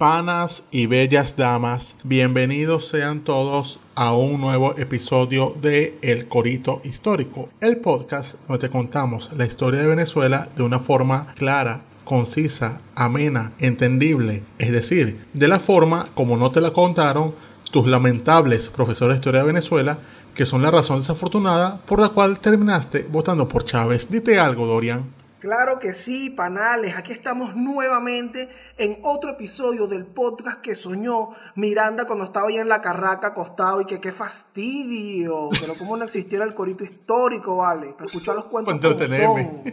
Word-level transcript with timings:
Panas 0.00 0.64
y 0.70 0.86
bellas 0.86 1.36
damas, 1.36 1.98
bienvenidos 2.04 2.88
sean 2.88 3.20
todos 3.20 3.80
a 3.94 4.14
un 4.14 4.40
nuevo 4.40 4.74
episodio 4.78 5.54
de 5.60 5.98
El 6.00 6.26
Corito 6.26 6.80
Histórico, 6.84 7.50
el 7.60 7.76
podcast 7.76 8.36
donde 8.48 8.66
te 8.66 8.72
contamos 8.72 9.30
la 9.36 9.44
historia 9.44 9.82
de 9.82 9.86
Venezuela 9.86 10.48
de 10.56 10.62
una 10.62 10.78
forma 10.78 11.34
clara, 11.34 11.82
concisa, 12.04 12.80
amena, 12.94 13.52
entendible, 13.58 14.42
es 14.58 14.72
decir, 14.72 15.26
de 15.34 15.48
la 15.48 15.60
forma 15.60 16.08
como 16.14 16.38
no 16.38 16.50
te 16.50 16.62
la 16.62 16.72
contaron 16.72 17.34
tus 17.70 17.86
lamentables 17.86 18.70
profesores 18.70 19.16
de 19.16 19.18
historia 19.18 19.40
de 19.42 19.48
Venezuela, 19.48 19.98
que 20.34 20.46
son 20.46 20.62
la 20.62 20.70
razón 20.70 21.00
desafortunada 21.00 21.76
por 21.84 22.00
la 22.00 22.08
cual 22.08 22.40
terminaste 22.40 23.06
votando 23.12 23.46
por 23.46 23.64
Chávez. 23.64 24.08
Dite 24.10 24.38
algo, 24.38 24.64
Dorian. 24.66 25.19
Claro 25.40 25.78
que 25.78 25.94
sí, 25.94 26.28
panales. 26.28 26.94
Aquí 26.98 27.12
estamos 27.12 27.56
nuevamente 27.56 28.50
en 28.76 28.98
otro 29.02 29.30
episodio 29.30 29.86
del 29.86 30.04
podcast 30.04 30.60
que 30.60 30.74
soñó 30.74 31.30
Miranda 31.54 32.04
cuando 32.04 32.26
estaba 32.26 32.48
ahí 32.48 32.58
en 32.58 32.68
la 32.68 32.82
carraca 32.82 33.28
acostado 33.28 33.80
y 33.80 33.86
que 33.86 34.02
qué 34.02 34.12
fastidio. 34.12 35.48
Pero 35.58 35.72
cómo 35.78 35.96
no 35.96 36.04
existiera 36.04 36.44
el 36.44 36.54
corito 36.54 36.84
histórico, 36.84 37.56
vale. 37.56 37.94
Para 37.94 38.04
escuchar 38.04 38.34
los 38.34 38.44
cuentos 38.44 38.74
como 38.74 39.64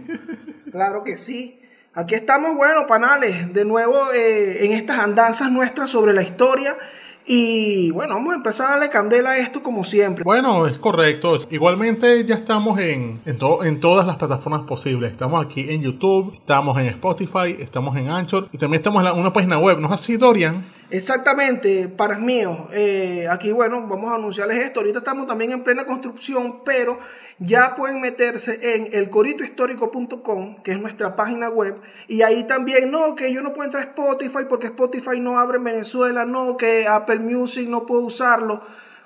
Claro 0.72 1.04
que 1.04 1.18
sí. 1.18 1.62
Aquí 1.94 2.16
estamos, 2.16 2.56
bueno, 2.56 2.88
panales, 2.88 3.54
de 3.54 3.66
nuevo 3.66 4.14
eh, 4.14 4.66
en 4.66 4.72
estas 4.72 5.00
andanzas 5.00 5.52
nuestras 5.52 5.90
sobre 5.90 6.14
la 6.14 6.22
historia 6.22 6.78
y 7.28 7.92
bueno, 7.92 8.16
vamos 8.16 8.34
a 8.34 8.38
empezar 8.38 8.68
a 8.68 8.70
darle 8.72 8.90
candela 8.90 9.32
a 9.32 9.38
esto 9.38 9.62
como 9.62 9.84
siempre. 9.84 10.24
Bueno, 10.24 10.66
es 10.66 10.78
correcto. 10.78 11.36
Igualmente 11.50 12.24
ya 12.26 12.36
estamos 12.36 12.80
en, 12.80 13.20
en, 13.26 13.38
en 13.64 13.80
todas 13.82 14.08
las 14.08 14.16
plataformas 14.16 14.62
posibles. 14.62 15.12
Estamos 15.12 15.46
aquí 15.46 15.66
en 15.70 15.82
YouTube, 15.82 16.34
estamos 16.34 16.78
en 16.78 16.86
Spotify, 16.86 17.58
estamos 17.60 17.98
en 17.98 18.10
Anchor 18.10 18.48
y 18.54 18.58
también 18.58 18.80
estamos 18.80 19.06
en 19.06 19.20
una 19.20 19.34
página 19.34 19.60
web. 19.60 19.80
¿No 19.80 19.88
es 19.88 19.94
así, 19.94 20.16
Dorian? 20.16 20.64
Exactamente, 20.90 21.90
para 21.90 22.18
míos. 22.18 22.58
Eh, 22.72 23.28
aquí, 23.30 23.52
bueno, 23.52 23.86
vamos 23.88 24.10
a 24.10 24.16
anunciarles 24.16 24.60
esto. 24.60 24.80
Ahorita 24.80 25.00
estamos 25.00 25.28
también 25.28 25.52
en 25.52 25.64
plena 25.64 25.86
construcción, 25.86 26.64
pero 26.64 26.98
ya 27.40 27.76
pueden 27.76 28.00
meterse 28.00 28.76
en 28.76 28.90
elcoritohistórico.com, 28.94 30.64
que 30.64 30.72
es 30.72 30.80
nuestra 30.80 31.16
página 31.16 31.50
web, 31.50 31.76
y 32.08 32.22
ahí 32.22 32.46
también, 32.46 32.90
no, 32.90 33.16
que 33.16 33.34
yo 33.34 33.42
no 33.42 33.54
puedo 33.54 33.66
entrar 33.66 33.84
a 33.84 33.88
Spotify 33.88 34.46
porque 34.48 34.68
Spotify 34.68 35.20
no 35.20 35.38
abre 35.38 35.58
en 35.58 35.66
Venezuela, 35.66 36.26
no, 36.26 36.56
que 36.56 36.88
Apple 36.88 37.20
Music 37.20 37.68
no 37.68 37.86
puedo 37.86 38.04
usarlo. 38.04 38.62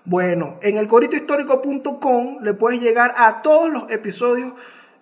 Bueno, 0.06 0.59
en 0.61 0.78
elcoritohistórico.com 0.78 2.39
le 2.41 2.53
puedes 2.53 2.80
llegar 2.80 3.13
a 3.17 3.41
todos 3.41 3.72
los 3.72 3.91
episodios 3.91 4.53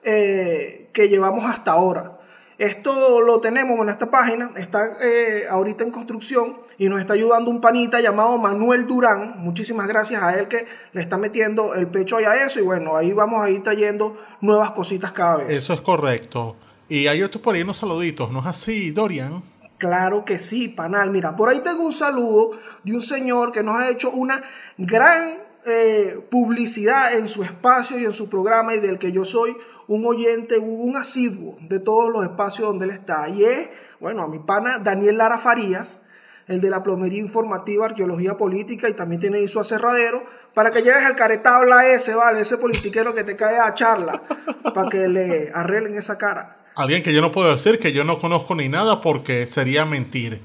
eh, 0.03 0.89
que 0.93 1.09
llevamos 1.09 1.43
hasta 1.43 1.71
ahora. 1.71 2.19
Esto 2.57 3.21
lo 3.21 3.39
tenemos 3.39 3.79
en 3.79 3.89
esta 3.89 4.11
página, 4.11 4.51
está 4.57 4.97
eh, 5.01 5.45
ahorita 5.49 5.83
en 5.85 5.91
construcción 5.91 6.57
y 6.79 6.87
nos 6.87 6.99
está 7.01 7.13
ayudando 7.13 7.51
un 7.51 7.59
panita 7.59 7.99
llamado 7.99 8.37
Manuel 8.37 8.87
Durán. 8.87 9.33
Muchísimas 9.37 9.85
gracias 9.87 10.23
a 10.23 10.39
él 10.39 10.47
que 10.47 10.65
le 10.93 11.01
está 11.01 11.17
metiendo 11.17 11.75
el 11.75 11.87
pecho 11.87 12.17
ahí 12.17 12.23
a 12.23 12.45
eso 12.45 12.59
y 12.59 12.63
bueno, 12.63 12.95
ahí 12.95 13.11
vamos 13.11 13.43
a 13.43 13.49
ir 13.49 13.61
trayendo 13.61 14.17
nuevas 14.39 14.71
cositas 14.71 15.11
cada 15.11 15.37
vez. 15.37 15.51
Eso 15.51 15.73
es 15.73 15.81
correcto. 15.81 16.55
Y 16.87 17.07
hay 17.07 17.21
otros 17.21 17.43
por 17.43 17.53
ahí 17.53 17.61
unos 17.61 17.77
saluditos, 17.77 18.31
¿no 18.31 18.39
es 18.39 18.45
así, 18.45 18.91
Dorian? 18.91 19.43
Claro 19.77 20.23
que 20.23 20.39
sí, 20.39 20.69
panal. 20.69 21.11
Mira, 21.11 21.35
por 21.35 21.49
ahí 21.49 21.59
tengo 21.59 21.83
un 21.83 21.93
saludo 21.93 22.51
de 22.83 22.93
un 22.93 23.01
señor 23.01 23.51
que 23.51 23.61
nos 23.61 23.75
ha 23.75 23.89
hecho 23.89 24.09
una 24.11 24.41
gran 24.77 25.37
eh, 25.65 26.17
publicidad 26.31 27.13
en 27.13 27.27
su 27.27 27.43
espacio 27.43 27.99
y 27.99 28.05
en 28.05 28.13
su 28.13 28.29
programa 28.29 28.73
y 28.73 28.79
del 28.79 28.97
que 28.97 29.11
yo 29.11 29.25
soy 29.25 29.55
un 29.87 30.05
oyente, 30.05 30.57
un 30.57 30.95
asiduo 30.95 31.57
de 31.59 31.79
todos 31.79 32.09
los 32.09 32.23
espacios 32.23 32.69
donde 32.69 32.85
él 32.85 32.91
está. 32.91 33.27
Y 33.27 33.43
es, 33.43 33.69
bueno, 33.99 34.23
a 34.23 34.29
mi 34.29 34.39
pana 34.39 34.79
Daniel 34.79 35.17
Lara 35.17 35.37
Farías, 35.37 36.03
el 36.49 36.59
de 36.59 36.69
la 36.69 36.81
plomería 36.81 37.19
informativa, 37.19 37.85
arqueología 37.85 38.35
política, 38.35 38.89
y 38.89 38.93
también 38.93 39.21
tiene 39.21 39.37
ahí 39.37 39.47
su 39.47 39.59
aserradero, 39.59 40.25
para 40.55 40.71
que 40.71 40.81
llegues 40.81 41.05
al 41.05 41.15
caretabla 41.15 41.87
ese, 41.87 42.15
¿vale? 42.15 42.41
Ese 42.41 42.57
politiquero 42.57 43.13
que 43.13 43.23
te 43.23 43.35
cae 43.35 43.59
a 43.59 43.73
charla, 43.75 44.21
para 44.73 44.89
que 44.89 45.07
le 45.07 45.51
arreglen 45.53 45.95
esa 45.95 46.17
cara. 46.17 46.57
Alguien 46.75 47.03
que 47.03 47.13
yo 47.13 47.21
no 47.21 47.31
puedo 47.31 47.51
decir 47.51 47.77
que 47.77 47.93
yo 47.93 48.03
no 48.03 48.17
conozco 48.17 48.55
ni 48.55 48.67
nada 48.67 48.99
porque 48.99 49.45
sería 49.45 49.85
mentir. 49.85 50.41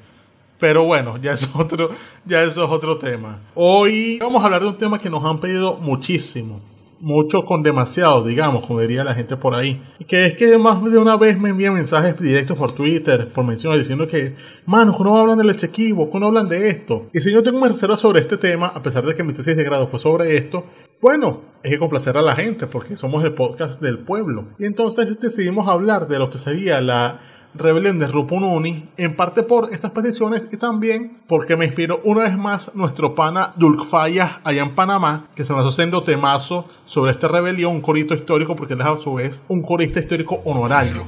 Pero 0.60 0.84
bueno, 0.84 1.16
ya 1.16 1.32
es 1.32 1.48
otro, 1.54 1.88
ya 2.26 2.42
eso 2.42 2.64
es 2.64 2.70
otro 2.70 2.98
tema. 2.98 3.40
Hoy 3.54 4.18
vamos 4.18 4.42
a 4.42 4.44
hablar 4.44 4.60
de 4.60 4.68
un 4.68 4.78
tema 4.78 5.00
que 5.00 5.08
nos 5.08 5.24
han 5.24 5.40
pedido 5.40 5.76
muchísimo 5.76 6.60
mucho 7.04 7.44
con 7.44 7.62
demasiado, 7.62 8.24
digamos, 8.24 8.66
como 8.66 8.80
diría 8.80 9.04
la 9.04 9.14
gente 9.14 9.36
por 9.36 9.54
ahí. 9.54 9.82
Que 10.08 10.24
es 10.26 10.34
que 10.34 10.56
más 10.58 10.82
de 10.82 10.98
una 10.98 11.16
vez 11.16 11.38
me 11.38 11.50
envían 11.50 11.74
mensajes 11.74 12.18
directos 12.18 12.56
por 12.56 12.72
Twitter, 12.72 13.30
por 13.30 13.44
menciones, 13.44 13.80
diciendo 13.80 14.08
que, 14.08 14.34
mano, 14.64 14.96
no 14.98 15.18
hablan 15.18 15.36
del 15.36 15.50
Esequibo, 15.50 16.08
no 16.18 16.26
hablan 16.26 16.48
de 16.48 16.70
esto. 16.70 17.04
Y 17.12 17.20
si 17.20 17.30
yo 17.30 17.42
tengo 17.42 17.58
una 17.58 17.68
reserva 17.68 17.96
sobre 17.98 18.20
este 18.20 18.38
tema, 18.38 18.68
a 18.68 18.82
pesar 18.82 19.04
de 19.04 19.14
que 19.14 19.22
mi 19.22 19.34
tesis 19.34 19.56
de 19.56 19.64
grado 19.64 19.86
fue 19.86 19.98
sobre 19.98 20.36
esto, 20.36 20.64
bueno, 21.00 21.42
es 21.62 21.70
que 21.70 21.78
complacer 21.78 22.16
a 22.16 22.22
la 22.22 22.34
gente, 22.36 22.66
porque 22.66 22.96
somos 22.96 23.22
el 23.22 23.34
podcast 23.34 23.80
del 23.82 23.98
pueblo. 23.98 24.46
Y 24.58 24.64
entonces 24.64 25.06
decidimos 25.20 25.68
hablar 25.68 26.08
de 26.08 26.18
lo 26.18 26.30
que 26.30 26.38
sería 26.38 26.80
la 26.80 27.20
rebelión 27.54 27.98
de 27.98 28.06
Rupununi, 28.06 28.88
en 28.96 29.16
parte 29.16 29.42
por 29.42 29.72
estas 29.72 29.92
peticiones 29.92 30.48
y 30.50 30.56
también 30.56 31.16
porque 31.26 31.56
me 31.56 31.66
inspiró 31.66 32.00
una 32.04 32.22
vez 32.22 32.36
más 32.36 32.70
nuestro 32.74 33.14
pana 33.14 33.52
Dulk 33.56 33.84
Fayas 33.84 34.40
allá 34.44 34.62
en 34.62 34.74
Panamá, 34.74 35.26
que 35.34 35.44
se 35.44 35.52
nos 35.52 35.72
haciendo 35.72 36.02
temazo 36.02 36.68
sobre 36.84 37.12
esta 37.12 37.28
rebelión, 37.28 37.74
un 37.74 37.80
corito 37.80 38.14
histórico, 38.14 38.56
porque 38.56 38.74
él 38.74 38.80
es 38.80 38.86
a 38.86 38.96
su 38.96 39.14
vez 39.14 39.44
un 39.48 39.62
corista 39.62 40.00
histórico 40.00 40.40
honorario. 40.44 41.02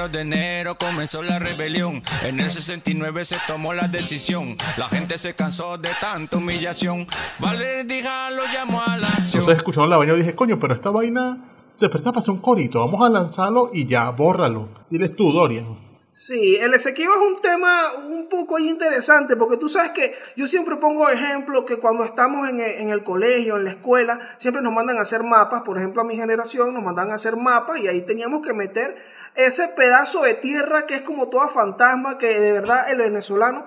Primero 0.00 0.16
de 0.16 0.22
enero 0.22 0.76
comenzó 0.78 1.22
la 1.22 1.38
rebelión. 1.38 2.02
En 2.24 2.40
el 2.40 2.50
69 2.50 3.22
se 3.26 3.36
tomó 3.46 3.74
la 3.74 3.86
decisión. 3.86 4.56
La 4.78 4.88
gente 4.88 5.18
se 5.18 5.34
cansó 5.34 5.76
de 5.76 5.90
tanta 6.00 6.38
humillación. 6.38 7.06
Vale, 7.38 7.84
lo 7.84 8.46
llamó 8.50 8.80
a 8.80 8.96
la 8.96 9.08
acción. 9.08 9.40
Entonces 9.40 9.58
escuchando 9.58 9.88
la 9.88 9.98
vaina 9.98 10.14
y 10.14 10.20
dije, 10.20 10.34
coño, 10.34 10.58
pero 10.58 10.72
esta 10.72 10.88
vaina 10.88 11.68
se 11.74 11.90
presta 11.90 12.12
para 12.12 12.20
hacer 12.20 12.32
un 12.32 12.40
corito. 12.40 12.80
Vamos 12.80 13.06
a 13.06 13.10
lanzarlo 13.10 13.68
y 13.74 13.84
ya, 13.84 14.08
bórralo. 14.08 14.70
Diles 14.88 15.14
tú, 15.14 15.32
Dorian. 15.32 15.90
Sí, 16.12 16.56
el 16.56 16.72
Esequibo 16.72 17.12
es 17.14 17.32
un 17.32 17.40
tema 17.40 17.92
un 18.08 18.28
poco 18.30 18.58
interesante 18.58 19.36
porque 19.36 19.58
tú 19.58 19.68
sabes 19.68 19.90
que 19.90 20.14
yo 20.34 20.46
siempre 20.46 20.76
pongo 20.76 21.10
ejemplo 21.10 21.66
que 21.66 21.76
cuando 21.76 22.04
estamos 22.04 22.48
en 22.48 22.60
el, 22.60 22.70
en 22.72 22.90
el, 22.90 23.04
colegio, 23.04 23.58
en 23.58 23.64
la 23.64 23.70
escuela, 23.70 24.18
siempre 24.38 24.62
nos 24.62 24.72
mandan 24.72 24.96
a 24.96 25.02
hacer 25.02 25.22
mapas, 25.22 25.62
por 25.62 25.76
ejemplo 25.76 26.02
a 26.02 26.04
mi 26.04 26.16
generación 26.16 26.72
nos 26.72 26.82
mandan 26.82 27.10
a 27.10 27.14
hacer 27.14 27.36
mapas 27.36 27.78
y 27.78 27.86
ahí 27.86 28.00
teníamos 28.02 28.44
que 28.44 28.52
meter 28.52 29.19
ese 29.34 29.68
pedazo 29.68 30.22
de 30.22 30.34
tierra 30.34 30.86
que 30.86 30.96
es 30.96 31.00
como 31.02 31.28
toda 31.28 31.48
fantasma, 31.48 32.18
que 32.18 32.38
de 32.38 32.52
verdad 32.52 32.90
el 32.90 32.98
venezolano 32.98 33.64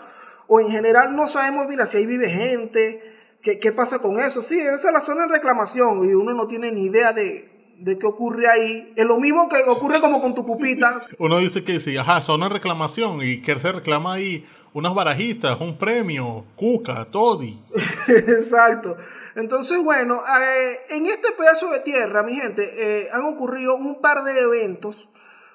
o 0.47 0.59
en 0.59 0.69
general 0.69 1.15
no 1.15 1.27
sabemos, 1.27 1.67
mira, 1.67 1.85
si 1.85 1.97
ahí 1.97 2.05
vive 2.05 2.29
gente, 2.29 3.01
qué, 3.41 3.59
qué 3.59 3.71
pasa 3.71 3.99
con 3.99 4.19
eso. 4.19 4.41
Sí, 4.41 4.59
esa 4.59 4.87
es 4.87 4.93
la 4.93 4.99
zona 4.99 5.27
de 5.27 5.33
reclamación 5.33 6.07
y 6.09 6.13
uno 6.13 6.33
no 6.33 6.47
tiene 6.47 6.71
ni 6.71 6.85
idea 6.85 7.13
de, 7.13 7.53
de 7.77 7.97
qué 7.97 8.05
ocurre 8.05 8.49
ahí. 8.49 8.93
Es 8.95 9.05
lo 9.05 9.17
mismo 9.17 9.49
que 9.49 9.57
ocurre 9.67 9.99
como 9.99 10.21
con 10.21 10.33
tu 10.33 10.45
cupita. 10.45 11.01
Uno 11.19 11.39
dice 11.39 11.63
que 11.63 11.79
sí, 11.79 11.97
ajá, 11.97 12.21
zona 12.21 12.47
de 12.47 12.55
reclamación 12.55 13.19
y 13.21 13.41
que 13.41 13.55
se 13.55 13.71
reclama 13.71 14.13
ahí 14.13 14.45
unas 14.73 14.95
barajitas, 14.95 15.59
un 15.59 15.77
premio, 15.77 16.45
cuca, 16.55 17.05
toddy. 17.11 17.59
Exacto. 18.07 18.97
Entonces, 19.35 19.83
bueno, 19.83 20.21
eh, 20.41 20.79
en 20.89 21.05
este 21.05 21.31
pedazo 21.33 21.69
de 21.71 21.81
tierra, 21.81 22.23
mi 22.23 22.35
gente, 22.35 22.71
eh, 22.75 23.09
han 23.11 23.21
ocurrido 23.25 23.75
un 23.75 24.01
par 24.01 24.23
de 24.23 24.39
eventos 24.39 25.09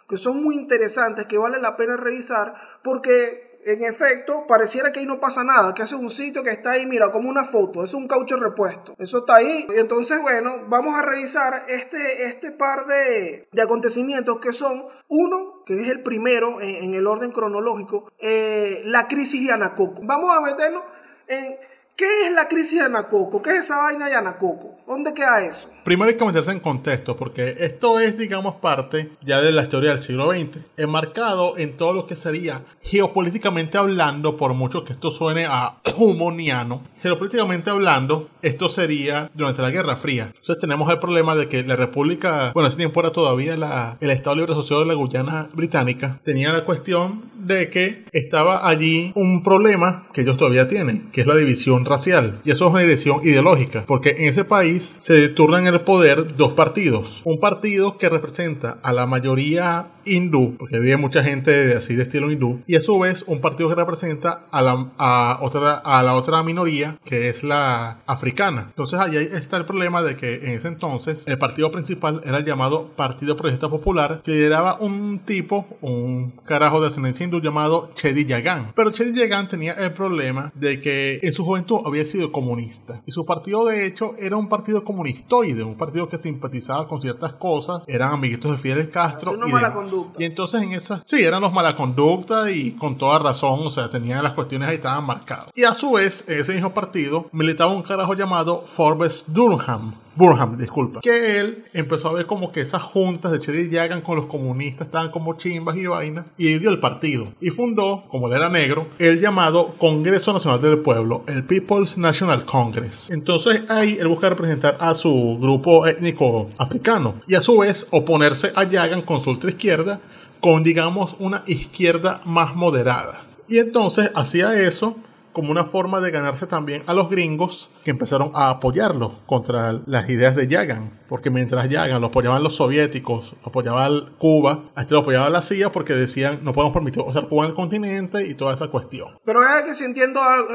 que 0.09 0.17
son 0.17 0.43
muy 0.43 0.55
interesantes, 0.55 1.27
que 1.27 1.39
vale 1.39 1.61
la 1.61 1.77
pena 1.77 1.97
revisar, 1.97 2.55
porque 2.83 3.49
en 3.65 3.85
efecto, 3.85 4.47
pareciera 4.47 4.93
que 4.93 5.01
ahí 5.01 5.07
no 5.07 5.21
pasa 5.21 5.45
nada, 5.45 5.75
que 5.75 5.83
hace 5.83 5.95
un 5.95 6.11
sitio 6.11 6.43
que 6.43 6.51
está 6.51 6.73
ahí, 6.73 6.87
mira, 6.87 7.11
como 7.11 7.29
una 7.29 7.45
foto, 7.45 7.85
es 7.85 7.93
un 7.93 8.09
caucho 8.09 8.37
repuesto. 8.37 8.95
Eso 8.99 9.19
está 9.19 9.37
ahí. 9.37 9.67
Y 9.75 9.79
entonces, 9.79 10.23
bueno, 10.23 10.65
vamos 10.69 10.95
a 10.95 11.03
revisar 11.03 11.65
este, 11.69 12.25
este 12.25 12.53
par 12.53 12.87
de, 12.87 13.47
de 13.53 13.63
acontecimientos 13.63 14.39
que 14.39 14.55
son, 14.55 14.87
uno, 15.09 15.65
que 15.67 15.75
es 15.75 15.89
el 15.89 16.03
primero 16.03 16.63
en, 16.63 16.95
el 16.95 17.07
orden 17.07 17.31
cronológico, 17.31 18.11
eh, 18.19 18.81
la 18.85 19.07
crisis 19.07 19.47
de 19.47 19.53
Anacoco. 19.53 20.01
Vamos 20.03 20.35
a 20.35 20.41
meternos 20.41 20.85
en 21.27 21.59
¿Qué 21.99 22.29
es 22.29 22.33
la 22.33 22.47
crisis 22.47 22.79
de 22.79 22.85
Anacoco? 22.85 23.43
¿Qué 23.43 23.51
es 23.51 23.57
esa 23.65 23.79
vaina 23.79 24.09
de 24.09 24.15
Anacoco? 24.15 24.77
¿Dónde 24.87 25.13
queda 25.13 25.45
eso? 25.45 25.69
Primero 25.83 26.11
hay 26.11 26.17
que 26.17 26.25
meterse 26.25 26.53
en 26.53 26.61
contexto, 26.61 27.17
porque 27.17 27.57
esto 27.59 27.99
es, 27.99 28.17
digamos, 28.17 28.57
parte 28.57 29.11
ya 29.23 29.41
de 29.41 29.51
la 29.51 29.63
historia 29.63 29.91
del 29.91 29.99
siglo 29.99 30.31
XX, 30.31 30.59
enmarcado 30.77 31.59
en 31.59 31.77
todo 31.77 31.93
lo 31.93 32.07
que 32.07 32.15
sería 32.15 32.63
geopolíticamente 32.83 33.79
hablando, 33.79 34.37
por 34.37 34.55
mucho 34.55 34.85
que 34.85 34.93
esto 34.93 35.11
suene 35.11 35.47
a 35.47 35.79
humoniano, 35.97 36.83
geopolíticamente 37.03 37.71
hablando, 37.71 38.29
esto 38.43 38.69
sería 38.69 39.31
durante 39.35 39.63
la 39.63 39.71
Guerra 39.71 39.97
Fría. 39.97 40.27
Entonces 40.27 40.59
tenemos 40.61 40.89
el 40.91 41.01
problema 41.01 41.35
de 41.35 41.49
que 41.49 41.65
la 41.65 41.75
República, 41.75 42.53
bueno, 42.55 42.69
ese 42.69 42.77
tiempo 42.77 43.01
era 43.01 43.11
todavía 43.11 43.57
la, 43.57 43.97
el 44.01 44.11
Estado 44.11 44.37
Libre 44.37 44.53
Asociado 44.53 44.83
de 44.83 44.89
la 44.89 44.95
Guyana 44.95 45.49
Británica, 45.53 46.21
tenía 46.23 46.53
la 46.53 46.65
cuestión 46.65 47.31
de 47.35 47.71
que 47.71 48.05
estaba 48.13 48.69
allí 48.69 49.11
un 49.15 49.43
problema 49.43 50.07
que 50.13 50.21
ellos 50.21 50.37
todavía 50.37 50.69
tienen, 50.69 51.11
que 51.11 51.23
es 51.23 51.27
la 51.27 51.35
división 51.35 51.85
racial. 51.89 52.41
Y 52.45 52.51
eso 52.51 52.67
es 52.67 52.73
una 52.73 52.83
división 52.83 53.21
ideológica, 53.25 53.85
porque 53.87 54.11
en 54.19 54.27
ese 54.27 54.45
país 54.45 54.99
se 55.01 55.29
turnan 55.29 55.67
el 55.67 55.81
poder 55.83 56.37
dos 56.37 56.53
partidos. 56.53 57.23
Un 57.25 57.41
partido 57.41 57.99
que 57.99 58.09
representa 58.09 58.79
a 58.83 58.93
la 58.93 59.07
mayoría 59.07 59.93
hindú, 60.05 60.57
porque 60.59 60.79
vive 60.79 60.97
mucha 60.97 61.23
gente 61.23 61.77
así 61.77 61.95
de 61.95 62.05
estilo 62.05 62.31
hindú, 62.31 62.63
y 62.67 62.77
a 62.77 62.81
su 62.81 62.99
vez 62.99 63.25
un 63.27 63.41
partido 63.41 63.69
que 63.69 63.75
representa 63.75 64.47
a 64.51 64.63
la, 64.63 64.93
a 64.97 65.39
otra, 65.43 65.75
a 65.75 66.03
la 66.03 66.15
otra 66.15 66.43
minoría, 66.43 66.99
que 67.05 67.29
es 67.29 67.45
la 67.45 68.01
africana. 68.07 68.67
Entonces 68.69 68.99
ahí 68.99 69.17
está 69.17 69.57
el 69.57 69.65
problema 69.65 70.03
de 70.03 70.17
que 70.17 70.35
en 70.35 70.51
ese 70.53 70.69
entonces 70.69 71.27
el 71.29 71.39
partido 71.39 71.71
principal 71.71 72.23
era 72.25 72.39
el 72.39 72.45
llamado 72.45 72.89
Partido 72.97 73.37
Progresista 73.37 73.69
Popular, 73.69 74.23
que 74.25 74.33
lideraba 74.33 74.79
un 74.81 75.21
tipo, 75.21 75.67
un 75.81 76.31
carajo 76.45 76.81
de 76.81 76.89
ascendencia 76.89 77.25
hindú 77.25 77.41
llamado 77.41 77.91
Chedi 77.95 78.25
Yagan. 78.25 78.73
Pero 78.75 78.91
Chedi 78.91 79.13
Yagan 79.13 79.49
tenía 79.49 79.73
el 79.75 79.93
problema 79.93 80.53
de 80.55 80.81
que 80.81 81.21
en 81.23 81.33
su 81.33 81.45
juventud 81.45 81.78
había 81.87 82.05
sido 82.05 82.33
comunista. 82.33 83.03
Y 83.07 83.13
su 83.13 83.25
partido 83.25 83.65
de 83.65 83.87
hecho 83.87 84.15
era 84.19 84.37
un 84.37 84.49
partido 84.49 84.85
comunistoide, 84.85 85.63
un 85.63 85.77
partido 85.77 86.09
que 86.09 86.19
simpatizaba 86.19 86.87
con 86.87 87.01
ciertas 87.01 87.35
cosas, 87.35 87.85
eran 87.87 88.13
amiguitos 88.13 88.53
de 88.53 88.59
Fidel 88.59 88.91
Castro. 88.91 89.35
Y, 89.35 89.53
demás. 89.53 90.13
y 90.19 90.25
entonces 90.25 90.63
en 90.63 90.73
esa, 90.73 91.01
sí, 91.05 91.23
eran 91.23 91.43
los 91.43 91.53
mala 91.53 91.75
conducta 91.75 92.51
y 92.51 92.73
con 92.73 92.97
toda 92.97 93.19
razón, 93.19 93.61
o 93.65 93.71
sea, 93.71 93.91
tenían 93.91 94.23
las 94.23 94.35
cuestiones 94.35 94.69
ahí 94.69 94.77
estaban 94.77 95.05
marcadas. 95.05 95.51
Y 95.55 95.65
a 95.65 95.75
su 95.75 95.93
vez, 95.93 96.25
en 96.27 96.41
ese 96.41 96.53
mismo 96.53 96.73
partido 96.75 97.27
militaba 97.33 97.73
un 97.73 97.83
carajo 97.83 98.15
llamado 98.15 98.65
Forbes 98.67 99.25
Durham. 99.29 99.95
Burham, 100.19 100.57
disculpa. 100.57 101.01
Que 101.01 101.39
él 101.39 101.65
empezó 101.73 102.09
a 102.09 102.13
ver 102.13 102.27
como 102.27 102.51
que 102.51 102.61
esas 102.61 102.83
juntas 102.83 103.31
de 103.31 103.39
Chedi 103.39 103.71
Yagan 103.71 104.01
con 104.01 104.17
los 104.17 104.27
comunistas 104.27 104.89
estaban 104.89 105.13
como 105.13 105.37
chimbas 105.37 105.77
y 105.77 105.87
vainas. 105.87 106.27
Y 106.37 106.59
dio 106.59 106.71
el 106.71 106.81
partido. 106.81 107.29
Y 107.41 107.51
fundó, 107.51 108.05
como 108.09 108.27
él 108.27 108.35
era 108.35 108.49
negro, 108.49 108.89
el 108.99 109.21
llamado 109.21 109.77
Congreso 109.79 110.33
Nacional 110.33 110.61
del 110.61 110.81
Pueblo, 110.81 111.23
el 111.29 111.45
People's 111.45 111.97
National 111.97 112.45
Congress. 112.45 113.13
Entonces 113.13 113.63
ahí 113.69 113.97
él 114.01 114.09
busca 114.09 114.29
representar 114.29 114.77
a 114.81 114.93
su 114.95 115.39
grupo 115.41 115.87
étnico 115.87 116.51
africano. 116.59 117.15
Y 117.29 117.37
a 117.37 117.41
su 117.41 117.57
vez 117.59 117.87
oponerse 117.93 118.51
a 118.57 118.65
Yagan 118.65 119.03
con 119.03 119.21
su 119.21 119.31
ultra 119.31 119.51
izquierda 119.51 120.01
con, 120.41 120.65
digamos, 120.65 121.15
una 121.21 121.45
izquierda 121.47 122.21
más 122.25 122.57
moderada. 122.57 123.23
Y 123.49 123.59
entonces 123.59 124.11
hacía 124.15 124.55
eso 124.61 124.97
como 125.39 125.53
una 125.53 125.65
forma 125.65 126.01
de 126.01 126.11
ganarse 126.11 126.49
también 126.49 126.83
a 126.89 126.95
los 126.95 127.09
gringos 127.09 127.71
que 127.85 127.93
empezaron 127.93 128.33
a 128.35 128.51
apoyarlo 128.51 129.21
contra 129.25 129.73
las 129.87 130.11
ideas 130.11 130.35
de 130.35 130.49
Yagan. 130.49 130.99
Porque 131.09 131.31
mientras 131.31 131.69
Yagan 131.69 132.01
lo 132.01 132.09
apoyaban 132.09 132.43
los 132.43 132.57
soviéticos, 132.57 133.37
lo 133.43 133.51
apoyaba 133.51 133.89
Cuba, 134.19 134.65
a 134.75 134.83
este 134.83 134.95
lo 134.95 135.03
apoyaba 135.03 135.31
la 135.31 135.41
CIA 135.41 135.71
porque 135.71 135.93
decían 135.93 136.41
no 136.43 136.53
podemos 136.53 136.75
permitir 136.75 137.05
usar 137.05 137.29
Cuba 137.29 137.45
en 137.45 137.51
el 137.51 137.55
continente 137.55 138.27
y 138.27 138.35
toda 138.35 138.53
esa 138.53 138.67
cuestión. 138.67 139.17
Pero 139.25 139.41
es 139.45 139.63
que 139.63 139.75
si 139.75 139.85
entiendo 139.85 140.21
algo, 140.21 140.49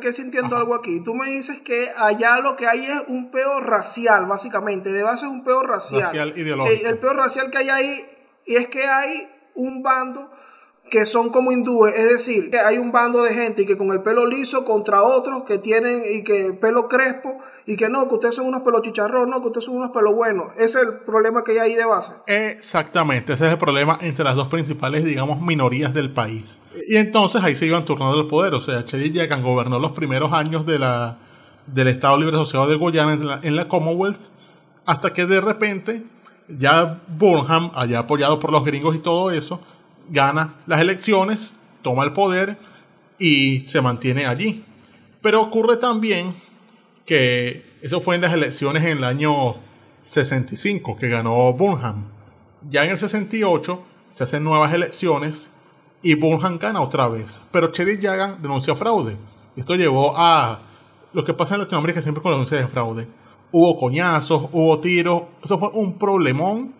que 0.00 0.74
aquí. 0.74 1.04
Tú 1.04 1.14
me 1.14 1.30
dices 1.30 1.60
que 1.60 1.90
allá 1.96 2.40
lo 2.40 2.56
que 2.56 2.66
hay 2.66 2.86
es 2.86 3.02
un 3.06 3.30
peo 3.30 3.60
racial, 3.60 4.26
básicamente. 4.26 4.90
De 4.90 5.04
base 5.04 5.26
es 5.26 5.30
un 5.30 5.44
peo 5.44 5.62
racial. 5.62 6.02
Racial 6.02 6.32
ideológico. 6.36 6.80
El, 6.80 6.86
el 6.86 6.98
peo 6.98 7.12
racial 7.12 7.52
que 7.52 7.58
hay 7.58 7.68
ahí 7.68 8.04
y 8.46 8.56
es 8.56 8.66
que 8.66 8.84
hay 8.84 9.28
un 9.54 9.84
bando 9.84 10.28
que 10.90 11.06
son 11.06 11.30
como 11.30 11.50
hindúes, 11.50 11.94
es 11.96 12.08
decir, 12.08 12.50
que 12.50 12.58
hay 12.58 12.76
un 12.76 12.92
bando 12.92 13.22
de 13.22 13.32
gente 13.32 13.62
y 13.62 13.66
que 13.66 13.76
con 13.76 13.90
el 13.90 14.02
pelo 14.02 14.26
liso 14.26 14.64
contra 14.64 15.02
otros 15.02 15.44
que 15.44 15.58
tienen 15.58 16.02
y 16.06 16.22
que 16.22 16.52
pelo 16.52 16.88
crespo 16.88 17.38
y 17.66 17.76
que 17.76 17.88
no, 17.88 18.06
que 18.06 18.14
ustedes 18.14 18.34
son 18.34 18.46
unos 18.46 18.60
pelos 18.60 18.82
chicharrón, 18.82 19.30
no, 19.30 19.40
que 19.40 19.46
ustedes 19.46 19.64
son 19.64 19.76
unos 19.76 19.90
pelos 19.92 20.14
buenos. 20.14 20.52
Ese 20.56 20.80
es 20.80 20.86
el 20.86 21.00
problema 21.00 21.42
que 21.42 21.52
hay 21.52 21.58
ahí 21.58 21.74
de 21.74 21.86
base. 21.86 22.12
Exactamente, 22.26 23.32
ese 23.32 23.46
es 23.46 23.52
el 23.52 23.58
problema 23.58 23.98
entre 24.02 24.24
las 24.24 24.36
dos 24.36 24.48
principales, 24.48 25.04
digamos, 25.04 25.40
minorías 25.40 25.94
del 25.94 26.12
país. 26.12 26.60
Y 26.86 26.96
entonces 26.96 27.42
ahí 27.42 27.56
se 27.56 27.66
iban 27.66 27.84
turnando 27.84 28.20
el 28.20 28.26
poder, 28.26 28.54
o 28.54 28.60
sea, 28.60 28.84
Chedi 28.84 29.10
Yagan 29.10 29.42
gobernó 29.42 29.78
los 29.78 29.92
primeros 29.92 30.32
años 30.32 30.66
de 30.66 30.78
la, 30.78 31.16
del 31.66 31.88
Estado 31.88 32.18
Libre 32.18 32.36
Asociado 32.36 32.66
de 32.66 32.76
Guyana 32.76 33.14
en 33.14 33.26
la, 33.26 33.40
en 33.42 33.56
la 33.56 33.68
Commonwealth, 33.68 34.28
hasta 34.84 35.12
que 35.14 35.24
de 35.24 35.40
repente 35.40 36.02
ya 36.46 37.00
Burnham, 37.08 37.70
allá 37.74 38.00
apoyado 38.00 38.38
por 38.38 38.52
los 38.52 38.64
gringos 38.64 38.94
y 38.94 38.98
todo 38.98 39.30
eso, 39.30 39.60
gana 40.08 40.56
las 40.66 40.80
elecciones, 40.80 41.56
toma 41.82 42.04
el 42.04 42.12
poder 42.12 42.58
y 43.18 43.60
se 43.60 43.80
mantiene 43.80 44.26
allí. 44.26 44.64
Pero 45.20 45.42
ocurre 45.42 45.76
también 45.76 46.34
que 47.06 47.64
eso 47.82 48.00
fue 48.00 48.14
en 48.16 48.22
las 48.22 48.32
elecciones 48.32 48.84
en 48.84 48.98
el 48.98 49.04
año 49.04 49.56
65 50.04 50.96
que 50.96 51.08
ganó 51.08 51.52
Burnham. 51.52 52.04
Ya 52.68 52.84
en 52.84 52.90
el 52.90 52.98
68 52.98 53.82
se 54.10 54.24
hacen 54.24 54.44
nuevas 54.44 54.72
elecciones 54.72 55.52
y 56.02 56.14
Burnham 56.14 56.58
gana 56.58 56.80
otra 56.80 57.08
vez. 57.08 57.42
Pero 57.50 57.72
Chedi 57.72 57.98
Yagan 57.98 58.40
denunció 58.40 58.76
fraude. 58.76 59.16
Esto 59.56 59.74
llevó 59.74 60.16
a 60.16 60.60
lo 61.12 61.24
que 61.24 61.32
pasa 61.32 61.54
en 61.54 61.62
Latinoamérica 61.62 62.00
siempre 62.00 62.22
con 62.22 62.32
la 62.32 62.36
denuncia 62.36 62.58
de 62.58 62.68
fraude. 62.68 63.08
Hubo 63.52 63.76
coñazos, 63.76 64.48
hubo 64.52 64.78
tiros. 64.80 65.22
Eso 65.42 65.58
fue 65.58 65.70
un 65.72 65.98
problemón. 65.98 66.74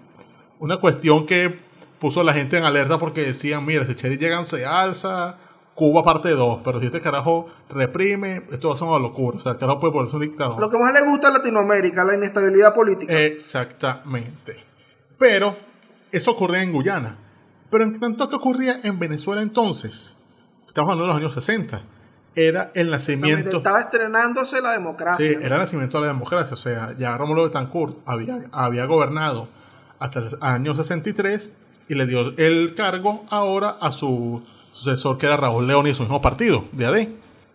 Una 0.59 0.79
cuestión 0.79 1.27
que 1.27 1.61
puso 1.99 2.21
a 2.21 2.25
la 2.25 2.35
gente 2.35 2.57
en 2.57 2.65
alerta 2.65 2.99
porque 2.99 3.23
decían, 3.23 3.65
mira, 3.65 3.87
si 3.87 3.95
Chedi 3.95 4.19
Yagan 4.19 4.45
se 4.45 4.67
alza, 4.67 5.37
Cuba 5.75 6.05
parte 6.05 6.31
2. 6.31 6.61
Pero 6.65 6.81
si 6.81 6.87
este 6.87 7.01
carajo 7.01 7.49
reprime, 7.69 8.45
esto 8.53 8.69
va 8.69 8.75
a 8.75 8.77
ser 8.77 8.89
una 8.89 8.99
locura. 8.99 9.37
O 9.37 9.41
sea, 9.41 9.53
el 9.53 9.59
carajo 9.59 9.81
puede 9.81 9.93
volverse 9.93 10.17
un 10.17 10.23
dictador. 10.23 10.61
Lo 10.61 10.71
que 10.71 10.79
más 10.79 10.93
le 10.93 11.03
gusta 11.03 11.29
a 11.29 11.31
Latinoamérica, 11.33 12.05
la 12.05 12.15
inestabilidad 12.15 12.75
política. 12.75 13.13
Exactamente. 13.13 14.65
Pero 15.19 15.57
eso 16.13 16.31
ocurría 16.31 16.63
en 16.63 16.73
Guyana. 16.73 17.19
Pero 17.71 17.85
en 17.85 17.99
tanto 17.99 18.29
que 18.29 18.37
ocurría 18.37 18.81
en 18.85 18.99
Venezuela 19.01 19.43
entonces, 19.43 20.17
estamos 20.67 20.93
hablando 20.93 21.05
de 21.05 21.09
los 21.09 21.17
años 21.17 21.35
60, 21.35 21.83
era 22.37 22.71
el 22.75 22.91
nacimiento... 22.91 23.57
Estaba 23.57 23.81
estrenándose 23.81 24.61
la 24.61 24.73
democracia. 24.73 25.27
Sí, 25.27 25.35
¿no? 25.35 25.45
era 25.45 25.57
el 25.57 25.63
nacimiento 25.63 25.99
de 25.99 26.07
la 26.07 26.13
democracia. 26.13 26.55
O 26.55 26.57
sea, 26.57 26.95
ya 26.97 27.17
Rómulo 27.17 27.45
Betancourt 27.45 27.97
había, 28.07 28.45
había 28.53 28.85
gobernado 28.87 29.49
hasta 29.99 30.21
el 30.21 30.29
año 30.41 30.75
63 30.75 31.57
y 31.89 31.95
le 31.95 32.07
dio 32.07 32.35
el 32.37 32.75
cargo 32.75 33.25
ahora 33.31 33.77
a 33.81 33.91
su 33.91 34.43
sucesor, 34.71 35.19
que 35.19 35.27
era 35.27 35.37
Raúl 35.37 35.67
Leoni, 35.67 35.91
de 35.91 35.95
su 35.95 36.03
mismo 36.03 36.21
partido, 36.21 36.65
de 36.73 36.87
AD. 36.87 37.09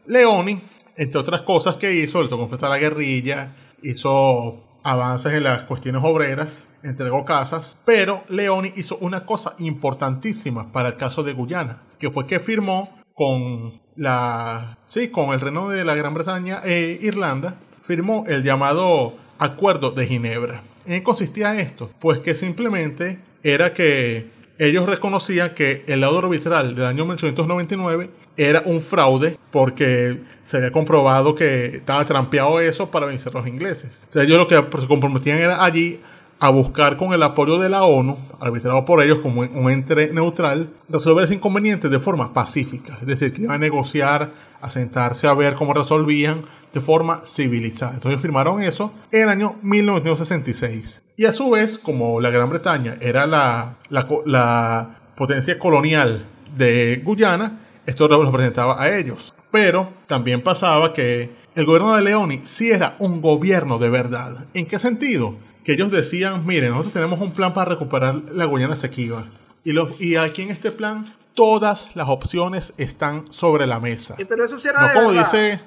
Leoni, 0.07 0.61
entre 0.97 1.19
otras 1.19 1.41
cosas 1.41 1.77
que 1.77 1.93
hizo, 1.93 2.21
le 2.21 2.29
tocó 2.29 2.43
enfrentar 2.43 2.71
a 2.71 2.75
la 2.75 2.79
guerrilla, 2.79 3.55
hizo 3.81 4.63
avances 4.83 5.33
en 5.33 5.43
las 5.43 5.63
cuestiones 5.63 6.01
obreras, 6.03 6.67
entregó 6.83 7.25
casas, 7.25 7.77
pero 7.85 8.23
Leoni 8.29 8.71
hizo 8.75 8.97
una 8.97 9.25
cosa 9.25 9.55
importantísima 9.59 10.71
para 10.71 10.89
el 10.89 10.97
caso 10.97 11.23
de 11.23 11.33
Guyana, 11.33 11.81
que 11.99 12.09
fue 12.09 12.25
que 12.25 12.39
firmó 12.39 12.89
con 13.13 13.73
la 13.95 14.77
sí, 14.83 15.09
con 15.09 15.33
el 15.33 15.41
reino 15.41 15.69
de 15.69 15.83
la 15.83 15.95
Gran 15.95 16.13
Bretaña 16.13 16.61
e 16.63 16.97
Irlanda, 17.01 17.55
firmó 17.83 18.23
el 18.27 18.43
llamado 18.43 19.15
Acuerdo 19.37 19.91
de 19.91 20.07
Ginebra. 20.07 20.63
¿En 20.85 20.99
qué 20.99 21.03
consistía 21.03 21.59
esto? 21.59 21.91
Pues 21.99 22.21
que 22.21 22.33
simplemente 22.33 23.19
era 23.43 23.73
que 23.73 24.29
ellos 24.57 24.85
reconocían 24.85 25.53
que 25.53 25.83
el 25.87 26.01
laudo 26.01 26.19
arbitral 26.19 26.75
del 26.75 26.85
año 26.85 27.05
1899 27.05 28.09
era 28.35 28.61
un 28.65 28.81
fraude 28.81 29.37
porque 29.51 30.21
se 30.43 30.57
había 30.57 30.71
comprobado 30.71 31.33
que 31.33 31.77
estaba 31.77 32.03
trampeado 32.05 32.59
eso 32.59 32.91
para 32.91 33.05
vencer 33.05 33.33
a 33.35 33.39
los 33.39 33.47
ingleses. 33.47 34.07
Ellos 34.15 34.37
lo 34.37 34.47
que 34.47 34.55
se 34.55 34.87
comprometían 34.87 35.37
era 35.37 35.63
allí 35.63 35.99
a 36.39 36.49
buscar 36.49 36.95
con 36.95 37.13
el 37.13 37.21
apoyo 37.21 37.57
de 37.57 37.67
la 37.67 37.83
ONU, 37.83 38.17
arbitrado 38.39 38.85
por 38.85 39.03
ellos 39.03 39.19
como 39.19 39.41
un 39.41 39.69
ente 39.69 40.11
neutral, 40.13 40.69
resolver 40.87 41.25
ese 41.25 41.35
inconveniente 41.35 41.89
de 41.89 41.99
forma 41.99 42.33
pacífica. 42.33 42.97
Es 43.01 43.07
decir, 43.07 43.33
que 43.33 43.41
iban 43.41 43.55
a 43.55 43.59
negociar, 43.59 44.31
a 44.61 44.69
sentarse 44.69 45.27
a 45.27 45.33
ver 45.33 45.55
cómo 45.55 45.73
resolvían 45.73 46.43
de 46.73 46.81
forma 46.81 47.21
civilizada. 47.25 47.93
Entonces 47.93 48.21
firmaron 48.21 48.61
eso 48.61 48.93
en 49.11 49.23
el 49.23 49.29
año 49.29 49.55
1966. 49.61 51.03
Y 51.17 51.25
a 51.25 51.33
su 51.33 51.49
vez, 51.49 51.77
como 51.79 52.19
la 52.21 52.29
Gran 52.29 52.49
Bretaña 52.49 52.95
era 53.01 53.25
la, 53.25 53.77
la, 53.89 54.07
la 54.25 54.99
potencia 55.15 55.57
colonial 55.59 56.25
de 56.55 57.01
Guyana, 57.03 57.59
esto 57.85 58.07
lo 58.07 58.23
representaba 58.25 58.81
a 58.81 58.95
ellos. 58.97 59.33
Pero 59.51 59.93
también 60.05 60.43
pasaba 60.43 60.93
que 60.93 61.31
el 61.55 61.65
gobierno 61.65 61.95
de 61.95 62.03
Leoni 62.03 62.41
sí 62.43 62.69
era 62.69 62.95
un 62.99 63.21
gobierno 63.21 63.79
de 63.79 63.89
verdad. 63.89 64.45
¿En 64.53 64.65
qué 64.67 64.77
sentido? 64.79 65.35
Que 65.63 65.73
ellos 65.73 65.91
decían, 65.91 66.45
miren, 66.45 66.69
nosotros 66.71 66.93
tenemos 66.93 67.19
un 67.19 67.31
plan 67.31 67.53
para 67.53 67.71
recuperar 67.71 68.15
la 68.31 68.45
Guyana 68.45 68.75
Esequiba. 68.75 69.25
Y, 69.63 69.73
los, 69.73 69.99
y 69.99 70.15
aquí 70.15 70.43
en 70.43 70.51
este 70.51 70.71
plan 70.71 71.03
todas 71.33 71.95
las 71.95 72.07
opciones 72.09 72.73
están 72.77 73.25
sobre 73.31 73.65
la 73.65 73.79
mesa. 73.79 74.15
Pero 74.27 74.45
eso 74.45 74.59
sí 74.59 74.67
era 74.67 74.81
No 74.81 74.87
de 74.87 74.93
como 74.93 75.07
verdad. 75.09 75.23
dice, 75.23 75.59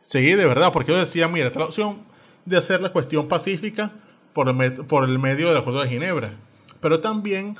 sí, 0.00 0.34
de 0.34 0.46
verdad, 0.46 0.72
porque 0.72 0.92
ellos 0.92 1.08
decían, 1.08 1.32
mira, 1.32 1.46
esta 1.46 1.58
es 1.58 1.60
la 1.60 1.66
opción 1.66 1.98
de 2.44 2.56
hacer 2.56 2.80
la 2.80 2.92
cuestión 2.92 3.28
pacífica 3.28 3.92
por 4.32 4.48
el, 4.48 4.72
por 4.86 5.08
el 5.08 5.18
medio 5.18 5.48
del 5.48 5.56
Acuerdo 5.56 5.82
de 5.82 5.88
Ginebra. 5.88 6.36
Pero 6.80 7.00
también 7.00 7.56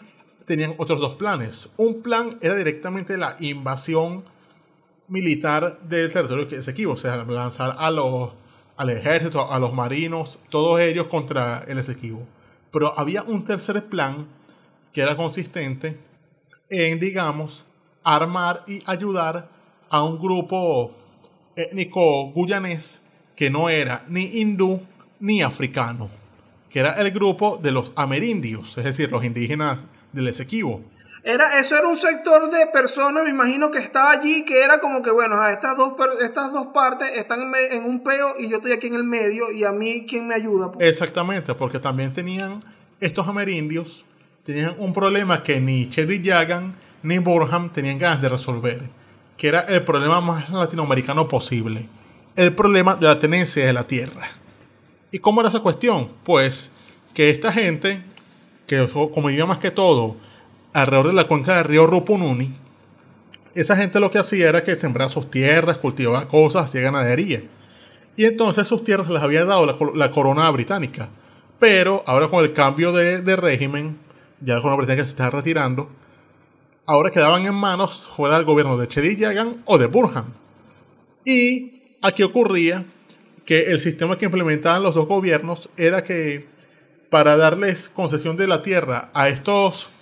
tenían 0.47 0.75
otros 0.79 1.01
dos 1.01 1.15
planes. 1.15 1.71
Un 1.77 2.03
plan 2.03 2.31
era 2.41 2.57
directamente 2.57 3.17
la 3.17 3.37
invasión 3.41 4.25
militar 5.09 5.81
del 5.83 6.13
territorio 6.13 6.47
Esequibo, 6.59 6.93
o 6.93 6.97
sea, 6.97 7.17
lanzar 7.25 7.77
a 7.79 7.91
los, 7.91 8.33
al 8.77 8.91
ejército, 8.91 9.53
a 9.53 9.59
los 9.59 9.73
marinos, 9.73 10.39
todos 10.49 10.81
ellos 10.81 11.09
contra 11.09 11.65
el 11.67 11.79
Esequibo. 11.79 12.27
Pero 12.73 12.99
había 12.99 13.23
un 13.23 13.45
tercer 13.45 13.85
plan 13.87 14.27
que 14.93 15.03
era 15.03 15.17
consistente 15.17 15.99
en, 16.69 16.99
digamos, 17.01 17.67
armar 18.03 18.63
y 18.67 18.81
ayudar 18.87 19.49
a 19.89 20.03
un 20.05 20.19
grupo 20.19 20.97
étnico 21.57 22.33
guyanés 22.33 23.03
que 23.37 23.51
no 23.51 23.69
era 23.69 24.05
ni 24.09 24.41
hindú 24.41 24.81
ni 25.19 25.43
africano, 25.43 26.11
que 26.69 26.81
era 26.81 26.93
el 26.95 27.11
grupo 27.11 27.59
de 27.63 27.73
los 27.73 27.93
amerindios, 27.97 28.77
es 28.79 28.85
decir, 28.85 29.11
los 29.11 29.25
indígenas 29.25 29.87
del 30.13 30.29
Esequibo. 30.29 30.83
Era, 31.23 31.59
eso 31.59 31.77
era 31.77 31.87
un 31.87 31.97
sector 31.97 32.51
de 32.51 32.67
personas, 32.69 33.25
me 33.25 33.31
imagino 33.31 33.71
que 33.71 33.79
estaba 33.79 34.11
allí, 34.11 34.45
que 34.45 34.65
era 34.65 34.81
como 34.81 35.03
que, 35.03 35.11
bueno, 35.11 35.47
estas 35.49 35.77
dos, 35.77 35.93
estas 36.23 36.51
dos 36.53 36.69
partes 36.69 37.11
están 37.15 37.53
en, 37.55 37.85
un 37.85 38.03
peo 38.03 38.37
y 38.39 38.49
yo 38.49 38.57
estoy 38.57 38.73
aquí 38.73 38.87
en 38.87 38.95
el 38.95 39.05
medio 39.05 39.51
y 39.51 39.65
a 39.65 39.73
mí, 39.73 40.07
¿quién 40.09 40.27
me 40.27 40.35
ayuda? 40.35 40.73
Exactamente, 40.79 41.55
porque 41.55 41.79
también 41.79 42.13
tenían, 42.15 42.61
estos 43.01 43.29
amerindios, 43.29 44.07
tenían 44.45 44.75
un 44.79 44.95
problema 44.95 45.43
que 45.43 45.61
ni 45.61 45.91
Chedi 45.91 46.23
Yagan 46.23 46.75
ni 47.03 47.19
Burham 47.19 47.71
tenían 47.71 47.99
ganas 47.99 48.23
de 48.23 48.29
resolver, 48.31 48.83
que 49.41 49.49
era 49.49 49.61
el 49.61 49.85
problema 49.85 50.21
más 50.21 50.51
latinoamericano 50.51 51.27
posible, 51.27 51.89
el 52.37 52.55
problema 52.55 52.95
de 52.97 53.07
la 53.07 53.19
tenencia 53.19 53.65
de 53.65 53.73
la 53.73 53.85
tierra. 53.87 54.29
¿Y 55.11 55.19
cómo 55.19 55.41
era 55.41 55.49
esa 55.49 55.61
cuestión? 55.61 56.11
Pues 56.25 56.71
que 57.15 57.31
esta 57.31 57.51
gente, 57.51 58.03
que 58.67 58.87
como 58.87 59.29
vivía 59.29 59.47
más 59.47 59.59
que 59.59 59.71
todo, 59.71 60.17
alrededor 60.75 61.07
de 61.07 61.13
la 61.15 61.27
cuenca 61.27 61.57
del 61.57 61.65
río 61.65 61.87
Rupununi, 61.87 62.53
esa 63.55 63.79
gente 63.79 63.99
lo 63.99 64.11
que 64.11 64.19
hacía 64.19 64.47
era 64.51 64.63
que 64.63 64.77
sembraba 64.77 65.09
sus 65.09 65.31
tierras, 65.31 65.79
cultivaba 65.79 66.29
cosas, 66.29 66.65
hacía 66.65 66.83
ganadería. 66.83 67.43
Y 68.19 68.27
entonces 68.27 68.69
sus 68.69 68.85
tierras 68.85 69.09
les 69.09 69.23
había 69.23 69.47
dado 69.47 69.65
la, 69.95 70.11
corona 70.11 70.51
británica. 70.51 71.09
Pero 71.59 72.05
ahora 72.07 72.29
con 72.29 72.45
el 72.45 72.53
cambio 72.53 72.93
de, 72.93 73.37
régimen, 73.37 73.97
ya 74.43 74.57
la 74.57 74.61
corona 74.61 74.77
británica 74.77 75.07
se 75.07 75.13
está 75.13 75.31
retirando, 75.31 75.89
ahora 76.91 77.13
quedaban 77.13 77.47
en 77.47 77.55
manos 77.55 78.03
fuera 78.03 78.35
del 78.35 78.45
gobierno 78.45 78.77
de 78.77 78.89
Chedi 78.89 79.15
Yagan 79.15 79.63
o 79.65 79.79
de 79.79 79.87
Burhan. 79.87 80.35
Y 81.25 81.83
aquí 82.03 82.25
ocurría 82.25 82.85
que 83.45 83.71
el 83.71 83.79
sistema 83.79 84.19
que 84.19 84.25
implementaban 84.25 84.83
los 84.83 84.97
dos 84.97 85.07
gobiernos 85.07 85.71
era 85.77 86.03
que 86.03 86.49
para 87.09 87.37
darles 87.37 87.89
concesión 87.89 88.37
de 88.37 88.49
la 88.49 88.63
tierra 88.63 89.11
a 89.15 89.29
estos 89.29 89.93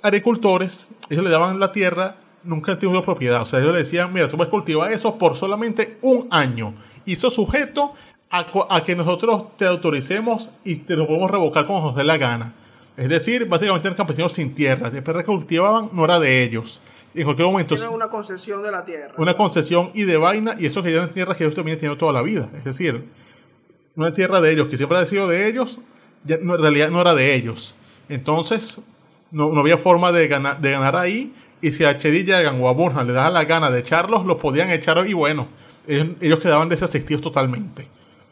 agricultores, 0.00 0.90
ellos 1.10 1.24
le 1.24 1.30
daban 1.30 1.58
la 1.58 1.72
tierra 1.72 2.18
nunca 2.44 2.78
tenido 2.78 3.02
propiedad. 3.02 3.42
O 3.42 3.44
sea, 3.44 3.58
ellos 3.58 3.72
le 3.72 3.80
decían, 3.80 4.12
mira, 4.12 4.28
tú 4.28 4.36
puedes 4.36 4.50
cultivar 4.50 4.92
eso 4.92 5.18
por 5.18 5.34
solamente 5.34 5.98
un 6.02 6.28
año. 6.30 6.74
Y 7.04 7.14
eso 7.14 7.30
sujeto 7.30 7.94
a, 8.30 8.84
que 8.84 8.94
nosotros 8.94 9.56
te 9.56 9.66
autoricemos 9.66 10.50
y 10.64 10.76
te 10.76 10.94
lo 10.94 11.08
podemos 11.08 11.32
revocar 11.32 11.66
como 11.66 11.80
nos 11.80 11.96
dé 11.96 12.04
la 12.04 12.16
gana. 12.16 12.54
Es 12.96 13.08
decir, 13.08 13.46
básicamente 13.46 13.88
eran 13.88 13.96
campesinos 13.96 14.32
sin 14.32 14.54
tierra. 14.54 14.90
Que 14.90 15.24
cultivaban 15.24 15.90
no 15.92 16.04
era 16.04 16.18
de 16.18 16.42
ellos. 16.42 16.82
En 17.14 17.24
cualquier 17.24 17.48
momento. 17.48 17.74
Era 17.74 17.90
una 17.90 18.08
concesión 18.08 18.62
de 18.62 18.70
la 18.70 18.84
tierra. 18.84 19.14
Una 19.18 19.36
concesión 19.36 19.90
y 19.94 20.04
de 20.04 20.16
vaina, 20.16 20.56
y 20.58 20.66
eso 20.66 20.82
que 20.82 20.92
eran 20.92 21.12
tierras 21.12 21.36
que 21.36 21.44
ellos 21.44 21.54
también 21.54 21.78
tenido 21.78 21.96
toda 21.98 22.12
la 22.12 22.22
vida. 22.22 22.48
Es 22.56 22.64
decir, 22.64 23.04
una 23.96 24.14
tierra 24.14 24.40
de 24.40 24.50
ellos, 24.52 24.68
que 24.68 24.76
siempre 24.76 24.98
ha 24.98 25.04
sido 25.04 25.28
de 25.28 25.46
ellos, 25.46 25.78
ya, 26.24 26.36
en 26.36 26.48
realidad 26.58 26.90
no 26.90 27.00
era 27.00 27.14
de 27.14 27.34
ellos. 27.34 27.74
Entonces, 28.08 28.78
no, 29.30 29.52
había 29.58 29.76
forma 29.76 30.12
de 30.12 30.28
ganar, 30.28 30.60
de 30.60 30.70
ganar 30.70 30.96
ahí. 30.96 31.34
Y 31.60 31.72
si 31.72 31.84
a 31.84 31.96
Chedi 31.96 32.24
Yagan 32.24 32.60
o 32.60 32.68
a 32.68 32.72
Burhan 32.72 33.06
le 33.06 33.12
daba 33.12 33.30
la 33.30 33.44
gana 33.44 33.70
de 33.70 33.80
echarlos, 33.80 34.24
los 34.24 34.38
podían 34.38 34.70
echar 34.70 35.06
y 35.06 35.12
bueno, 35.12 35.48
ellos, 35.86 36.40
quedaban 36.40 36.68
desasistidos 36.68 37.22
totalmente. 37.22 37.88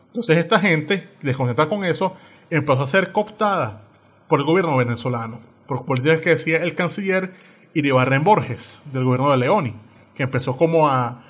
Entonces 0.09 0.37
esta 0.39 0.59
gente, 0.59 1.09
descontentada 1.21 1.69
con 1.69 1.85
eso, 1.85 2.17
empezó 2.49 2.83
a 2.83 2.87
ser 2.87 3.13
cooptada 3.13 3.83
por 4.31 4.39
el 4.39 4.47
gobierno 4.47 4.77
venezolano, 4.77 5.41
por 5.67 5.85
políticas 5.85 6.21
que 6.21 6.31
decía 6.31 6.59
el 6.59 6.77
canciller 6.77 7.33
Iribarren 7.75 8.23
Borges, 8.23 8.81
del 8.93 9.03
gobierno 9.03 9.29
de 9.33 9.37
Leoni, 9.39 9.75
que 10.15 10.23
empezó 10.23 10.57
como 10.57 10.89
a, 10.89 11.25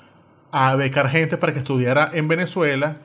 a 0.51 0.75
becar 0.75 1.09
gente 1.09 1.35
para 1.35 1.51
que 1.51 1.59
estudiara 1.59 2.11
en 2.13 2.27
Venezuela, 2.27 2.97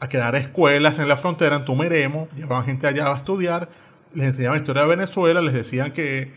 a 0.00 0.08
crear 0.08 0.34
escuelas 0.36 0.98
en 0.98 1.06
la 1.06 1.18
frontera, 1.18 1.56
en 1.56 1.66
Tumeremo, 1.66 2.28
llevaban 2.34 2.64
gente 2.64 2.86
allá 2.86 3.12
a 3.12 3.18
estudiar, 3.18 3.68
les 4.14 4.28
enseñaban 4.28 4.58
historia 4.58 4.82
de 4.82 4.88
Venezuela, 4.88 5.42
les 5.42 5.52
decían 5.52 5.92
que 5.92 6.32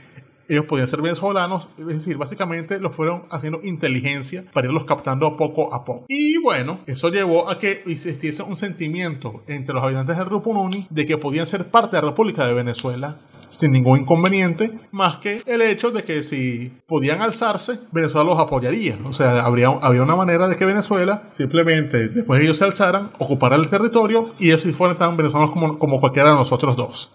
ellos 0.48 0.66
podían 0.66 0.88
ser 0.88 1.02
venezolanos, 1.02 1.70
es 1.78 1.86
decir, 1.86 2.18
básicamente 2.18 2.80
lo 2.80 2.92
fueron 2.92 3.24
haciendo 3.30 3.60
inteligencia 3.64 4.46
para 4.54 4.68
irlos 4.68 4.86
captando 4.86 5.38
poco 5.38 5.74
a 5.74 5.84
poco. 5.84 6.06
Y 6.08 6.38
bueno, 6.42 6.80
eso 6.86 7.10
llevó 7.10 7.50
a 7.50 7.58
que 7.58 7.84
existiese 7.86 8.44
un 8.44 8.56
sentimiento 8.56 9.44
entre 9.48 9.74
los 9.74 9.84
habitantes 9.84 10.18
del 10.18 10.28
Rupununi 10.28 10.88
de 10.90 11.06
que 11.06 11.18
podían 11.18 11.46
ser 11.46 11.70
parte 11.70 11.96
de 11.96 12.02
la 12.02 12.10
República 12.10 12.46
de 12.46 12.54
Venezuela 12.54 13.18
sin 13.50 13.72
ningún 13.72 14.02
inconveniente, 14.02 14.72
más 14.92 15.18
que 15.18 15.42
el 15.46 15.62
hecho 15.62 15.92
de 15.92 16.04
que 16.04 16.24
si 16.24 16.74
podían 16.88 17.22
alzarse, 17.22 17.80
Venezuela 17.92 18.32
los 18.32 18.40
apoyaría. 18.40 18.98
O 19.06 19.14
sea, 19.14 19.46
habría, 19.46 19.70
había 19.82 20.02
una 20.02 20.16
manera 20.16 20.48
de 20.48 20.56
que 20.56 20.66
Venezuela, 20.66 21.30
simplemente 21.32 22.10
después 22.10 22.40
de 22.40 22.46
ellos 22.46 22.58
se 22.58 22.66
alzaran, 22.66 23.12
ocupara 23.20 23.56
el 23.56 23.70
territorio 23.70 24.34
y 24.40 24.48
ellos 24.48 24.62
si 24.62 24.74
fueran 24.74 24.98
tan 24.98 25.16
venezolanos 25.16 25.52
como, 25.52 25.80
como 25.80 26.00
cualquiera 26.00 26.32
de 26.32 26.36
nosotros 26.36 26.75
dos. 26.75 27.12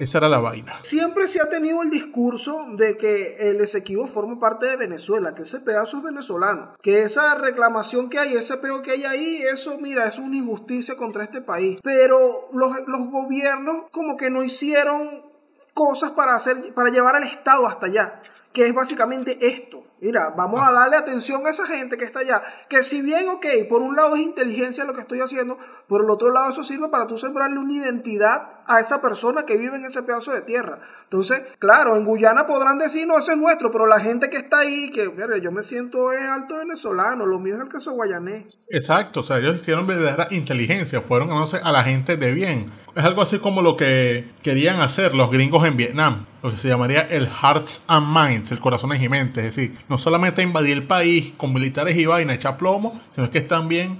Esa 0.00 0.16
era 0.16 0.30
la 0.30 0.38
vaina. 0.38 0.72
Siempre 0.80 1.28
se 1.28 1.42
ha 1.42 1.50
tenido 1.50 1.82
el 1.82 1.90
discurso 1.90 2.68
de 2.72 2.96
que 2.96 3.36
el 3.50 3.60
Esequibo 3.60 4.06
forma 4.06 4.40
parte 4.40 4.64
de 4.64 4.76
Venezuela, 4.76 5.34
que 5.34 5.42
ese 5.42 5.60
pedazo 5.60 5.98
es 5.98 6.04
venezolano, 6.04 6.74
que 6.80 7.02
esa 7.02 7.34
reclamación 7.34 8.08
que 8.08 8.18
hay, 8.18 8.34
ese 8.34 8.56
peo 8.56 8.80
que 8.80 8.92
hay 8.92 9.04
ahí, 9.04 9.42
eso, 9.42 9.76
mira, 9.78 10.06
es 10.06 10.18
una 10.18 10.38
injusticia 10.38 10.96
contra 10.96 11.24
este 11.24 11.42
país. 11.42 11.80
Pero 11.82 12.48
los, 12.54 12.76
los 12.86 13.10
gobiernos 13.10 13.90
como 13.90 14.16
que 14.16 14.30
no 14.30 14.42
hicieron 14.42 15.22
cosas 15.74 16.12
para, 16.12 16.34
hacer, 16.34 16.72
para 16.72 16.88
llevar 16.88 17.16
al 17.16 17.24
Estado 17.24 17.66
hasta 17.66 17.84
allá, 17.84 18.22
que 18.54 18.64
es 18.64 18.74
básicamente 18.74 19.36
esto. 19.46 19.79
Mira, 20.00 20.32
vamos 20.34 20.62
a 20.62 20.72
darle 20.72 20.96
atención 20.96 21.46
a 21.46 21.50
esa 21.50 21.66
gente 21.66 21.98
que 21.98 22.04
está 22.04 22.20
allá. 22.20 22.42
Que 22.68 22.82
si 22.82 23.02
bien, 23.02 23.28
ok, 23.28 23.46
por 23.68 23.82
un 23.82 23.96
lado 23.96 24.16
es 24.16 24.22
inteligencia 24.22 24.84
lo 24.84 24.94
que 24.94 25.02
estoy 25.02 25.20
haciendo, 25.20 25.58
por 25.88 26.04
el 26.04 26.10
otro 26.10 26.32
lado 26.32 26.50
eso 26.50 26.64
sirve 26.64 26.88
para 26.88 27.06
tú 27.06 27.18
sembrarle 27.18 27.58
una 27.58 27.74
identidad 27.74 28.60
a 28.66 28.80
esa 28.80 29.02
persona 29.02 29.44
que 29.44 29.56
vive 29.56 29.76
en 29.76 29.84
ese 29.84 30.02
pedazo 30.02 30.32
de 30.32 30.42
tierra. 30.42 30.78
Entonces, 31.04 31.42
claro, 31.58 31.96
en 31.96 32.04
Guyana 32.04 32.46
podrán 32.46 32.78
decir, 32.78 33.06
no, 33.06 33.18
eso 33.18 33.32
es 33.32 33.36
nuestro, 33.36 33.70
pero 33.70 33.86
la 33.86 33.98
gente 33.98 34.30
que 34.30 34.36
está 34.36 34.60
ahí, 34.60 34.90
que 34.90 35.08
mira, 35.10 35.36
yo 35.38 35.50
me 35.50 35.62
siento 35.62 36.12
es 36.12 36.22
alto 36.22 36.56
venezolano, 36.56 37.26
lo 37.26 37.38
mío 37.38 37.56
es 37.56 37.62
el 37.62 37.68
queso 37.68 37.92
guayanés. 37.92 38.46
Exacto, 38.68 39.20
o 39.20 39.22
sea, 39.22 39.38
ellos 39.38 39.56
hicieron 39.56 39.86
verdadera 39.86 40.28
inteligencia, 40.30 41.00
fueron 41.00 41.30
a 41.32 41.72
la 41.72 41.82
gente 41.82 42.16
de 42.16 42.32
bien. 42.32 42.66
Es 42.94 43.04
algo 43.04 43.22
así 43.22 43.38
como 43.38 43.60
lo 43.60 43.76
que 43.76 44.30
querían 44.42 44.80
hacer 44.80 45.14
los 45.14 45.30
gringos 45.30 45.66
en 45.66 45.76
Vietnam, 45.76 46.26
lo 46.42 46.50
que 46.50 46.56
se 46.56 46.68
llamaría 46.68 47.02
el 47.02 47.28
Hearts 47.28 47.82
and 47.86 48.06
Minds, 48.06 48.52
el 48.52 48.60
corazón 48.60 48.90
y 49.00 49.08
mente, 49.08 49.46
es 49.46 49.56
decir, 49.56 49.76
no 49.88 49.98
solamente 49.98 50.42
invadir 50.42 50.72
el 50.72 50.82
país 50.84 51.32
con 51.36 51.52
militares 51.52 51.96
y 51.96 52.06
vaina, 52.06 52.34
echar 52.34 52.56
plomo, 52.56 53.00
sino 53.10 53.30
que 53.30 53.38
es 53.38 53.48
también 53.48 53.98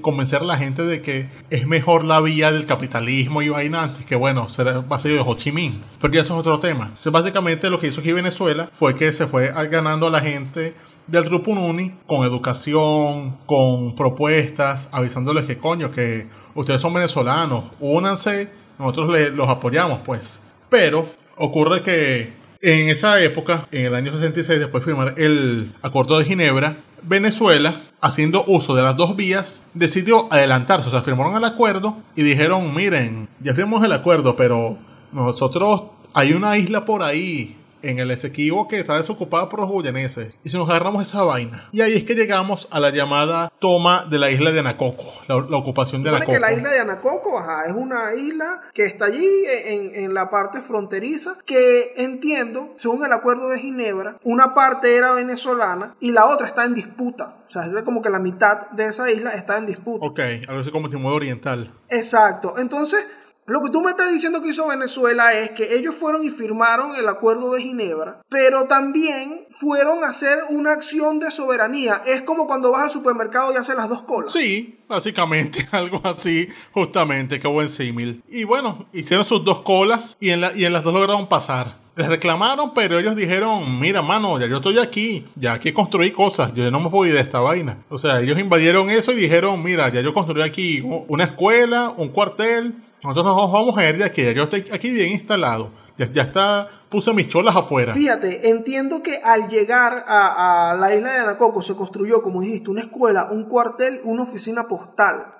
convencer 0.00 0.40
a 0.40 0.44
la 0.44 0.56
gente 0.56 0.82
de 0.82 1.02
que 1.02 1.28
es 1.50 1.66
mejor 1.66 2.04
la 2.04 2.20
vía 2.20 2.50
del 2.50 2.64
capitalismo 2.64 3.42
y 3.42 3.48
vaina 3.48 3.82
antes 3.82 4.04
que, 4.04 4.16
bueno, 4.16 4.48
ser 4.48 4.80
base 4.82 5.08
de 5.10 5.20
Ho 5.20 5.34
Chi 5.34 5.52
Minh. 5.52 5.74
Pero 6.00 6.12
ya 6.12 6.22
eso 6.22 6.34
es 6.34 6.40
otro 6.40 6.58
tema. 6.58 6.86
Entonces, 6.86 7.12
básicamente 7.12 7.68
lo 7.68 7.78
que 7.78 7.88
hizo 7.88 8.00
aquí 8.00 8.12
Venezuela 8.12 8.70
fue 8.72 8.94
que 8.94 9.12
se 9.12 9.26
fue 9.26 9.52
ganando 9.70 10.06
a 10.06 10.10
la 10.10 10.20
gente 10.20 10.74
del 11.06 11.28
Rupununi 11.28 11.94
con 12.06 12.24
educación, 12.26 13.38
con 13.46 13.94
propuestas, 13.94 14.88
avisándoles 14.92 15.46
que 15.46 15.58
coño, 15.58 15.90
que 15.90 16.28
ustedes 16.54 16.80
son 16.80 16.94
venezolanos, 16.94 17.64
únanse, 17.80 18.50
nosotros 18.78 19.32
los 19.32 19.48
apoyamos, 19.48 20.00
pues. 20.04 20.42
Pero 20.68 21.08
ocurre 21.38 21.82
que 21.82 22.32
en 22.60 22.88
esa 22.88 23.20
época, 23.20 23.68
en 23.70 23.86
el 23.86 23.94
año 23.94 24.12
66, 24.12 24.58
después 24.58 24.84
de 24.84 24.90
firmar 24.90 25.14
el 25.16 25.72
Acuerdo 25.82 26.18
de 26.18 26.24
Ginebra, 26.24 26.78
Venezuela, 27.02 27.80
haciendo 28.00 28.44
uso 28.46 28.74
de 28.74 28.82
las 28.82 28.96
dos 28.96 29.14
vías, 29.16 29.62
decidió 29.74 30.32
adelantarse. 30.32 30.88
O 30.88 30.90
sea, 30.90 31.02
firmaron 31.02 31.36
el 31.36 31.44
acuerdo 31.44 31.98
y 32.16 32.22
dijeron, 32.22 32.74
miren, 32.74 33.28
ya 33.40 33.54
firmamos 33.54 33.84
el 33.84 33.92
acuerdo, 33.92 34.34
pero 34.34 34.76
nosotros 35.12 35.84
hay 36.14 36.32
una 36.32 36.58
isla 36.58 36.84
por 36.84 37.02
ahí 37.02 37.56
en 37.82 37.98
el 37.98 38.10
Esequibo 38.10 38.68
que 38.68 38.78
está 38.78 38.96
desocupada 38.96 39.48
por 39.48 39.60
los 39.60 39.70
guyaneses. 39.70 40.34
Y 40.44 40.48
si 40.48 40.56
nos 40.56 40.68
agarramos 40.68 41.02
esa 41.02 41.22
vaina. 41.22 41.68
Y 41.72 41.80
ahí 41.80 41.94
es 41.94 42.04
que 42.04 42.14
llegamos 42.14 42.68
a 42.70 42.80
la 42.80 42.90
llamada 42.90 43.52
toma 43.58 44.06
de 44.08 44.18
la 44.18 44.30
isla 44.30 44.50
de 44.50 44.60
Anacoco, 44.60 45.06
la, 45.26 45.36
ocupación 45.36 46.02
de 46.02 46.10
Anacoco. 46.10 46.32
que 46.32 46.40
la 46.40 46.52
isla 46.52 46.70
de 46.70 46.80
Anacoco, 46.80 47.38
ajá, 47.38 47.64
es 47.66 47.74
una 47.74 48.14
isla 48.14 48.62
que 48.74 48.84
está 48.84 49.06
allí 49.06 49.28
en, 49.46 49.94
en, 49.94 50.14
la 50.14 50.30
parte 50.30 50.60
fronteriza, 50.60 51.36
que 51.44 51.92
entiendo, 51.96 52.72
según 52.76 53.04
el 53.04 53.12
acuerdo 53.12 53.48
de 53.48 53.58
Ginebra, 53.58 54.16
una 54.22 54.54
parte 54.54 54.96
era 54.96 55.12
venezolana 55.12 55.94
y 56.00 56.12
la 56.12 56.26
otra 56.26 56.46
está 56.46 56.64
en 56.64 56.74
disputa. 56.74 57.36
O 57.46 57.50
sea, 57.50 57.62
es 57.62 57.84
como 57.84 58.02
que 58.02 58.10
la 58.10 58.18
mitad 58.18 58.70
de 58.70 58.86
esa 58.86 59.10
isla 59.10 59.30
está 59.30 59.56
en 59.56 59.66
disputa. 59.66 60.06
Ok, 60.06 60.20
algo 60.48 60.60
así 60.60 60.70
como 60.70 60.90
Timor 60.90 61.14
Oriental. 61.14 61.72
Exacto. 61.88 62.58
Entonces, 62.58 63.06
lo 63.48 63.62
que 63.62 63.70
tú 63.70 63.80
me 63.80 63.92
estás 63.92 64.12
diciendo 64.12 64.42
que 64.42 64.50
hizo 64.50 64.68
Venezuela 64.68 65.32
es 65.32 65.50
que 65.52 65.74
ellos 65.74 65.94
fueron 65.94 66.22
y 66.22 66.28
firmaron 66.28 66.94
el 66.96 67.08
acuerdo 67.08 67.54
de 67.54 67.62
Ginebra, 67.62 68.20
pero 68.28 68.66
también 68.66 69.46
fueron 69.50 70.04
a 70.04 70.08
hacer 70.08 70.40
una 70.50 70.72
acción 70.72 71.18
de 71.18 71.30
soberanía. 71.30 72.02
Es 72.04 72.20
como 72.20 72.46
cuando 72.46 72.70
vas 72.70 72.82
al 72.82 72.90
supermercado 72.90 73.50
y 73.54 73.56
haces 73.56 73.74
las 73.74 73.88
dos 73.88 74.02
colas. 74.02 74.32
Sí, 74.32 74.78
básicamente, 74.86 75.66
algo 75.72 76.02
así, 76.04 76.46
justamente, 76.72 77.38
qué 77.38 77.48
buen 77.48 77.70
símil. 77.70 78.22
Y 78.28 78.44
bueno, 78.44 78.86
hicieron 78.92 79.24
sus 79.24 79.42
dos 79.42 79.60
colas 79.60 80.18
y 80.20 80.28
en, 80.28 80.42
las 80.42 80.84
dos 80.84 80.92
lograron 80.92 81.26
pasar. 81.26 81.78
les 81.96 82.06
reclamaron, 82.06 82.74
pero 82.74 82.98
ellos 82.98 83.16
dijeron, 83.16 83.80
mira, 83.80 84.02
mano, 84.02 84.38
ya 84.38 84.46
yo 84.46 84.56
estoy 84.56 84.78
aquí, 84.78 85.24
ya 85.36 85.54
aquí 85.54 85.72
construí 85.72 86.10
cosas, 86.10 86.52
yo 86.52 86.70
no 86.70 86.80
me 86.80 87.08
ir 87.08 87.14
de 87.14 87.20
esta 87.20 87.40
vaina. 87.40 87.78
O 87.88 87.96
sea, 87.96 88.20
ellos 88.20 88.38
invadieron 88.38 88.90
eso 88.90 89.10
y 89.12 89.16
dijeron, 89.16 89.62
mira, 89.62 89.88
ya 89.88 90.02
yo 90.02 90.12
construí 90.12 90.42
aquí 90.42 90.82
una 91.08 91.24
escuela, 91.24 91.94
un 91.96 92.08
cuartel, 92.10 92.74
nosotros 93.02 93.24
nos 93.24 93.52
vamos 93.52 93.78
a 93.78 93.88
ir 93.88 93.98
de 93.98 94.04
aquí, 94.04 94.22
yo 94.34 94.44
estoy 94.44 94.64
aquí 94.72 94.90
bien 94.90 95.08
instalado, 95.10 95.70
ya, 95.96 96.10
ya 96.12 96.22
está, 96.22 96.68
puse 96.88 97.12
mis 97.12 97.28
cholas 97.28 97.54
afuera. 97.54 97.94
Fíjate, 97.94 98.48
entiendo 98.50 99.02
que 99.02 99.18
al 99.22 99.48
llegar 99.48 100.04
a, 100.06 100.70
a 100.70 100.74
la 100.74 100.94
isla 100.94 101.12
de 101.12 101.18
Anacoco 101.18 101.62
se 101.62 101.74
construyó, 101.74 102.22
como 102.22 102.40
dijiste, 102.40 102.70
una 102.70 102.82
escuela, 102.82 103.28
un 103.30 103.44
cuartel, 103.44 104.00
una 104.04 104.22
oficina 104.22 104.66
postal. 104.66 105.37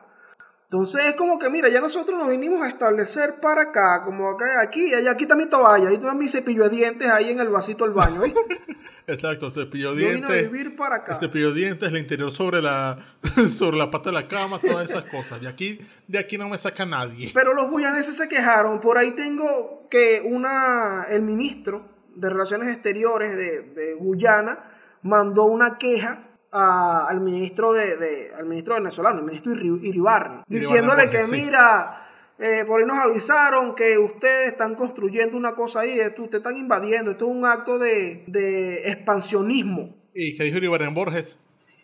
Entonces 0.71 1.01
es 1.07 1.15
como 1.15 1.39
que, 1.39 1.49
mira, 1.49 1.71
ya 1.71 1.81
nosotros 1.81 2.19
nos 2.19 2.29
vinimos 2.29 2.61
a 2.61 2.69
establecer 2.69 3.41
para 3.41 3.63
acá, 3.63 4.03
como 4.05 4.29
acá, 4.29 4.61
aquí, 4.61 4.93
allá, 4.93 5.13
aquí 5.13 5.27
mi 5.35 5.47
toalla, 5.47 5.89
ahí 5.89 5.95
está 5.95 6.13
mi 6.13 6.29
cepillo 6.29 6.65
de 6.65 6.77
dientes 6.77 7.09
ahí 7.09 7.31
en 7.31 7.41
el 7.41 7.49
vasito 7.49 7.85
del 7.85 7.95
baño, 7.95 8.21
¿viste? 8.21 8.39
Exacto, 9.07 9.51
cepillo 9.51 9.95
de 9.95 10.03
Yo 10.03 10.09
vine 10.11 10.27
a 10.27 10.29
dientes. 10.29 10.53
vivir 10.53 10.77
para 10.77 10.97
acá. 10.97 11.15
El 11.15 11.21
cepillo 11.21 11.55
de 11.55 11.61
dientes, 11.61 11.89
el 11.89 11.97
interior 11.97 12.31
sobre 12.31 12.61
la, 12.61 12.99
sobre 13.51 13.79
la 13.79 13.91
pata 13.91 14.11
de 14.11 14.15
la 14.17 14.29
cama, 14.29 14.61
todas 14.61 14.91
esas 14.91 15.05
cosas. 15.05 15.41
De 15.41 15.49
aquí, 15.49 15.81
de 16.07 16.19
aquí 16.19 16.37
no 16.37 16.51
me 16.51 16.59
saca 16.59 16.85
nadie. 16.85 17.31
Pero 17.33 17.55
los 17.55 17.71
guyaneses 17.71 18.19
se 18.19 18.29
quejaron. 18.29 18.79
Por 18.79 18.99
ahí 18.99 19.13
tengo 19.13 19.89
que 19.91 20.21
una, 20.23 21.05
el 21.09 21.23
ministro 21.23 21.89
de 22.15 22.29
Relaciones 22.29 22.69
Exteriores 22.69 23.35
de, 23.35 23.63
de 23.63 23.95
Guyana 23.95 24.69
mandó 25.01 25.45
una 25.47 25.79
queja 25.79 26.28
a- 26.53 27.07
al 27.09 27.21
ministro 27.21 27.73
de, 27.73 27.97
de- 27.97 28.33
al 28.37 28.47
ministro 28.47 28.75
venezolano, 28.75 29.19
el 29.21 29.25
ministro 29.25 29.53
Iri- 29.53 29.81
Iribarren, 29.83 30.43
diciéndole 30.47 31.11
que 31.11 31.25
sí. 31.25 31.33
mira, 31.33 32.05
eh, 32.39 32.65
por 32.67 32.81
ahí 32.81 32.87
nos 32.87 32.99
avisaron 32.99 33.75
que 33.75 33.99
ustedes 33.99 34.49
están 34.49 34.75
construyendo 34.75 35.37
una 35.37 35.53
cosa 35.55 35.81
ahí, 35.81 35.99
esto, 35.99 36.23
ustedes 36.23 36.41
están 36.45 36.57
invadiendo, 36.57 37.11
esto 37.11 37.27
es 37.29 37.35
un 37.35 37.45
acto 37.45 37.79
de, 37.79 38.25
de 38.29 38.89
expansionismo. 38.89 39.95
¿Y 40.15 40.37
qué 40.37 40.45
dijo 40.45 40.59
Iribarren 40.59 40.95
Borges? 40.95 41.39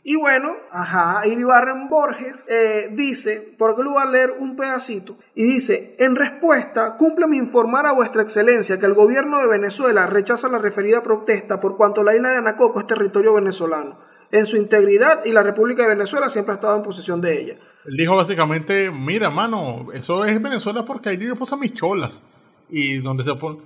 Y 0.07 0.17
bueno, 0.17 0.55
ajá, 0.71 1.27
Iribarren 1.27 1.89
Borges 1.89 2.47
eh, 2.51 2.91
dice, 2.93 3.55
porque 3.57 3.83
lo 3.83 3.93
voy 3.93 4.03
a 4.03 4.07
leer 4.07 4.33
un 4.39 4.55
pedacito, 4.55 5.17
y 5.35 5.45
dice, 5.45 5.97
en 5.99 6.15
respuesta, 6.15 6.97
cúmpleme 6.99 7.37
informar 7.39 7.87
a 7.87 7.93
vuestra 7.93 8.21
excelencia 8.23 8.79
que 8.79 8.85
el 8.85 8.93
gobierno 8.93 9.41
de 9.41 9.47
Venezuela 9.47 10.07
rechaza 10.07 10.49
la 10.49 10.59
referida 10.59 11.03
protesta 11.03 11.59
por 11.59 11.79
cuanto 11.79 12.05
la 12.05 12.15
isla 12.15 12.29
de 12.31 12.37
Anacoco 12.37 12.81
es 12.81 12.87
territorio 12.87 13.33
venezolano, 13.33 13.99
en 14.35 14.47
su 14.47 14.57
integridad 14.57 15.25
y 15.25 15.31
la 15.31 15.45
República 15.45 15.85
de 15.85 15.91
Venezuela 15.91 16.29
siempre 16.29 16.53
ha 16.53 16.57
estado 16.57 16.77
en 16.77 16.83
posesión 16.83 17.21
de 17.21 17.41
ella. 17.41 17.55
Él 17.85 17.97
dijo 17.97 18.17
básicamente, 18.17 18.91
mira, 18.91 19.31
mano, 19.31 19.87
eso 19.95 20.25
es 20.25 20.43
Venezuela 20.43 20.85
porque 20.85 21.11
ahí 21.11 21.19
yo 21.19 21.37
puse 21.37 21.57
mis 21.57 21.73
cholas. 21.73 22.21
Y 22.69 22.99
donde 22.99 23.23
se 23.23 23.33
pone... 23.37 23.61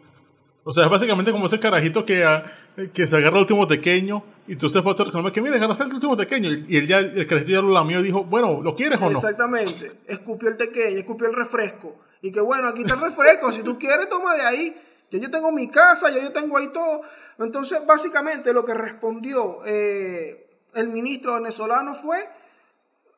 O 0.64 0.72
sea, 0.72 0.84
es 0.84 0.90
básicamente 0.90 1.32
como 1.32 1.46
ese 1.46 1.58
carajito 1.58 2.04
que, 2.04 2.22
ah, 2.22 2.44
que 2.92 3.06
se 3.06 3.16
agarra 3.16 3.36
el 3.36 3.42
último 3.42 3.66
pequeño 3.66 4.22
y 4.46 4.56
tú 4.56 4.68
se 4.68 4.80
a 4.80 4.82
reclamar 4.82 5.32
que, 5.32 5.40
mira, 5.40 5.56
agarraste 5.56 5.84
el 5.84 5.94
último 5.94 6.14
pequeño. 6.14 6.50
Y 6.68 6.76
él 6.76 6.86
ya, 6.86 6.98
el 6.98 7.26
carajito 7.26 7.52
ya 7.52 7.62
lo 7.62 7.70
lamió 7.70 8.00
y 8.00 8.02
dijo, 8.02 8.24
bueno, 8.24 8.60
¿lo 8.60 8.74
quieres 8.74 9.00
o 9.00 9.04
no? 9.04 9.12
Exactamente, 9.12 9.92
escupió 10.06 10.50
el 10.50 10.58
tequeño, 10.58 10.98
escupió 10.98 11.28
el 11.28 11.34
refresco. 11.34 11.96
Y 12.20 12.30
que 12.30 12.42
bueno, 12.42 12.68
aquí 12.68 12.82
está 12.82 12.92
el 12.92 13.00
refresco, 13.00 13.50
si 13.52 13.62
tú 13.62 13.78
quieres, 13.78 14.10
toma 14.10 14.34
de 14.34 14.42
ahí. 14.42 14.76
Ya 15.10 15.18
yo 15.18 15.30
tengo 15.30 15.50
mi 15.50 15.70
casa, 15.70 16.10
ya 16.10 16.22
yo 16.22 16.30
tengo 16.30 16.58
ahí 16.58 16.68
todo. 16.68 17.00
Entonces, 17.38 17.80
básicamente 17.86 18.52
lo 18.52 18.62
que 18.66 18.74
respondió 18.74 19.60
eh, 19.64 20.47
el 20.74 20.88
ministro 20.88 21.34
venezolano 21.34 21.94
fue, 21.94 22.28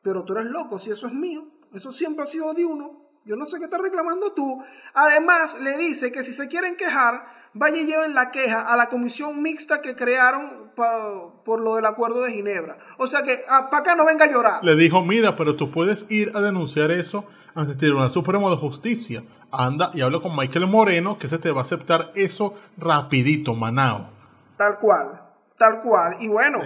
pero 0.01 0.23
tú 0.23 0.33
eres 0.33 0.47
loco, 0.47 0.79
si 0.79 0.91
eso 0.91 1.07
es 1.07 1.13
mío, 1.13 1.45
eso 1.73 1.91
siempre 1.91 2.23
ha 2.23 2.27
sido 2.27 2.53
de 2.53 2.65
uno. 2.65 2.99
Yo 3.23 3.35
no 3.35 3.45
sé 3.45 3.59
qué 3.59 3.65
estás 3.65 3.79
reclamando 3.81 4.31
tú. 4.33 4.63
Además, 4.95 5.59
le 5.61 5.77
dice 5.77 6.11
que 6.11 6.23
si 6.23 6.33
se 6.33 6.47
quieren 6.47 6.75
quejar, 6.75 7.23
vaya 7.53 7.77
y 7.77 7.85
lleven 7.85 8.15
la 8.15 8.31
queja 8.31 8.61
a 8.61 8.75
la 8.75 8.89
comisión 8.89 9.43
mixta 9.43 9.79
que 9.79 9.95
crearon 9.95 10.71
pa- 10.75 11.31
por 11.45 11.59
lo 11.61 11.75
del 11.75 11.85
acuerdo 11.85 12.23
de 12.23 12.31
Ginebra. 12.31 12.79
O 12.97 13.05
sea 13.05 13.21
que 13.21 13.43
para 13.47 13.77
acá 13.77 13.93
no 13.95 14.05
venga 14.05 14.25
a 14.25 14.31
llorar. 14.31 14.63
Le 14.63 14.75
dijo, 14.75 15.03
mira, 15.03 15.35
pero 15.35 15.55
tú 15.55 15.69
puedes 15.69 16.07
ir 16.09 16.31
a 16.35 16.41
denunciar 16.41 16.89
eso 16.89 17.25
ante 17.53 17.73
el 17.73 17.77
Tribunal 17.77 18.09
Supremo 18.09 18.49
de 18.49 18.57
Justicia. 18.57 19.23
Anda 19.51 19.91
y 19.93 20.01
habla 20.01 20.19
con 20.19 20.35
Michael 20.35 20.65
Moreno, 20.65 21.19
que 21.19 21.27
se 21.27 21.37
te 21.37 21.51
va 21.51 21.59
a 21.59 21.61
aceptar 21.61 22.11
eso 22.15 22.55
rapidito, 22.79 23.53
manao. 23.53 24.09
Tal 24.57 24.79
cual, 24.79 25.21
tal 25.59 25.81
cual. 25.83 26.17
Y 26.21 26.27
bueno, 26.27 26.59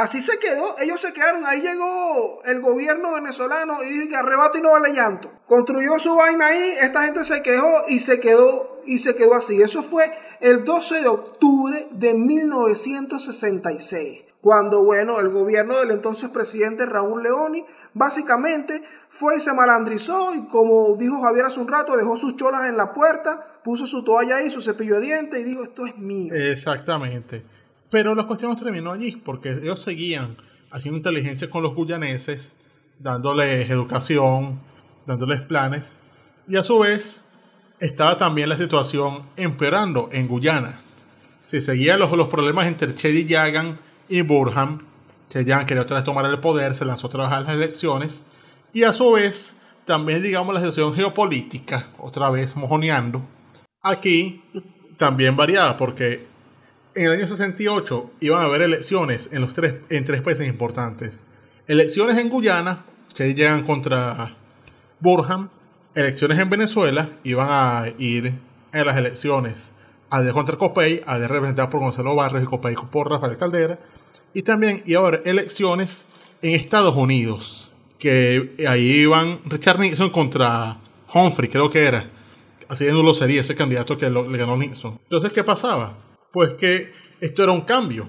así 0.00 0.20
se 0.20 0.38
quedó, 0.38 0.78
ellos 0.78 1.00
se 1.00 1.12
quedaron, 1.12 1.44
ahí 1.46 1.60
llegó 1.60 2.42
el 2.44 2.60
gobierno 2.60 3.12
venezolano 3.12 3.82
y 3.82 3.90
dijo 3.90 4.08
que 4.08 4.16
arrebato 4.16 4.58
y 4.58 4.62
no 4.62 4.72
vale 4.72 4.92
llanto. 4.92 5.30
Construyó 5.46 5.98
su 5.98 6.16
vaina 6.16 6.46
ahí, 6.46 6.74
esta 6.80 7.04
gente 7.04 7.24
se 7.24 7.42
quejó 7.42 7.84
y 7.88 7.98
se 7.98 8.20
quedó 8.20 8.80
y 8.84 8.98
se 8.98 9.14
quedó 9.14 9.34
así. 9.34 9.60
Eso 9.60 9.82
fue 9.82 10.12
el 10.40 10.64
12 10.64 11.02
de 11.02 11.08
octubre 11.08 11.88
de 11.90 12.14
1966. 12.14 14.24
Cuando, 14.40 14.84
bueno, 14.84 15.20
el 15.20 15.28
gobierno 15.28 15.80
del 15.80 15.90
entonces 15.90 16.30
presidente 16.30 16.86
Raúl 16.86 17.22
Leoni 17.22 17.62
básicamente 17.92 18.82
fue 19.10 19.36
y 19.36 19.40
se 19.40 19.52
malandrizó 19.52 20.34
y 20.34 20.46
como 20.46 20.96
dijo 20.96 21.20
Javier 21.20 21.44
hace 21.44 21.60
un 21.60 21.68
rato, 21.68 21.94
dejó 21.94 22.16
sus 22.16 22.36
cholas 22.36 22.64
en 22.64 22.78
la 22.78 22.94
puerta, 22.94 23.60
puso 23.62 23.86
su 23.86 24.02
toalla 24.02 24.36
ahí, 24.36 24.50
su 24.50 24.62
cepillo 24.62 24.94
de 24.94 25.02
dientes 25.02 25.40
y 25.40 25.44
dijo, 25.44 25.64
esto 25.64 25.84
es 25.84 25.98
mío. 25.98 26.32
Exactamente. 26.34 27.44
Pero 27.90 28.14
la 28.14 28.24
cuestión 28.24 28.52
no 28.52 28.56
terminó 28.56 28.92
allí, 28.92 29.12
porque 29.16 29.50
ellos 29.50 29.82
seguían 29.82 30.36
haciendo 30.70 30.98
inteligencia 30.98 31.50
con 31.50 31.62
los 31.62 31.74
guyaneses, 31.74 32.56
dándoles 32.98 33.68
educación, 33.68 34.60
dándoles 35.06 35.40
planes, 35.40 35.96
y 36.46 36.56
a 36.56 36.62
su 36.62 36.78
vez 36.78 37.24
estaba 37.80 38.16
también 38.16 38.48
la 38.48 38.56
situación 38.56 39.22
empeorando 39.36 40.08
en 40.12 40.28
Guyana. 40.28 40.80
Se 41.42 41.60
seguían 41.60 41.98
los, 41.98 42.12
los 42.12 42.28
problemas 42.28 42.66
entre 42.66 42.94
Chedi 42.94 43.24
Yagan 43.24 43.78
y 44.08 44.20
Burham. 44.22 44.86
Yagan 45.30 45.66
quería 45.66 45.82
otra 45.82 45.96
vez 45.96 46.04
tomar 46.04 46.26
el 46.26 46.38
poder, 46.38 46.74
se 46.74 46.84
lanzó 46.84 47.06
a 47.06 47.10
trabajar 47.10 47.42
las 47.42 47.52
elecciones, 47.54 48.24
y 48.72 48.84
a 48.84 48.92
su 48.92 49.12
vez 49.12 49.56
también, 49.84 50.22
digamos, 50.22 50.54
la 50.54 50.60
situación 50.60 50.92
geopolítica, 50.94 51.88
otra 51.98 52.30
vez 52.30 52.54
mojoneando. 52.54 53.22
Aquí 53.82 54.44
también 54.96 55.36
variaba, 55.36 55.76
porque 55.76 56.29
en 56.94 57.04
el 57.06 57.12
año 57.12 57.28
68 57.28 58.10
iban 58.20 58.40
a 58.40 58.44
haber 58.44 58.62
elecciones 58.62 59.28
en, 59.32 59.40
los 59.42 59.54
tres, 59.54 59.74
en 59.90 60.04
tres 60.04 60.20
países 60.22 60.48
importantes. 60.48 61.26
Elecciones 61.66 62.18
en 62.18 62.28
Guyana, 62.28 62.84
que 63.14 63.32
llegan 63.34 63.64
contra 63.64 64.36
Burham. 65.00 65.48
Elecciones 65.94 66.38
en 66.38 66.48
Venezuela, 66.50 67.10
iban 67.24 67.48
a 67.50 67.84
ir 67.98 68.34
en 68.72 68.86
las 68.86 68.96
elecciones 68.96 69.72
a 70.08 70.20
de 70.20 70.32
contra 70.32 70.56
Copey, 70.56 71.02
a 71.06 71.18
de 71.18 71.28
representada 71.28 71.68
por 71.70 71.80
Gonzalo 71.80 72.14
Barrios 72.14 72.42
y 72.44 72.46
Copey 72.46 72.74
por 72.90 73.08
Rafael 73.10 73.36
Caldera. 73.36 73.78
Y 74.34 74.42
también 74.42 74.82
iba 74.86 75.00
a 75.02 75.06
haber 75.08 75.22
elecciones 75.26 76.04
en 76.42 76.54
Estados 76.54 76.94
Unidos, 76.96 77.72
que 77.98 78.54
ahí 78.68 79.02
iban 79.02 79.40
Richard 79.46 79.78
Nixon 79.80 80.10
contra 80.10 80.78
Humphrey, 81.12 81.48
creo 81.48 81.70
que 81.70 81.84
era. 81.84 82.08
Haciendo 82.68 83.02
lo 83.02 83.12
sería 83.12 83.40
ese 83.40 83.54
candidato 83.56 83.98
que 83.98 84.08
lo- 84.10 84.28
le 84.28 84.38
ganó 84.38 84.56
Nixon. 84.56 84.98
Entonces, 85.04 85.32
¿qué 85.32 85.42
pasaba? 85.44 85.96
Pues 86.32 86.54
que 86.54 86.92
esto 87.20 87.42
era 87.42 87.52
un 87.52 87.62
cambio. 87.62 88.08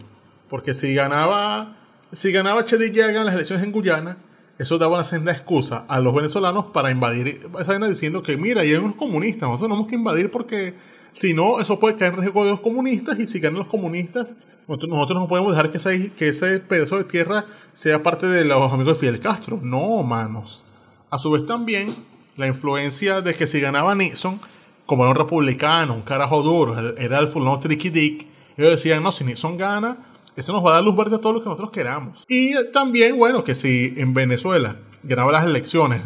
Porque 0.50 0.74
si 0.74 0.94
ganaba, 0.94 1.78
si 2.12 2.32
ganaba 2.32 2.66
Chedi 2.66 2.92
Yaga 2.92 3.22
en 3.22 3.26
las 3.26 3.36
elecciones 3.36 3.66
en 3.66 3.72
Guyana, 3.72 4.18
eso 4.62 4.78
daba 4.78 4.96
una 4.96 5.04
senda 5.04 5.32
excusa 5.32 5.86
a 5.88 6.00
los 6.00 6.14
venezolanos 6.14 6.66
para 6.68 6.92
invadir 6.92 7.50
esa 7.60 7.72
vaina 7.72 7.88
diciendo 7.88 8.22
que 8.22 8.38
mira, 8.38 8.62
hay 8.62 8.74
unos 8.74 8.96
comunistas, 8.96 9.50
nosotros 9.50 9.70
tenemos 9.70 9.88
que 9.88 9.96
invadir 9.96 10.30
porque 10.30 10.76
si 11.14 11.34
no, 11.34 11.60
eso 11.60 11.80
puede 11.80 11.96
caer 11.96 12.14
en 12.14 12.20
riesgo 12.20 12.44
de 12.44 12.52
los 12.52 12.60
comunistas 12.60 13.20
y 13.20 13.26
si 13.26 13.40
ganan 13.40 13.60
los 13.60 13.68
comunistas, 13.68 14.36
nosotros, 14.68 14.90
nosotros 14.92 15.22
no 15.22 15.28
podemos 15.28 15.54
dejar 15.54 15.72
que 15.72 15.78
ese, 15.78 16.12
que 16.12 16.30
ese 16.30 16.60
pedazo 16.60 16.98
de 16.98 17.06
tierra 17.06 17.46
sea 17.74 18.04
parte 18.04 18.28
de 18.28 18.46
los 18.46 18.72
amigos 18.72 18.94
de 18.94 19.00
Fidel 19.00 19.20
Castro. 19.20 19.60
No, 19.64 20.04
manos. 20.04 20.66
A 21.10 21.18
su 21.18 21.32
vez 21.32 21.46
también 21.46 21.96
la 22.38 22.48
influencia 22.48 23.22
de 23.22 23.34
que 23.34 23.48
si 23.48 23.60
ganaba 23.60 23.96
Nixon, 23.96 24.40
como 24.86 25.04
era 25.04 25.12
un 25.12 25.18
republicano, 25.18 25.94
un 25.94 26.02
carajo 26.02 26.42
duro, 26.42 26.96
era 26.98 27.20
el 27.20 27.28
fulano 27.28 27.60
tricky 27.60 27.90
dick, 27.90 28.28
ellos 28.58 28.72
decían, 28.72 29.02
no, 29.02 29.12
si 29.12 29.24
Nixon 29.24 29.58
gana, 29.58 29.98
eso 30.36 30.54
nos 30.54 30.66
va 30.66 30.72
a 30.72 30.74
dar 30.76 30.84
luz 30.84 30.96
verde 30.96 31.16
a 31.16 31.20
todo 31.20 31.34
lo 31.34 31.42
que 31.42 31.50
nosotros 31.50 31.72
queramos. 31.72 32.24
Y 32.28 32.54
también, 32.72 33.18
bueno, 33.18 33.44
que 33.44 33.56
si 33.56 33.94
en 33.98 34.14
Venezuela 34.14 34.78
ganaba 35.04 35.32
las 35.32 35.46
elecciones 35.46 36.04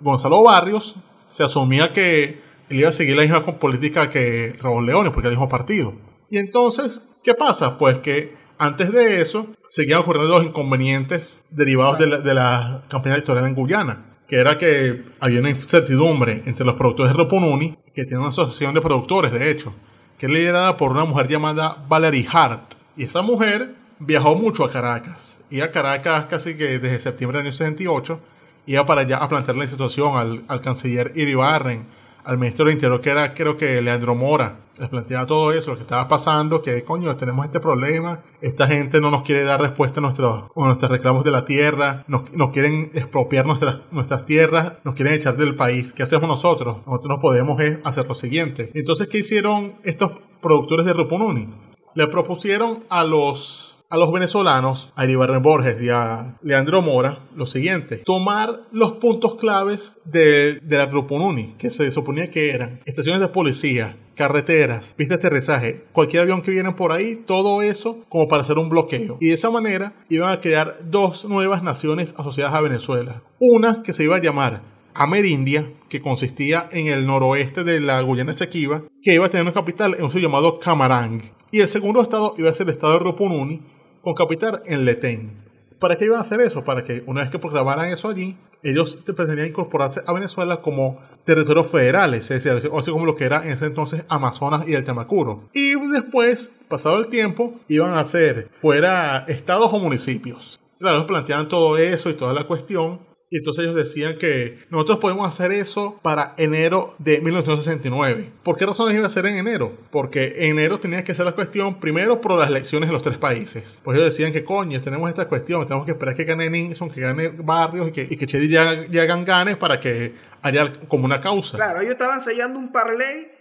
Gonzalo 0.00 0.42
Barrios, 0.42 0.96
se 1.28 1.44
asumía 1.44 1.92
que 1.92 2.40
él 2.68 2.80
iba 2.80 2.88
a 2.88 2.92
seguir 2.92 3.16
la 3.16 3.22
misma 3.22 3.44
política 3.44 4.10
que 4.10 4.56
Raúl 4.60 4.86
Leones, 4.86 5.12
porque 5.12 5.28
era 5.28 5.34
el 5.34 5.38
mismo 5.38 5.48
partido. 5.48 5.94
Y 6.30 6.38
entonces, 6.38 7.02
¿qué 7.22 7.34
pasa? 7.34 7.78
Pues 7.78 7.98
que 7.98 8.34
antes 8.58 8.92
de 8.92 9.20
eso, 9.20 9.48
seguían 9.66 10.00
ocurriendo 10.00 10.38
los 10.38 10.46
inconvenientes 10.46 11.44
derivados 11.50 11.98
de 11.98 12.34
la 12.34 12.84
campaña 12.88 13.14
electoral 13.14 13.46
en 13.46 13.54
Guyana 13.54 14.11
que 14.32 14.40
era 14.40 14.56
que 14.56 15.04
había 15.20 15.40
una 15.40 15.50
incertidumbre 15.50 16.40
entre 16.46 16.64
los 16.64 16.76
productores 16.76 17.12
de 17.12 17.18
Ropununi, 17.18 17.76
que 17.94 18.06
tiene 18.06 18.20
una 18.20 18.30
asociación 18.30 18.74
de 18.74 18.80
productores, 18.80 19.30
de 19.30 19.50
hecho, 19.50 19.74
que 20.16 20.24
es 20.24 20.32
liderada 20.32 20.78
por 20.78 20.92
una 20.92 21.04
mujer 21.04 21.28
llamada 21.28 21.84
Valerie 21.86 22.26
Hart. 22.32 22.76
Y 22.96 23.04
esa 23.04 23.20
mujer 23.20 23.74
viajó 23.98 24.34
mucho 24.34 24.64
a 24.64 24.70
Caracas. 24.70 25.42
Iba 25.50 25.66
a 25.66 25.70
Caracas 25.70 26.28
casi 26.30 26.56
que 26.56 26.78
desde 26.78 26.98
septiembre 26.98 27.40
del 27.40 27.48
año 27.48 27.52
68, 27.52 28.20
iba 28.64 28.86
para 28.86 29.02
allá 29.02 29.18
a 29.18 29.28
plantear 29.28 29.58
la 29.58 29.66
situación 29.68 30.16
al, 30.16 30.44
al 30.48 30.62
canciller 30.62 31.12
Iribarren, 31.14 31.84
al 32.24 32.38
ministro 32.38 32.64
del 32.64 32.74
Interior, 32.74 33.00
que 33.00 33.10
era 33.10 33.34
creo 33.34 33.56
que 33.56 33.80
Leandro 33.82 34.14
Mora, 34.14 34.58
les 34.78 34.88
planteaba 34.88 35.26
todo 35.26 35.52
eso, 35.52 35.72
lo 35.72 35.76
que 35.76 35.82
estaba 35.82 36.08
pasando, 36.08 36.62
que 36.62 36.82
coño, 36.82 37.14
tenemos 37.16 37.44
este 37.44 37.60
problema, 37.60 38.20
esta 38.40 38.66
gente 38.66 39.00
no 39.00 39.10
nos 39.10 39.22
quiere 39.22 39.44
dar 39.44 39.60
respuesta 39.60 40.00
a 40.00 40.02
nuestros, 40.02 40.44
nuestros 40.56 40.90
reclamos 40.90 41.24
de 41.24 41.30
la 41.30 41.44
tierra, 41.44 42.04
nos, 42.08 42.32
nos 42.32 42.50
quieren 42.50 42.90
expropiar 42.94 43.46
nuestras, 43.46 43.80
nuestras 43.90 44.24
tierras, 44.26 44.74
nos 44.84 44.94
quieren 44.94 45.14
echar 45.14 45.36
del 45.36 45.54
país. 45.54 45.92
¿Qué 45.92 46.02
hacemos 46.02 46.28
nosotros? 46.28 46.78
Nosotros 46.86 47.08
no 47.08 47.20
podemos 47.20 47.60
hacer 47.84 48.08
lo 48.08 48.14
siguiente. 48.14 48.70
Entonces, 48.74 49.08
¿qué 49.08 49.18
hicieron 49.18 49.74
estos 49.84 50.12
productores 50.40 50.86
de 50.86 50.92
Rupununi? 50.92 51.48
Le 51.94 52.06
propusieron 52.06 52.84
a 52.88 53.04
los 53.04 53.81
a 53.92 53.98
los 53.98 54.10
venezolanos, 54.10 54.90
a 54.96 55.04
Iribarren 55.04 55.42
Borges 55.42 55.82
y 55.82 55.90
a 55.90 56.38
Leandro 56.40 56.80
Mora, 56.80 57.26
lo 57.36 57.44
siguiente, 57.44 57.98
tomar 57.98 58.62
los 58.72 58.92
puntos 58.92 59.34
claves 59.34 59.98
de, 60.06 60.60
de 60.62 60.78
la 60.78 60.86
Rupununi, 60.86 61.56
que 61.58 61.68
se 61.68 61.90
suponía 61.90 62.30
que 62.30 62.52
eran 62.52 62.80
estaciones 62.86 63.20
de 63.20 63.28
policía, 63.28 63.98
carreteras, 64.14 64.94
pistas 64.94 65.20
de 65.20 65.26
aterrizaje, 65.26 65.84
cualquier 65.92 66.22
avión 66.22 66.40
que 66.40 66.52
viene 66.52 66.72
por 66.72 66.90
ahí, 66.90 67.16
todo 67.26 67.60
eso 67.60 67.98
como 68.08 68.28
para 68.28 68.40
hacer 68.40 68.56
un 68.56 68.70
bloqueo. 68.70 69.18
Y 69.20 69.28
de 69.28 69.34
esa 69.34 69.50
manera 69.50 69.92
iban 70.08 70.32
a 70.32 70.40
crear 70.40 70.78
dos 70.88 71.26
nuevas 71.26 71.62
naciones 71.62 72.14
asociadas 72.16 72.54
a 72.54 72.62
Venezuela. 72.62 73.22
Una 73.40 73.82
que 73.82 73.92
se 73.92 74.04
iba 74.04 74.16
a 74.16 74.22
llamar 74.22 74.62
Amerindia, 74.94 75.70
que 75.90 76.00
consistía 76.00 76.66
en 76.72 76.86
el 76.86 77.06
noroeste 77.06 77.62
de 77.62 77.78
la 77.80 78.00
Guyana 78.00 78.32
Esequiba, 78.32 78.84
que 79.02 79.12
iba 79.12 79.26
a 79.26 79.28
tener 79.28 79.44
una 79.44 79.52
capital 79.52 79.96
en 79.96 80.04
un 80.04 80.10
sitio 80.10 80.28
llamado 80.28 80.58
Camarang. 80.58 81.30
Y 81.50 81.60
el 81.60 81.68
segundo 81.68 82.00
estado 82.00 82.32
iba 82.38 82.48
a 82.48 82.54
ser 82.54 82.66
el 82.68 82.72
estado 82.72 82.94
de 82.94 83.00
Rupununi, 83.00 83.60
con 84.02 84.14
capital 84.14 84.62
en 84.66 84.84
Letén. 84.84 85.42
¿Para 85.78 85.96
qué 85.96 86.04
iban 86.04 86.18
a 86.18 86.20
hacer 86.20 86.40
eso? 86.40 86.62
Para 86.62 86.84
que 86.84 87.02
una 87.06 87.22
vez 87.22 87.30
que 87.30 87.38
proclamaran 87.38 87.88
eso 87.88 88.08
allí, 88.08 88.36
ellos 88.62 88.98
pretendían 89.04 89.48
incorporarse 89.48 90.00
a 90.06 90.12
Venezuela 90.12 90.58
como 90.60 91.00
territorios 91.24 91.68
federales, 91.68 92.30
es 92.30 92.44
decir, 92.44 92.70
así 92.72 92.90
como 92.92 93.04
lo 93.04 93.16
que 93.16 93.24
era 93.24 93.44
en 93.44 93.52
ese 93.52 93.66
entonces 93.66 94.04
Amazonas 94.08 94.68
y 94.68 94.74
el 94.74 94.84
Tamacuro. 94.84 95.48
Y 95.52 95.74
después, 95.90 96.52
pasado 96.68 96.98
el 96.98 97.08
tiempo, 97.08 97.54
iban 97.66 97.94
a 97.94 98.04
ser 98.04 98.48
fuera 98.52 99.24
estados 99.26 99.72
o 99.72 99.78
municipios. 99.80 100.60
Claro, 100.78 101.06
planteaban 101.06 101.48
todo 101.48 101.76
eso 101.76 102.10
y 102.10 102.14
toda 102.14 102.32
la 102.32 102.44
cuestión, 102.46 103.00
y 103.32 103.38
entonces 103.38 103.64
ellos 103.64 103.74
decían 103.74 104.18
que 104.18 104.58
nosotros 104.68 104.98
podemos 104.98 105.26
hacer 105.26 105.52
eso 105.52 105.98
para 106.02 106.34
enero 106.36 106.94
de 106.98 107.18
1969. 107.22 108.30
¿Por 108.42 108.58
qué 108.58 108.66
razones 108.66 108.94
iba 108.94 109.06
a 109.06 109.10
ser 109.10 109.24
en 109.24 109.38
enero? 109.38 109.72
Porque 109.90 110.34
en 110.36 110.58
enero 110.58 110.78
tenía 110.78 111.02
que 111.02 111.14
ser 111.14 111.24
la 111.24 111.32
cuestión 111.32 111.80
primero 111.80 112.20
por 112.20 112.38
las 112.38 112.48
elecciones 112.48 112.90
en 112.90 112.92
los 112.92 113.02
tres 113.02 113.16
países. 113.16 113.80
Pues 113.82 113.96
ellos 113.96 114.12
decían 114.12 114.32
que 114.32 114.44
coño, 114.44 114.82
tenemos 114.82 115.08
esta 115.08 115.28
cuestión, 115.28 115.66
tenemos 115.66 115.86
que 115.86 115.92
esperar 115.92 116.14
que 116.14 116.24
gane 116.24 116.50
Nixon, 116.50 116.90
que 116.90 117.00
gane 117.00 117.28
Barrios 117.28 117.88
y 117.88 117.92
que, 117.92 118.02
y 118.02 118.18
que 118.18 118.26
Chedi 118.26 118.50
ya, 118.50 118.86
ya 118.90 119.06
ganes 119.06 119.56
para 119.56 119.80
que 119.80 120.14
haya 120.42 120.70
como 120.86 121.06
una 121.06 121.22
causa. 121.22 121.56
Claro, 121.56 121.80
ellos 121.80 121.92
estaban 121.92 122.20
sellando 122.20 122.58
un 122.58 122.70
parlay 122.70 123.32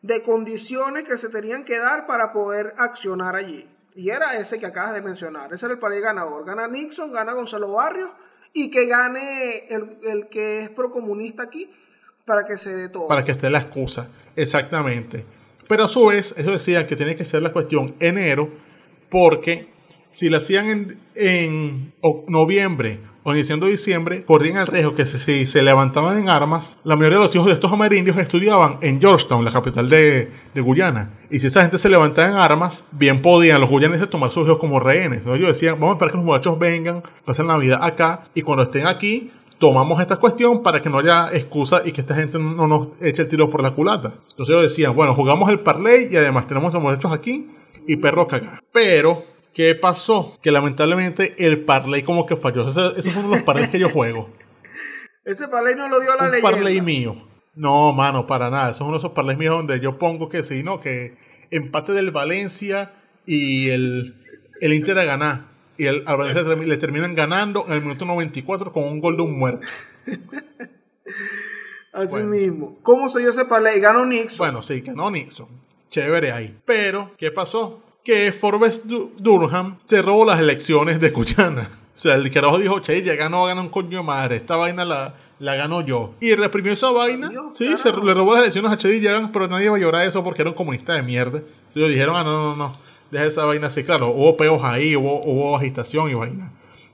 de 0.00 0.22
condiciones 0.22 1.04
que 1.04 1.18
se 1.18 1.28
tenían 1.28 1.66
que 1.66 1.78
dar 1.78 2.06
para 2.06 2.32
poder 2.32 2.72
accionar 2.78 3.36
allí. 3.36 3.68
Y 3.94 4.08
era 4.08 4.38
ese 4.38 4.58
que 4.58 4.64
acabas 4.64 4.94
de 4.94 5.02
mencionar. 5.02 5.52
Ese 5.52 5.66
era 5.66 5.74
el 5.74 5.78
parlay 5.78 6.00
ganador. 6.00 6.46
Gana 6.46 6.66
Nixon, 6.66 7.12
gana 7.12 7.34
Gonzalo 7.34 7.72
Barrios 7.72 8.10
y 8.54 8.70
que 8.70 8.86
gane 8.86 9.66
el, 9.68 9.98
el 10.04 10.28
que 10.28 10.60
es 10.60 10.70
procomunista 10.70 11.42
aquí 11.42 11.70
para 12.24 12.46
que 12.46 12.56
se 12.56 12.74
dé 12.74 12.88
todo. 12.88 13.08
Para 13.08 13.24
que 13.24 13.32
esté 13.32 13.50
la 13.50 13.58
excusa, 13.58 14.08
exactamente. 14.34 15.26
Pero 15.68 15.84
a 15.84 15.88
su 15.88 16.06
vez, 16.06 16.34
ellos 16.38 16.52
decían 16.52 16.86
que 16.86 16.96
tiene 16.96 17.16
que 17.16 17.24
ser 17.24 17.42
la 17.42 17.52
cuestión 17.52 17.94
enero, 18.00 18.50
porque 19.10 19.68
si 20.10 20.30
la 20.30 20.38
hacían 20.38 20.68
en, 20.68 21.00
en 21.14 21.92
noviembre 22.28 23.00
o 23.24 23.32
iniciando 23.32 23.66
diciembre, 23.66 24.24
corrían 24.24 24.58
el 24.58 24.66
riesgo 24.66 24.94
que 24.94 25.06
si 25.06 25.46
se 25.46 25.62
levantaban 25.62 26.18
en 26.18 26.28
armas, 26.28 26.78
la 26.84 26.94
mayoría 26.94 27.18
de 27.18 27.24
los 27.24 27.34
hijos 27.34 27.46
de 27.46 27.54
estos 27.54 27.72
amerindios 27.72 28.16
estudiaban 28.18 28.78
en 28.82 29.00
Georgetown, 29.00 29.44
la 29.44 29.50
capital 29.50 29.88
de, 29.88 30.30
Guyana. 30.54 31.18
Y 31.30 31.40
si 31.40 31.48
esa 31.48 31.62
gente 31.62 31.78
se 31.78 31.88
levantaba 31.88 32.28
en 32.28 32.34
armas, 32.34 32.84
bien 32.92 33.22
podían 33.22 33.60
los 33.60 33.70
guyaneses 33.70 34.08
tomar 34.10 34.30
sus 34.30 34.46
hijos 34.46 34.58
como 34.58 34.78
rehenes. 34.78 35.20
Entonces 35.20 35.40
ellos 35.40 35.56
decían, 35.56 35.74
vamos 35.80 35.90
a 35.90 35.94
esperar 35.94 36.12
que 36.12 36.16
los 36.18 36.26
muchachos 36.26 36.58
vengan, 36.58 37.02
pasen 37.24 37.46
la 37.46 37.56
vida 37.56 37.78
acá, 37.80 38.24
y 38.34 38.42
cuando 38.42 38.62
estén 38.62 38.86
aquí, 38.86 39.32
tomamos 39.58 40.00
esta 40.00 40.16
cuestión 40.16 40.62
para 40.62 40.82
que 40.82 40.90
no 40.90 40.98
haya 40.98 41.30
excusa 41.32 41.80
y 41.82 41.92
que 41.92 42.02
esta 42.02 42.14
gente 42.14 42.38
no 42.38 42.68
nos 42.68 42.88
eche 43.00 43.22
el 43.22 43.28
tiro 43.28 43.48
por 43.48 43.62
la 43.62 43.70
culata. 43.70 44.12
Entonces 44.30 44.50
ellos 44.50 44.62
decían, 44.62 44.94
bueno, 44.94 45.14
jugamos 45.14 45.48
el 45.48 45.60
parlay 45.60 46.08
y 46.10 46.16
además 46.16 46.46
tenemos 46.46 46.74
los 46.74 46.82
muchachos 46.82 47.12
aquí 47.12 47.48
y 47.86 47.96
perros 47.96 48.26
cagar. 48.26 48.62
Pero 48.72 49.33
¿Qué 49.54 49.74
pasó? 49.76 50.36
Que 50.42 50.50
lamentablemente 50.50 51.34
el 51.38 51.64
parlay 51.64 52.02
como 52.02 52.26
que 52.26 52.36
falló. 52.36 52.68
Esos, 52.68 52.98
esos 52.98 53.12
son 53.14 53.30
los 53.30 53.42
parlays 53.42 53.68
que 53.70 53.78
yo 53.78 53.88
juego. 53.88 54.30
Ese 55.24 55.48
parlay 55.48 55.74
no 55.74 55.88
lo 55.88 56.00
dio 56.00 56.14
la 56.16 56.24
Un 56.24 56.30
leyenda. 56.32 56.50
parlay 56.50 56.80
mío. 56.82 57.16
No, 57.54 57.92
mano, 57.92 58.26
para 58.26 58.50
nada. 58.50 58.66
Esos 58.70 58.78
son 58.78 58.88
uno 58.88 58.96
de 58.96 58.98
esos 58.98 59.12
parlays 59.12 59.38
míos 59.38 59.56
donde 59.56 59.80
yo 59.80 59.96
pongo 59.98 60.28
que 60.28 60.42
sí, 60.42 60.62
no, 60.62 60.80
que 60.80 61.16
empate 61.50 61.92
del 61.92 62.10
Valencia 62.10 62.92
y 63.24 63.70
el, 63.70 64.16
el 64.60 64.74
Inter 64.74 64.98
a 64.98 65.04
ganar. 65.04 65.46
Y 65.78 65.86
el, 65.86 66.02
al 66.06 66.16
Valencia 66.18 66.42
le 66.42 66.76
terminan 66.76 67.14
ganando 67.14 67.64
en 67.66 67.72
el 67.74 67.80
minuto 67.82 68.04
94 68.04 68.72
con 68.72 68.84
un 68.84 69.00
gol 69.00 69.16
de 69.16 69.22
un 69.22 69.38
muerto. 69.38 69.66
Así 71.92 72.14
Bueno. 72.16 72.28
mismo. 72.30 72.78
¿Cómo 72.82 73.08
se 73.08 73.20
dio 73.20 73.30
ese 73.30 73.44
parlay? 73.44 73.78
Ganó 73.80 74.04
Nixon. 74.04 74.38
Bueno, 74.38 74.62
sí, 74.62 74.80
ganó 74.80 75.10
Nixon. 75.10 75.46
Chévere 75.90 76.32
ahí. 76.32 76.58
Pero, 76.64 77.12
¿qué 77.16 77.30
pasó? 77.30 77.83
Que 78.04 78.32
Forbes 78.32 78.86
Du- 78.86 79.12
Durham 79.18 79.74
se 79.78 80.02
robó 80.02 80.24
las 80.26 80.38
elecciones 80.38 81.00
de 81.00 81.10
Guyana. 81.10 81.62
O 81.72 81.96
sea, 81.96 82.14
el 82.16 82.30
carajo 82.30 82.58
dijo, 82.58 82.80
che, 82.80 83.02
ya 83.02 83.14
ganó, 83.14 83.44
ganó 83.46 83.62
un 83.62 83.68
coño 83.70 83.98
de 83.98 84.02
madre. 84.04 84.36
Esta 84.36 84.56
vaina 84.56 84.84
la, 84.84 85.14
la 85.38 85.54
ganó 85.54 85.80
yo. 85.80 86.12
Y 86.20 86.34
reprimió 86.34 86.72
esa 86.72 86.90
vaina. 86.90 87.28
Dios, 87.30 87.56
sí, 87.56 87.76
se 87.78 87.90
le 87.92 88.12
robó 88.14 88.32
las 88.32 88.42
elecciones 88.42 88.70
a 88.70 88.76
Chedi 88.76 89.00
Yagan, 89.00 89.32
pero 89.32 89.48
nadie 89.48 89.66
iba 89.66 89.76
a 89.76 89.80
llorar 89.80 90.06
eso 90.06 90.22
porque 90.22 90.42
era 90.42 90.50
un 90.50 90.56
comunista 90.56 90.92
de 90.94 91.02
mierda. 91.02 91.42
Ellos 91.74 91.88
dijeron, 91.88 92.14
ah, 92.16 92.24
no, 92.24 92.42
no, 92.50 92.56
no. 92.56 92.78
Deja 93.10 93.24
esa 93.24 93.44
vaina 93.46 93.68
así. 93.68 93.84
Claro, 93.84 94.08
hubo 94.10 94.36
peos 94.36 94.60
ahí, 94.64 94.96
hubo, 94.96 95.22
hubo 95.24 95.56
agitación 95.56 96.10
y 96.10 96.14
vaina. 96.14 96.52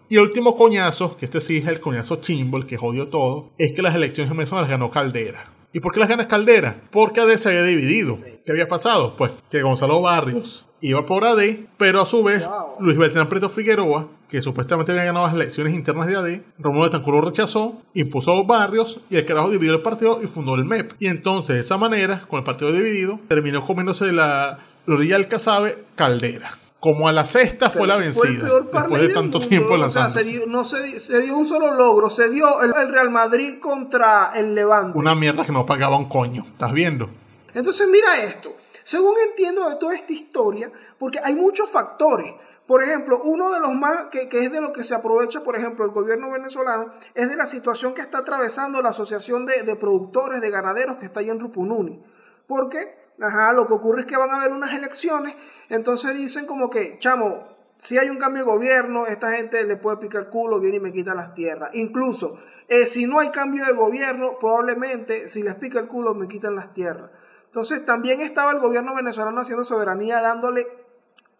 Y 0.09 0.17
el 0.17 0.23
último 0.23 0.55
coñazo, 0.55 1.17
que 1.17 1.25
este 1.25 1.41
sí 1.41 1.57
es 1.59 1.67
el 1.67 1.81
coñazo 1.81 2.17
chimbo, 2.17 2.59
el 2.59 2.67
que 2.67 2.77
jodió 2.77 3.09
todo, 3.09 3.51
es 3.59 3.73
que 3.73 3.81
las 3.83 3.95
elecciones 3.95 4.31
en 4.31 4.37
Venezuela 4.37 4.63
las 4.63 4.71
ganó 4.71 4.91
Caldera. 4.91 5.51
¿Y 5.73 5.81
por 5.81 5.93
qué 5.93 6.01
las 6.01 6.09
gana 6.09 6.29
Caldera? 6.29 6.83
Porque 6.91 7.21
AD 7.21 7.37
se 7.37 7.49
había 7.49 7.63
dividido. 7.63 8.19
¿Qué 8.45 8.53
había 8.53 8.69
pasado? 8.69 9.17
Pues 9.17 9.33
que 9.51 9.63
Gonzalo 9.63 10.01
Barrios 10.03 10.67
iba 10.83 11.05
por 11.05 11.25
AD, 11.25 11.41
pero 11.77 12.01
a 12.01 12.07
su 12.07 12.23
vez 12.23 12.45
Wow. 12.47 12.77
Luis 12.81 12.97
Beltrán 12.97 13.29
Preto 13.29 13.49
Figueroa, 13.49 14.09
que 14.29 14.41
supuestamente 14.41 14.93
había 14.93 15.05
ganado 15.05 15.27
las 15.27 15.35
elecciones 15.35 15.75
internas 15.75 16.07
de 16.07 16.17
AD, 16.17 16.41
Romulo 16.59 16.85
Betancur 16.85 17.15
lo 17.15 17.21
rechazó, 17.23 17.81
impuso 17.95 18.45
Barrios 18.47 19.01
y 19.11 19.17
el 19.17 19.25
carajo 19.27 19.51
dividió 19.51 19.75
el 19.75 19.83
partido 19.83 20.19
y 20.23 20.27
fundó 20.27 20.55
el 20.55 20.65
MEP. 20.65 20.93
Y 20.99 21.09
entonces 21.09 21.57
de 21.57 21.61
esa 21.61 21.77
manera, 21.77 22.23
con 22.29 22.39
el 22.39 22.45
partido 22.45 22.73
dividido, 22.73 23.19
terminó 23.29 23.65
comiéndose 23.67 24.13
la, 24.13 24.59
la 24.87 24.95
orilla 24.95 25.17
del 25.17 25.29
casabe 25.29 25.85
Caldera. 25.97 26.51
Como 26.79 27.09
a 27.09 27.13
la 27.13 27.27
sexta 27.27 27.69
fue 27.69 27.87
la 27.87 27.99
Pero 27.99 28.13
fue 28.13 28.29
vencida, 28.29 28.49
después 28.73 29.03
de 29.03 29.09
tanto 29.11 29.39
mundo. 29.39 29.49
tiempo 29.49 29.75
O 29.75 29.77
sea, 29.77 29.79
lanzándose. 30.05 30.25
se 30.25 30.31
dio, 30.31 30.47
no 30.47 30.65
se 30.65 31.21
dio 31.21 31.37
un 31.37 31.45
solo 31.45 31.75
logro. 31.75 32.09
Se 32.09 32.31
dio 32.31 32.63
el, 32.63 32.73
el 32.75 32.91
Real 32.91 33.11
Madrid 33.11 33.57
contra 33.61 34.33
el 34.35 34.55
Levante. 34.55 34.99
Una 34.99 35.15
mierda 35.15 35.45
que 35.45 35.53
no 35.53 35.67
pagaba 35.67 35.99
un 35.99 36.09
coño. 36.09 36.43
¿Estás 36.47 36.73
viendo? 36.73 37.11
Entonces 37.53 37.87
mira 37.93 38.25
esto. 38.25 38.51
Según 38.85 39.15
entiendo 39.19 39.69
de 39.69 39.77
toda 39.77 39.95
esta 39.95 40.13
historia, 40.13 40.71
porque 40.99 41.19
hay 41.23 41.35
muchos 41.35 41.69
factores. 41.69 42.35
Por 42.67 42.85
ejemplo, 42.85 43.21
uno 43.25 43.51
de 43.51 43.59
los 43.59 43.75
más 43.75 44.07
que, 44.11 44.29
es 44.31 44.53
de 44.53 44.61
lo 44.61 44.73
que 44.73 44.85
se 44.85 44.95
aprovecha, 44.95 45.43
por 45.43 45.57
ejemplo, 45.57 45.85
el 45.85 45.91
gobierno 45.91 46.31
venezolano, 46.31 46.93
es 47.15 47.29
de 47.29 47.37
la 47.37 47.47
situación 47.47 47.95
que 47.95 48.01
está 48.01 48.19
atravesando 48.19 48.81
la 48.81 48.91
Asociación 48.91 49.45
de, 49.45 49.75
Productores 49.77 50.41
de 50.41 50.51
Ganaderos 50.51 50.97
que 50.97 51.07
está 51.07 51.21
ahí 51.21 51.31
en 51.31 51.41
Rupununi. 51.41 52.01
Porque, 52.47 52.95
ajá, 53.21 53.53
lo 53.53 53.67
que 53.67 53.75
ocurre 53.75 54.03
es 54.03 54.07
que 54.07 54.17
van 54.17 54.31
a 54.31 54.37
haber 54.37 54.53
unas 54.53 54.73
elecciones, 54.73 55.35
entonces 55.69 56.15
dicen 56.15 56.47
como 56.47 56.71
que, 56.71 56.99
chamo, 57.01 57.49
si 57.77 57.99
hay 57.99 58.11
un 58.11 58.19
cambio 58.19 58.45
de 58.45 58.51
gobierno, 58.51 59.07
esta 59.07 59.33
gente 59.33 59.65
le 59.65 59.77
puede 59.77 59.97
picar 59.97 60.29
culo, 60.29 60.61
viene 60.61 60.77
y 60.77 60.81
me 60.81 60.93
quita 60.93 61.15
las 61.15 61.35
tierras. 61.35 61.71
Incluso, 61.73 62.39
eh, 62.69 62.87
si 62.87 63.07
no 63.07 63.19
hay 63.19 63.31
cambio 63.31 63.65
de 63.65 63.73
gobierno, 63.73 64.39
probablemente 64.39 65.29
si 65.29 65.43
les 65.43 65.55
pica 65.55 65.81
el 65.81 65.89
culo, 65.89 66.15
me 66.15 66.29
quitan 66.29 66.55
las 66.55 66.73
tierras. 66.73 67.11
Entonces 67.51 67.85
también 67.85 68.21
estaba 68.21 68.53
el 68.53 68.61
gobierno 68.61 68.95
venezolano 68.95 69.41
haciendo 69.41 69.65
soberanía, 69.65 70.21
dándole 70.21 70.69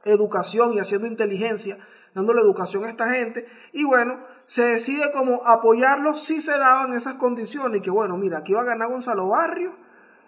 educación 0.05 0.73
y 0.73 0.81
haciendo 0.81 1.07
inteligencia, 1.07 1.79
dándole 2.17 2.41
educación 2.41 2.85
a 2.85 2.89
esta 2.89 3.11
gente. 3.11 3.47
Y 3.73 3.85
bueno, 3.85 4.19
se 4.45 4.65
decide 4.65 5.13
como 5.13 5.47
apoyarlos 5.47 6.25
si 6.25 6.41
se 6.41 6.59
daban 6.59 6.95
esas 6.95 7.15
condiciones. 7.15 7.79
Y 7.79 7.81
que 7.81 7.93
bueno, 7.93 8.17
mira, 8.17 8.39
aquí 8.39 8.53
va 8.53 8.63
a 8.63 8.65
ganar 8.65 8.89
Gonzalo 8.89 9.29
Barrio, 9.29 9.77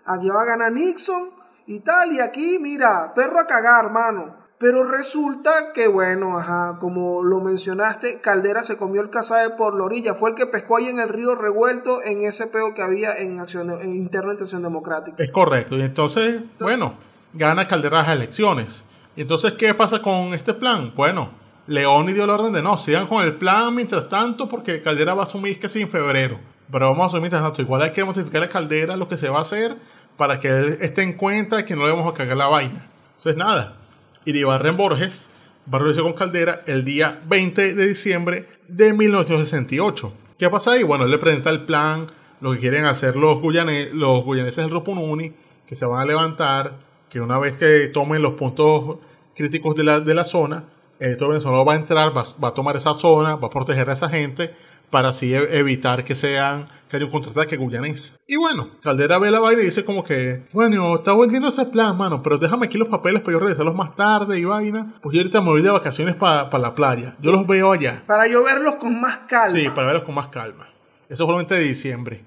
aquí 0.05 0.29
va 0.29 0.43
a 0.43 0.45
ganar 0.45 0.71
Nixon 0.71 1.31
y 1.67 1.81
tal. 1.81 2.13
Y 2.13 2.21
aquí, 2.21 2.61
mira, 2.61 3.13
perro 3.13 3.41
a 3.41 3.47
cagar, 3.49 3.91
mano. 3.91 4.42
Pero 4.63 4.85
resulta 4.85 5.73
que, 5.75 5.89
bueno, 5.89 6.39
ajá, 6.39 6.77
como 6.79 7.25
lo 7.25 7.41
mencionaste, 7.41 8.21
Caldera 8.21 8.63
se 8.63 8.77
comió 8.77 9.01
el 9.01 9.11
cazabe 9.11 9.51
por 9.57 9.77
la 9.77 9.83
orilla. 9.83 10.15
Fue 10.15 10.31
el 10.31 10.37
que 10.37 10.47
pescó 10.47 10.77
ahí 10.77 10.87
en 10.87 11.01
el 11.01 11.09
río 11.09 11.35
revuelto 11.35 12.01
en 12.01 12.23
ese 12.23 12.47
peo 12.47 12.73
que 12.73 12.81
había 12.81 13.13
en, 13.13 13.41
acción, 13.41 13.71
en 13.71 13.93
interno 13.93 14.33
de 14.33 14.41
Acción 14.41 14.63
Democrática. 14.63 15.17
Es 15.21 15.33
correcto. 15.33 15.77
Y 15.77 15.83
entonces, 15.83 16.43
bueno, 16.61 16.95
gana 17.33 17.67
Caldera 17.67 18.03
las 18.05 18.11
elecciones. 18.11 18.85
Y 19.17 19.23
entonces, 19.23 19.55
¿qué 19.55 19.75
pasa 19.75 20.01
con 20.01 20.33
este 20.33 20.55
plan? 20.55 20.93
Bueno, 20.95 21.33
León 21.67 22.07
dio 22.07 22.25
la 22.25 22.35
orden 22.35 22.53
de 22.53 22.63
no, 22.63 22.79
sigan 22.79 23.09
con 23.09 23.25
el 23.25 23.35
plan 23.35 23.75
mientras 23.75 24.09
tanto, 24.09 24.49
porque 24.49 24.81
Caldera 24.81 25.15
va 25.15 25.23
a 25.23 25.25
asumir 25.25 25.59
que 25.59 25.69
sí 25.69 25.81
en 25.81 25.91
febrero. 25.91 26.39
Pero 26.71 26.89
vamos 26.89 27.03
a 27.03 27.07
asumir 27.07 27.33
tanto, 27.33 27.61
igual 27.61 27.83
hay 27.83 27.91
que 27.91 28.05
modificar 28.05 28.41
la 28.41 28.49
caldera, 28.49 28.97
lo 28.97 29.09
que 29.09 29.17
se 29.17 29.29
va 29.29 29.39
a 29.39 29.43
hacer, 29.43 29.77
para 30.17 30.39
que 30.39 30.47
él 30.47 30.79
esté 30.83 31.03
en 31.03 31.15
cuenta 31.15 31.65
que 31.65 31.75
no 31.75 31.85
le 31.85 31.91
vamos 31.91 32.09
a 32.09 32.15
cagar 32.17 32.37
la 32.37 32.47
vaina. 32.47 32.87
Entonces, 33.17 33.37
nada. 33.37 33.82
Iribarren 34.25 34.77
Borges 34.77 35.31
va 35.73 35.79
a 35.79 35.81
con 36.03 36.13
Caldera 36.15 36.63
el 36.67 36.85
día 36.85 37.21
20 37.27 37.75
de 37.75 37.87
diciembre 37.87 38.49
de 38.69 38.93
1968. 38.93 40.13
¿Qué 40.39 40.49
pasa 40.51 40.73
ahí? 40.73 40.83
Bueno, 40.83 41.05
él 41.05 41.11
le 41.11 41.19
presenta 41.19 41.51
el 41.51 41.63
plan, 41.65 42.07
lo 42.41 42.53
que 42.53 42.59
quieren 42.59 42.85
hacer 42.85 43.17
los, 43.17 43.39
guyane- 43.41 43.91
los 43.93 44.25
guyaneses 44.25 44.57
del 44.65 44.71
Rupununi, 44.71 45.33
que 45.67 45.75
se 45.75 45.87
van 45.87 46.01
a 46.01 46.05
levantar, 46.05 46.79
que 47.09 47.21
una 47.21 47.39
vez 47.39 47.57
que 47.57 47.87
tomen 47.89 48.23
los 48.23 48.35
puntos 48.35 48.99
críticos 49.35 49.77
de 49.77 49.85
la, 49.85 50.01
de 50.01 50.15
la 50.15 50.25
zona, 50.25 50.65
el 50.99 51.07
ejército 51.07 51.29
venezolano 51.29 51.65
va 51.65 51.75
a 51.75 51.77
entrar, 51.77 52.17
va, 52.17 52.23
va 52.43 52.49
a 52.49 52.55
tomar 52.55 52.77
esa 52.77 52.95
zona, 52.95 53.37
va 53.37 53.47
a 53.49 53.51
proteger 53.51 53.89
a 53.91 53.93
esa 53.93 54.09
gente, 54.09 54.55
para 54.93 55.09
así 55.09 55.35
e- 55.35 55.59
evitar 55.59 56.05
que 56.05 56.15
sean 56.15 56.67
que 56.89 56.97
haya 56.99 57.07
un 57.07 57.11
contraataque 57.11 57.57
guyanés. 57.57 58.21
Y 58.29 58.37
bueno, 58.37 58.69
Caldera 58.83 59.19
ve 59.19 59.31
la 59.31 59.41
vaina 59.41 59.63
y 59.63 59.65
dice 59.65 59.83
como 59.85 60.05
que, 60.05 60.43
bueno, 60.53 60.95
está 60.97 61.13
bueno 61.13 61.49
ese 61.49 61.65
plan, 61.67 61.97
mano, 61.97 62.23
pero 62.23 62.37
déjame 62.37 62.67
aquí 62.67 62.77
los 62.77 62.89
papeles 62.89 63.23
para 63.23 63.33
yo 63.33 63.39
regresarlos 63.41 63.75
más 63.75 63.97
tarde 63.97 64.39
y 64.39 64.45
vaina. 64.45 64.95
Pues 65.03 65.15
yo 65.15 65.21
ahorita 65.23 65.41
me 65.41 65.49
voy 65.49 65.63
de 65.63 65.71
vacaciones 65.71 66.15
para 66.15 66.57
la 66.59 66.75
playa. 66.75 67.17
Yo 67.21 67.33
los 67.33 67.47
veo 67.47 67.73
allá. 67.73 68.05
Para 68.07 68.29
yo 68.29 68.45
verlos 68.45 68.75
con 68.75 69.01
más 69.01 69.21
calma. 69.27 69.49
Sí, 69.59 69.69
para 69.75 69.87
verlos 69.87 70.05
con 70.05 70.15
más 70.15 70.29
calma. 70.29 70.69
Eso 71.09 71.25
fue 71.25 71.35
el 71.35 71.39
20 71.39 71.55
de 71.55 71.63
diciembre. 71.63 72.25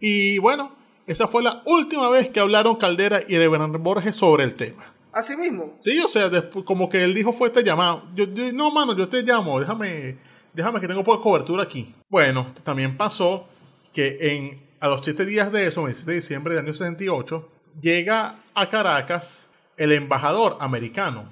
Y 0.00 0.38
bueno, 0.40 0.72
esa 1.06 1.28
fue 1.28 1.42
la 1.44 1.62
última 1.64 2.08
vez 2.10 2.28
que 2.28 2.40
hablaron 2.40 2.74
Caldera 2.76 3.20
y 3.28 3.36
Reverendo 3.38 3.78
Borges 3.78 4.16
sobre 4.16 4.42
el 4.44 4.54
tema. 4.54 4.84
Así 5.12 5.36
mismo. 5.36 5.74
Sí, 5.76 5.98
o 6.00 6.08
sea, 6.08 6.28
como 6.64 6.88
que 6.88 7.04
él 7.04 7.14
dijo 7.14 7.32
fue 7.32 7.48
este 7.48 7.62
llamado. 7.62 8.02
Yo, 8.14 8.24
yo- 8.24 8.52
no, 8.52 8.70
mano, 8.72 8.96
yo 8.96 9.08
te 9.08 9.22
llamo, 9.22 9.60
déjame, 9.60 10.16
déjame 10.52 10.80
que 10.80 10.88
tengo 10.88 11.04
poca 11.04 11.22
cobertura 11.22 11.62
aquí. 11.64 11.94
Bueno, 12.08 12.46
también 12.64 12.96
pasó 12.96 13.46
que 13.92 14.16
en, 14.20 14.62
a 14.80 14.88
los 14.88 15.00
7 15.02 15.24
días 15.24 15.52
de 15.52 15.66
eso, 15.66 15.82
27 15.82 16.10
de 16.10 16.16
diciembre 16.16 16.54
del 16.54 16.64
año 16.64 16.72
68, 16.72 17.48
llega 17.80 18.40
a 18.54 18.68
Caracas 18.68 19.50
el 19.76 19.92
embajador 19.92 20.56
americano, 20.60 21.24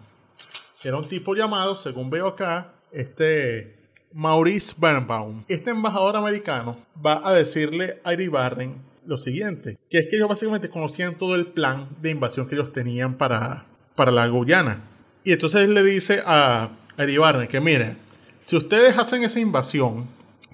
que 0.81 0.89
era 0.89 0.97
un 0.97 1.09
tipo 1.09 1.35
llamado, 1.35 1.75
según 1.75 2.11
veo 2.11 2.29
acá, 2.29 2.73
este 2.93 3.77
Maurice 4.13 4.75
Birnbaum. 4.77 5.45
Este 5.49 5.71
embajador 5.71 6.17
americano 6.17 6.77
va 7.05 7.21
a 7.27 7.33
decirle 7.33 8.01
a 8.03 8.13
Iribarren 8.13 8.83
lo 9.07 9.17
siguiente, 9.17 9.79
que 9.89 9.99
es 9.99 10.09
que 10.09 10.17
ellos 10.17 10.29
básicamente 10.29 10.69
conocían 10.69 11.17
todo 11.17 11.35
el 11.35 11.47
plan 11.47 11.89
de 12.01 12.11
invasión 12.11 12.49
que 12.49 12.55
ellos 12.55 12.73
tenían 12.73 13.15
para, 13.15 13.67
para 13.95 14.11
la 14.11 14.27
Guyana. 14.27 14.83
Y 15.25 15.33
entonces 15.33 15.69
le 15.69 15.83
dice 15.83 16.23
a, 16.25 16.71
Iribarren 16.99 17.49
que 17.49 17.61
miren, 17.61 17.99
si 18.41 18.57
ustedes 18.57 18.97
hacen 18.99 19.23
esa 19.23 19.39
invasión, 19.39 20.07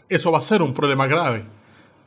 eso 0.08 0.32
va 0.32 0.38
a 0.38 0.42
ser 0.42 0.62
un 0.62 0.74
problema 0.74 1.06
grave. 1.06 1.44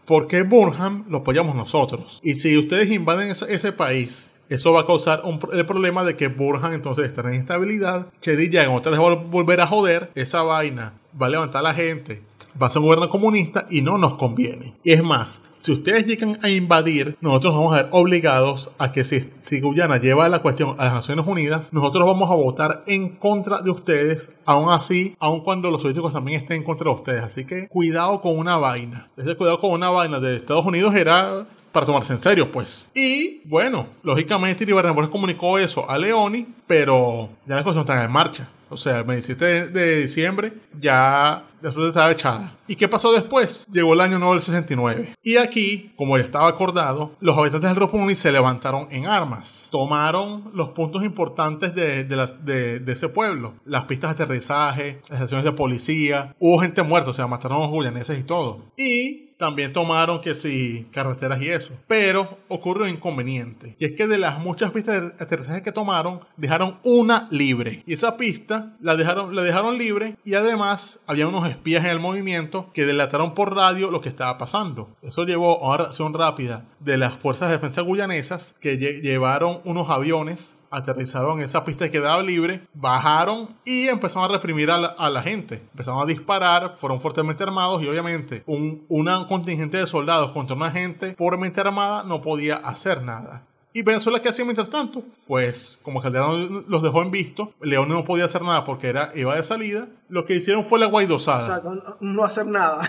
Porque 0.06 0.44
Burnham 0.44 1.06
lo 1.08 1.20
apoyamos 1.20 1.56
nosotros. 1.56 2.20
Y 2.24 2.36
si 2.36 2.58
ustedes 2.58 2.90
invaden 2.90 3.32
ese, 3.32 3.72
país, 3.72 4.32
eso 4.50 4.74
va 4.74 4.82
a 4.82 4.86
causar 4.86 5.24
el 5.54 5.66
problema 5.66 6.04
de 6.04 6.16
que 6.16 6.28
Burnham 6.28 6.74
entonces 6.74 7.06
estará 7.06 7.30
en 7.30 7.36
instabilidad. 7.36 8.08
Chedi 8.20 8.52
Jagan 8.52 8.76
otra 8.76 8.92
vez 8.92 9.00
va 9.00 9.12
a 9.12 9.16
volver 9.16 9.62
a 9.62 9.68
joder. 9.68 10.12
Esa 10.16 10.42
vaina 10.42 10.94
va 11.20 11.28
a 11.28 11.30
levantar 11.30 11.60
a 11.60 11.70
la 11.70 11.74
gente. 11.74 12.22
Va 12.62 12.68
a 12.68 12.70
ser 12.70 12.82
un 12.82 12.88
gobierno 12.88 13.10
comunista 13.10 13.66
y 13.70 13.82
no 13.82 13.98
nos 13.98 14.18
conviene. 14.18 14.76
Y 14.84 14.92
es 14.92 15.04
más, 15.04 15.42
si 15.58 15.72
ustedes 15.72 16.06
llegan 16.06 16.38
a 16.42 16.50
invadir, 16.50 17.18
nosotros 17.22 17.54
vamos 17.54 17.74
a 17.74 17.84
ver 17.84 17.90
obligados 17.92 18.72
a 18.78 18.92
que 18.92 19.04
si, 19.04 19.30
si 19.40 19.62
Guyana 19.62 19.98
lleva 19.98 20.28
la 20.30 20.42
cuestión 20.42 20.76
a 20.78 20.86
las 20.86 20.94
Naciones 20.94 21.28
Unidas, 21.28 21.74
nosotros 21.74 22.06
vamos 22.06 22.30
a 22.32 22.36
votar 22.36 22.84
en 22.88 23.18
contra 23.18 23.62
de 23.62 23.70
ustedes, 23.70 24.36
aún 24.46 24.72
así, 24.72 25.16
aun 25.20 25.42
cuando 25.42 25.70
los 25.72 25.82
soviéticos 25.82 26.14
también 26.14 26.42
estén 26.42 26.58
en 26.58 26.64
contra 26.64 26.86
de 26.86 26.96
ustedes. 26.96 27.24
Así 27.24 27.46
que 27.46 27.68
cuidado 27.68 28.22
con 28.22 28.38
una 28.38 28.58
vaina. 28.58 29.10
Ese 29.18 29.36
cuidado 29.36 29.60
con 29.60 29.72
una 29.72 29.90
vaina 29.90 30.20
de 30.20 30.38
Estados 30.38 30.66
Unidos 30.66 30.96
era 30.96 31.46
para 31.72 31.86
tomarse 31.86 32.14
en 32.14 32.20
serio, 32.20 32.52
pues. 32.52 32.90
Y 32.94 33.42
bueno, 33.48 33.88
lógicamente 34.04 34.64
Iribarren 34.64 34.96
comunicó 35.08 35.58
eso 35.60 35.90
a 35.90 35.98
Leoni, 35.98 36.48
pero 36.68 37.30
ya 37.46 37.56
las 37.56 37.64
cosas 37.64 37.82
están 37.82 38.04
en 38.04 38.12
marcha. 38.12 38.50
O 38.70 38.78
sea, 38.78 38.98
el 38.98 39.04
27 39.04 39.68
de, 39.70 40.02
diciembre 40.02 40.54
ya 40.80 41.46
la 41.62 41.72
suerte 41.72 41.90
estaba 41.90 42.12
echada. 42.12 42.58
¿Y 42.68 42.76
qué 42.76 42.88
pasó 42.88 43.12
después? 43.12 43.68
Llegó 43.72 43.94
el 43.94 44.02
año 44.02 44.20
nuevo 44.20 44.34
del 44.34 44.42
69. 44.42 45.14
Y 45.24 45.38
aquí, 45.38 45.92
como 45.98 46.18
ya 46.18 46.24
estaba 46.24 46.48
acordado, 46.48 47.16
los 47.20 47.38
habitantes 47.38 47.70
del 47.70 47.80
Rupununi 47.80 48.16
se 48.16 48.32
levantaron 48.32 48.88
en 48.92 49.06
armas. 49.08 49.68
Tomaron 49.72 50.52
los 50.54 50.70
puntos 50.70 51.04
importantes 51.04 51.74
de, 51.76 52.84
ese 52.88 53.10
pueblo. 53.10 53.56
Las 53.66 53.86
pistas 53.86 54.16
de 54.16 54.24
aterrizaje, 54.24 55.02
las 55.10 55.20
estaciones 55.20 55.44
de 55.44 55.52
policía. 55.52 56.36
Hubo 56.40 56.60
gente 56.60 56.84
muerta, 56.84 57.10
o 57.10 57.14
sea, 57.14 57.28
mataron 57.28 57.64
a 57.64 57.92
los 57.92 58.10
y 58.10 58.24
todo. 58.24 58.66
Y 58.78 59.29
también 59.40 59.72
tomaron 59.74 60.20
que 60.22 60.36
sí, 60.36 60.88
carreteras 60.92 61.42
y 61.42 61.48
eso. 61.48 61.74
Pero 61.88 62.38
ocurrió 62.50 62.84
un 62.84 62.90
inconveniente. 62.90 63.76
Y 63.80 63.86
es 63.86 63.94
que 63.94 64.06
de 64.06 64.18
las 64.18 64.40
muchas 64.44 64.72
pistas 64.72 65.02
de 65.02 65.24
aterrizaje 65.24 65.64
que 65.64 65.72
tomaron, 65.72 66.20
dejaron 66.36 66.78
una 66.84 67.28
libre. 67.32 67.82
Y 67.88 67.94
esa 67.94 68.18
pista 68.18 68.76
la 68.82 68.98
dejaron, 68.98 69.34
la 69.36 69.42
dejaron 69.42 69.78
libre. 69.78 70.18
Y 70.26 70.34
además 70.34 71.00
había 71.08 71.28
unos 71.28 71.50
espías 71.50 71.86
en 71.86 71.92
el 71.92 72.00
movimiento 72.00 72.70
que 72.74 72.86
delataron 72.86 73.34
por 73.34 73.56
radio 73.56 73.90
lo 73.90 74.02
que 74.02 74.10
estaba 74.10 74.38
pasando. 74.38 74.90
Eso 75.02 75.24
llevó 75.24 75.64
a 75.64 75.70
una 75.70 75.78
reacción 75.78 76.14
rápida 76.14 76.66
de 76.82 76.98
las 76.98 77.14
fuerzas 77.16 77.50
de 77.50 77.56
defensa 77.56 77.82
guyanesas 77.82 78.56
que 78.60 78.78
lle- 78.78 79.02
llevaron 79.02 79.62
unos 79.64 79.90
aviones 79.90 80.60
aterrizaron 80.72 81.40
en 81.40 81.46
esa 81.46 81.64
pista 81.64 81.86
que 81.86 81.92
quedaba 81.92 82.22
libre, 82.22 82.62
bajaron 82.74 83.56
y 83.66 83.88
empezaron 83.88 84.30
a 84.30 84.34
reprimir 84.34 84.72
a 84.72 84.78
la, 84.78 84.88
a 84.88 85.10
la 85.10 85.22
gente. 85.22 85.64
Empezaron 85.72 86.02
a 86.02 86.06
disparar, 86.06 86.76
fueron 86.78 87.02
fuertemente 87.02 87.44
armados 87.44 87.84
y 87.84 87.88
obviamente 87.88 88.44
un 88.46 88.86
una 88.88 89.28
contingente 89.28 89.78
de 89.78 89.88
soldados 89.88 90.32
contra 90.32 90.56
una 90.56 90.72
gente 90.72 91.14
pobremente 91.14 91.62
armada 91.62 92.04
no 92.04 92.22
podía 92.22 92.56
hacer 92.56 93.02
nada. 93.04 93.44
¿Y 93.72 93.84
Venezuela 93.84 94.20
qué 94.20 94.30
hacía 94.30 94.46
mientras 94.46 94.70
tanto? 94.70 95.04
Pues 95.28 95.78
como 95.84 96.02
Calderón 96.02 96.66
los 96.68 96.82
dejó 96.82 97.04
en 97.04 97.12
visto, 97.12 97.54
León 97.62 97.88
no 97.88 98.04
podía 98.04 98.26
hacer 98.26 98.42
nada 98.42 98.66
porque 98.66 98.88
era, 98.88 99.12
iba 99.14 99.36
de 99.36 99.44
salida, 99.44 99.88
lo 100.08 100.26
que 100.26 100.36
hicieron 100.36 100.66
fue 100.66 100.80
la 100.80 100.88
guaidosada. 100.88 101.44
O 101.44 101.46
sea, 101.46 101.72
no, 101.72 101.98
no 102.00 102.24
hacer 102.24 102.48
nada. 102.48 102.82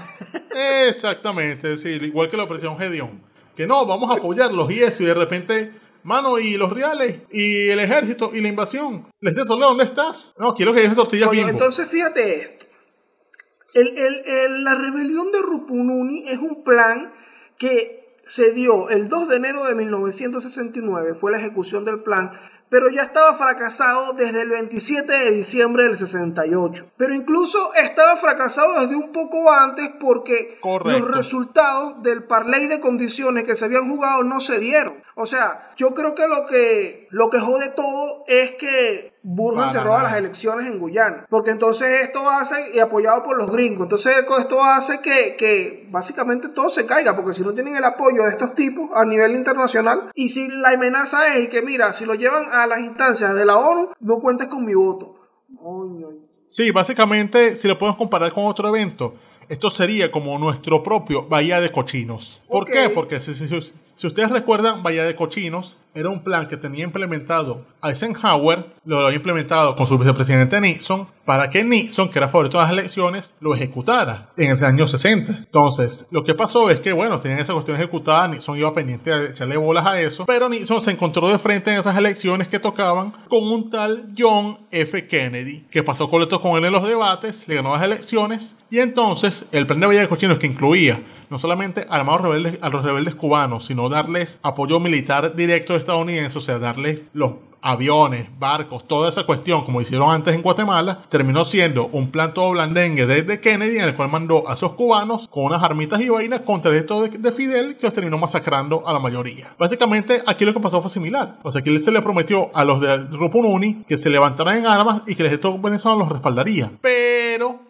Exactamente, 0.88 1.72
es 1.72 1.82
decir, 1.82 2.02
igual 2.02 2.30
que 2.30 2.38
la 2.38 2.44
operación 2.44 2.78
Gedeón. 2.78 3.20
Que 3.54 3.66
no, 3.66 3.84
vamos 3.84 4.10
a 4.10 4.14
apoyarlos 4.14 4.72
y 4.72 4.80
eso, 4.80 5.02
y 5.02 5.06
de 5.06 5.14
repente, 5.14 5.70
mano, 6.02 6.38
y 6.38 6.56
los 6.56 6.72
reales, 6.72 7.20
y 7.30 7.68
el 7.68 7.80
ejército, 7.80 8.30
y 8.32 8.40
la 8.40 8.48
invasión. 8.48 9.06
Les 9.20 9.34
de 9.34 9.44
¿dónde 9.44 9.84
estás? 9.84 10.34
No, 10.38 10.54
quiero 10.54 10.72
que 10.72 10.80
dejes 10.80 10.96
tortillas 10.96 11.28
Coño, 11.28 11.38
bimbo. 11.38 11.50
entonces 11.52 11.88
fíjate 11.88 12.36
esto. 12.36 12.66
El- 13.74 13.96
el- 13.98 14.22
el- 14.26 14.64
la 14.64 14.74
rebelión 14.74 15.30
de 15.30 15.40
Rupununi 15.42 16.28
es 16.28 16.38
un 16.38 16.64
plan 16.64 17.12
que 17.58 18.16
se 18.24 18.52
dio 18.52 18.88
el 18.90 19.08
2 19.08 19.28
de 19.28 19.36
enero 19.36 19.64
de 19.64 19.74
1969, 19.74 21.14
fue 21.14 21.30
la 21.32 21.38
ejecución 21.38 21.84
del 21.84 22.00
plan, 22.02 22.32
pero 22.68 22.88
ya 22.88 23.02
estaba 23.02 23.34
fracasado 23.34 24.12
desde 24.12 24.42
el 24.42 24.50
27 24.50 25.12
de 25.12 25.30
diciembre 25.32 25.84
del 25.84 25.96
68. 25.96 26.86
Pero 26.96 27.14
incluso 27.14 27.74
estaba 27.74 28.14
fracasado 28.14 28.80
desde 28.80 28.94
un 28.94 29.10
poco 29.10 29.50
antes 29.50 29.90
porque 29.98 30.58
Correcto. 30.60 31.00
los 31.00 31.10
resultados 31.10 32.00
del 32.04 32.22
parlay 32.24 32.68
de 32.68 32.78
condiciones 32.78 33.42
que 33.42 33.56
se 33.56 33.64
habían 33.64 33.90
jugado 33.90 34.22
no 34.22 34.40
se 34.40 34.60
dieron. 34.60 34.94
O 35.20 35.26
sea, 35.26 35.70
yo 35.76 35.92
creo 35.92 36.14
que 36.14 36.26
lo 36.26 36.46
que, 36.46 37.06
lo 37.10 37.28
que 37.28 37.38
jode 37.38 37.68
todo 37.68 38.24
es 38.26 38.54
que 38.54 39.12
Burhan 39.22 39.70
se 39.70 39.80
roba 39.80 40.02
las 40.02 40.16
elecciones 40.16 40.66
en 40.66 40.78
Guyana. 40.78 41.26
Porque 41.28 41.50
entonces 41.50 42.02
esto 42.02 42.28
hace, 42.28 42.74
y 42.74 42.78
apoyado 42.78 43.22
por 43.22 43.36
los 43.36 43.50
gringos, 43.50 43.84
entonces 43.84 44.16
esto 44.18 44.62
hace 44.62 45.00
que, 45.00 45.36
que 45.36 45.86
básicamente 45.90 46.48
todo 46.48 46.70
se 46.70 46.86
caiga, 46.86 47.14
porque 47.14 47.34
si 47.34 47.42
no 47.42 47.52
tienen 47.52 47.76
el 47.76 47.84
apoyo 47.84 48.22
de 48.22 48.30
estos 48.30 48.54
tipos 48.54 48.90
a 48.94 49.04
nivel 49.04 49.32
internacional, 49.32 50.10
y 50.14 50.30
si 50.30 50.48
la 50.48 50.70
amenaza 50.70 51.34
es 51.34 51.44
y 51.44 51.48
que 51.48 51.62
mira, 51.62 51.92
si 51.92 52.06
lo 52.06 52.14
llevan 52.14 52.46
a 52.50 52.66
las 52.66 52.80
instancias 52.80 53.34
de 53.34 53.44
la 53.44 53.58
ONU, 53.58 53.90
no 54.00 54.20
cuentes 54.20 54.46
con 54.46 54.64
mi 54.64 54.74
voto. 54.74 55.16
Sí, 56.46 56.70
básicamente, 56.70 57.56
si 57.56 57.68
lo 57.68 57.78
podemos 57.78 57.96
comparar 57.96 58.32
con 58.32 58.46
otro 58.46 58.68
evento, 58.68 59.14
esto 59.50 59.68
sería 59.68 60.10
como 60.10 60.38
nuestro 60.38 60.82
propio 60.82 61.26
Bahía 61.28 61.60
de 61.60 61.68
Cochinos. 61.68 62.40
¿Por 62.48 62.62
Ok. 62.62 62.70
qué? 62.70 62.88
Porque 62.88 63.20
si, 63.20 63.34
si- 63.34 63.46
si- 63.48 63.72
si 63.94 64.06
ustedes 64.06 64.30
recuerdan, 64.30 64.82
Bahía 64.82 65.04
de 65.04 65.14
Cochinos 65.14 65.76
era 65.92 66.08
un 66.08 66.22
plan 66.22 66.48
que 66.48 66.56
tenía 66.56 66.84
implementado 66.84 67.66
Eisenhower, 67.82 68.64
lo 68.84 69.00
había 69.00 69.16
implementado 69.16 69.74
con 69.74 69.86
su 69.86 69.98
vicepresidente 69.98 70.60
Nixon, 70.60 71.06
para 71.24 71.50
que 71.50 71.62
Nixon, 71.64 72.08
que 72.08 72.18
era 72.18 72.28
favorito 72.28 72.58
de 72.58 72.62
las 72.64 72.72
elecciones, 72.72 73.34
lo 73.40 73.54
ejecutara 73.54 74.30
en 74.36 74.52
el 74.56 74.64
año 74.64 74.86
60. 74.86 75.32
Entonces, 75.32 76.06
lo 76.10 76.22
que 76.24 76.34
pasó 76.34 76.70
es 76.70 76.80
que, 76.80 76.92
bueno, 76.92 77.18
tenían 77.20 77.40
esa 77.40 77.52
cuestión 77.52 77.76
ejecutada, 77.76 78.28
Nixon 78.28 78.56
iba 78.56 78.72
pendiente 78.72 79.10
de 79.10 79.30
echarle 79.30 79.56
bolas 79.56 79.84
a 79.84 80.00
eso, 80.00 80.24
pero 80.26 80.48
Nixon 80.48 80.80
se 80.80 80.92
encontró 80.92 81.28
de 81.28 81.38
frente 81.38 81.72
en 81.72 81.78
esas 81.78 81.96
elecciones 81.96 82.48
que 82.48 82.58
tocaban 82.60 83.12
con 83.28 83.42
un 83.44 83.68
tal 83.68 84.10
John 84.16 84.60
F. 84.70 85.06
Kennedy, 85.08 85.66
que 85.70 85.82
pasó 85.82 86.08
coleto 86.08 86.40
con 86.40 86.56
él 86.56 86.64
en 86.64 86.72
los 86.72 86.88
debates, 86.88 87.46
le 87.48 87.56
ganó 87.56 87.74
las 87.74 87.82
elecciones, 87.82 88.56
y 88.70 88.78
entonces 88.78 89.39
el 89.52 89.66
plan 89.66 89.80
de 89.80 89.86
Bahía 89.86 90.00
de 90.00 90.08
Cochinos, 90.08 90.38
que 90.38 90.46
incluía 90.46 91.02
no 91.30 91.38
solamente 91.38 91.86
armados 91.88 92.22
rebeldes, 92.22 92.58
a 92.60 92.68
los 92.68 92.84
rebeldes 92.84 93.14
cubanos, 93.14 93.66
sino 93.66 93.88
darles 93.88 94.40
apoyo 94.42 94.80
militar 94.80 95.34
directo 95.36 95.76
estadounidense, 95.76 96.38
o 96.38 96.40
sea, 96.40 96.58
darles 96.58 97.04
los 97.12 97.34
aviones, 97.62 98.28
barcos, 98.38 98.86
toda 98.86 99.08
esa 99.08 99.24
cuestión, 99.24 99.64
como 99.64 99.80
hicieron 99.80 100.10
antes 100.10 100.34
en 100.34 100.42
Guatemala, 100.42 101.02
terminó 101.08 101.44
siendo 101.44 101.86
un 101.88 102.10
plan 102.10 102.32
todo 102.34 102.50
blandengue 102.50 103.06
desde 103.06 103.40
Kennedy, 103.40 103.76
en 103.76 103.82
el 103.82 103.94
cual 103.94 104.10
mandó 104.10 104.48
a 104.48 104.54
esos 104.54 104.72
cubanos 104.72 105.28
con 105.28 105.44
unas 105.44 105.62
armitas 105.62 106.00
y 106.00 106.08
vainas 106.08 106.40
contra 106.40 106.74
el 106.74 106.86
de, 106.86 107.18
de 107.18 107.32
Fidel, 107.32 107.76
que 107.76 107.86
los 107.86 107.92
terminó 107.92 108.18
masacrando 108.18 108.86
a 108.86 108.92
la 108.92 108.98
mayoría. 108.98 109.54
Básicamente, 109.58 110.22
aquí 110.26 110.44
lo 110.44 110.54
que 110.54 110.60
pasó 110.60 110.80
fue 110.80 110.90
similar. 110.90 111.38
O 111.42 111.50
sea, 111.50 111.60
aquí 111.60 111.78
se 111.78 111.90
le 111.90 112.02
prometió 112.02 112.50
a 112.54 112.64
los 112.64 112.80
de 112.80 112.96
Rupununi 112.96 113.84
que 113.86 113.96
se 113.96 114.10
levantaran 114.10 114.58
en 114.58 114.66
armas 114.66 115.02
y 115.06 115.14
que 115.14 115.22
el 115.22 115.26
ejército 115.26 115.58
venezolano 115.58 116.00
los 116.00 116.12
respaldaría. 116.12 116.72
Pero 116.80 117.69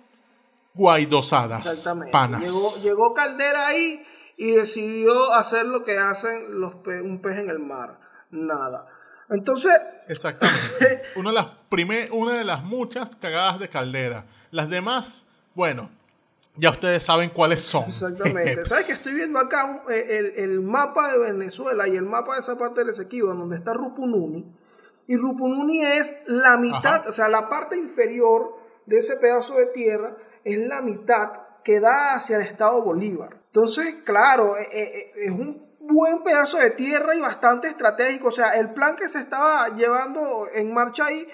guaidosadas, 0.74 1.88
panas. 2.12 2.40
Llegó, 2.40 2.70
llegó 2.82 3.14
Caldera 3.14 3.66
ahí 3.68 4.04
y 4.36 4.52
decidió 4.52 5.32
hacer 5.34 5.66
lo 5.66 5.84
que 5.84 5.98
hacen 5.98 6.60
los 6.60 6.74
pe- 6.76 7.00
un 7.02 7.20
pez 7.20 7.38
en 7.38 7.50
el 7.50 7.58
mar. 7.58 7.98
Nada. 8.30 8.86
Entonces, 9.28 9.72
Exactamente. 10.08 11.02
una, 11.16 11.30
de 11.30 11.34
las 11.34 11.46
primer- 11.68 12.10
una 12.12 12.34
de 12.34 12.44
las 12.44 12.62
muchas 12.64 13.16
cagadas 13.16 13.60
de 13.60 13.68
caldera. 13.68 14.26
Las 14.50 14.68
demás, 14.70 15.26
bueno, 15.54 15.90
ya 16.56 16.70
ustedes 16.70 17.02
saben 17.02 17.30
cuáles 17.30 17.62
son. 17.62 17.84
exactamente. 17.84 18.64
¿Sabes 18.64 18.86
que 18.86 18.92
estoy 18.92 19.14
viendo 19.14 19.38
acá 19.38 19.82
eh, 19.90 20.06
el, 20.36 20.50
el 20.50 20.60
mapa 20.60 21.12
de 21.12 21.18
Venezuela 21.18 21.86
y 21.86 21.96
el 21.96 22.02
mapa 22.04 22.34
de 22.34 22.40
esa 22.40 22.58
parte 22.58 22.80
del 22.80 22.90
Esequibo, 22.90 23.28
donde 23.34 23.56
está 23.56 23.72
Rupununi? 23.74 24.44
Y 25.06 25.16
Rupununi 25.16 25.82
es 25.84 26.14
la 26.26 26.56
mitad, 26.56 27.00
Ajá. 27.00 27.08
o 27.08 27.12
sea, 27.12 27.28
la 27.28 27.48
parte 27.48 27.76
inferior 27.76 28.56
de 28.86 28.98
ese 28.98 29.16
pedazo 29.16 29.54
de 29.56 29.66
tierra 29.66 30.16
es 30.44 30.58
la 30.58 30.80
mitad 30.80 31.30
que 31.64 31.80
da 31.80 32.14
hacia 32.14 32.36
el 32.36 32.42
estado 32.42 32.82
Bolívar. 32.82 33.36
Entonces, 33.46 33.96
claro, 34.04 34.56
eh, 34.56 34.66
eh, 34.72 35.12
es 35.16 35.30
un 35.30 35.62
buen 35.80 36.22
pedazo 36.22 36.58
de 36.58 36.70
tierra 36.70 37.14
y 37.14 37.20
bastante 37.20 37.68
estratégico. 37.68 38.28
O 38.28 38.32
sea, 38.32 38.50
el 38.52 38.70
plan 38.72 38.96
que 38.96 39.08
se 39.08 39.18
estaba 39.18 39.68
llevando 39.74 40.46
en 40.54 40.72
marcha 40.72 41.06
ahí, 41.06 41.26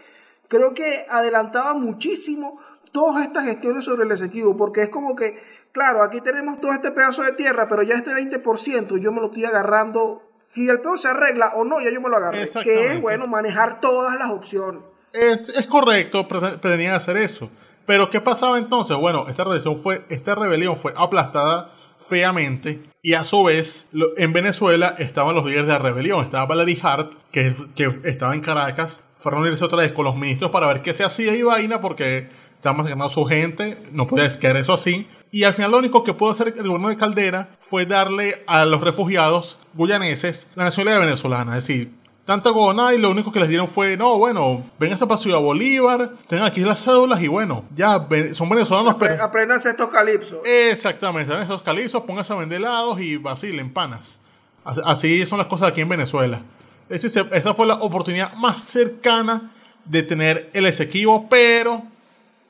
creo 0.49 0.75
que 0.75 1.05
adelantaba 1.09 1.75
muchísimo 1.75 2.61
todas 2.92 3.25
estas 3.25 3.45
gestiones 3.45 3.85
sobre 3.85 4.05
el 4.05 4.12
Esequibo, 4.12 4.57
porque 4.57 4.83
es 4.83 4.88
como 4.88 5.14
que, 5.14 5.38
claro, 5.73 6.03
aquí 6.03 6.21
tenemos 6.23 6.61
todo 6.61 6.73
este 6.73 6.90
pedazo 6.90 7.23
de 7.23 7.33
tierra, 7.33 7.69
pero 7.69 7.83
ya 7.83 7.95
este 7.95 8.11
20% 8.12 8.99
yo 8.99 9.12
me 9.12 9.21
lo 9.21 9.27
estoy 9.27 9.45
agarrando. 9.45 10.23
Si 10.40 10.69
el 10.69 10.81
pedo 10.81 10.97
se 10.97 11.09
arregla 11.09 11.53
o 11.57 11.64
no, 11.64 11.81
ya 11.81 11.90
yo 11.90 12.01
me 12.01 12.09
lo 12.09 12.16
agarré. 12.16 12.42
Que 12.64 12.87
es, 12.87 13.01
bueno, 13.03 13.27
manejar 13.27 13.81
todas 13.81 14.16
las 14.19 14.31
opciones. 14.31 14.83
Es, 15.12 15.49
es 15.51 15.66
correcto, 15.66 16.27
pre- 16.29 16.59
pretendían 16.59 16.95
hacer 16.95 17.16
eso. 17.16 17.51
Pero 17.87 18.11
¿qué 18.11 18.20
pasaba 18.20 18.59
entonces? 18.59 18.96
Bueno, 18.96 19.27
esta 19.29 19.44
rebelión 19.44 19.81
fue, 19.81 20.05
esta 20.09 20.35
rebelión 20.35 20.77
fue 20.77 20.92
aplastada 20.96 21.72
feamente 22.09 22.83
y 23.03 23.14
a 23.14 23.25
su 23.25 23.44
vez 23.44 23.88
en 24.16 24.33
Venezuela 24.33 24.94
estaban 24.99 25.35
los 25.35 25.44
líderes 25.44 25.66
de 25.66 25.72
la 25.72 25.79
rebelión. 25.79 26.25
Estaba 26.25 26.46
Valery 26.46 26.79
Hart, 26.83 27.14
que, 27.31 27.55
que 27.75 28.01
estaba 28.05 28.35
en 28.35 28.40
Caracas, 28.40 29.05
fueron 29.16 29.40
a 29.40 29.46
unirse 29.46 29.64
otra 29.64 29.79
vez 29.79 29.92
con 29.92 30.05
los 30.05 30.16
ministros 30.16 30.51
para 30.51 30.66
ver 30.66 30.83
qué 30.83 30.94
se 30.94 31.05
hacía 31.05 31.35
y 31.35 31.42
vaina 31.42 31.81
porque 31.81 32.29
estaban 32.57 32.79
masacrando 32.79 33.09
su 33.09 33.25
gente, 33.25 33.79
no 33.92 34.07
podía 34.07 34.29
quedar 34.29 34.57
eso 34.57 34.72
así. 34.72 35.07
Y 35.31 35.44
al 35.44 35.55
final 35.55 35.70
lo 35.70 35.79
único 35.79 36.03
que 36.03 36.14
pudo 36.14 36.31
hacer 36.31 36.49
el 36.49 36.66
gobierno 36.66 36.88
de 36.88 36.96
Caldera 36.96 37.51
fue 37.61 37.87
darle 37.87 38.42
a 38.46 38.64
los 38.64 38.81
refugiados 38.81 39.59
guyaneses 39.75 40.49
la 40.55 40.64
nacionalidad 40.64 41.05
venezolana, 41.05 41.57
es 41.57 41.66
decir, 41.66 41.92
tanto 42.27 42.53
gobernada 42.53 42.93
y 42.95 42.99
lo 42.99 43.09
único 43.11 43.33
que 43.33 43.41
les 43.41 43.49
dieron 43.49 43.69
fue, 43.69 43.97
no, 43.97 44.19
bueno, 44.19 44.62
vénganse 44.79 45.07
para 45.07 45.17
Ciudad 45.17 45.39
Bolívar, 45.39 46.11
tengan 46.29 46.47
aquí 46.47 46.61
las 46.61 46.83
cédulas 46.85 47.23
y 47.23 47.29
bueno, 47.29 47.65
ya 47.75 48.07
son 48.33 48.49
venezolanos, 48.51 48.97
pero... 48.99 49.23
Apréndanse 49.23 49.71
estos 49.71 49.89
calipsos. 49.89 50.41
Exactamente, 50.45 51.33
dan 51.33 51.43
esos 51.45 51.62
calizos, 51.62 52.03
pónganse 52.03 52.33
a 52.33 52.37
vender 52.37 52.59
helados 52.61 53.01
y 53.01 53.17
vacilen 53.17 53.73
panas. 53.73 54.21
Así- 54.65 55.25
son 55.25 55.39
las 55.39 55.47
cosas 55.47 55.69
aquí 55.71 55.81
en 55.81 55.89
Venezuela. 55.89 56.43
Es 56.89 57.03
decir, 57.03 57.11
se- 57.31 57.37
esa 57.39 57.55
fue 57.55 57.67
la 57.67 57.75
oportunidad 57.77 58.35
más 58.35 58.61
cercana 58.61 59.53
de 59.85 60.03
tener 60.03 60.51
el 60.53 60.67
Esequibo, 60.67 61.29
pero 61.29 61.83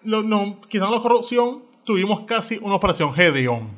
lo, 0.03 0.23
no, 0.23 0.59
quitando 0.69 0.97
la 0.97 1.03
corrupción, 1.03 1.63
tuvimos 1.85 2.21
casi 2.27 2.59
una 2.63 2.77
operación 2.77 3.13
Gedeon, 3.13 3.69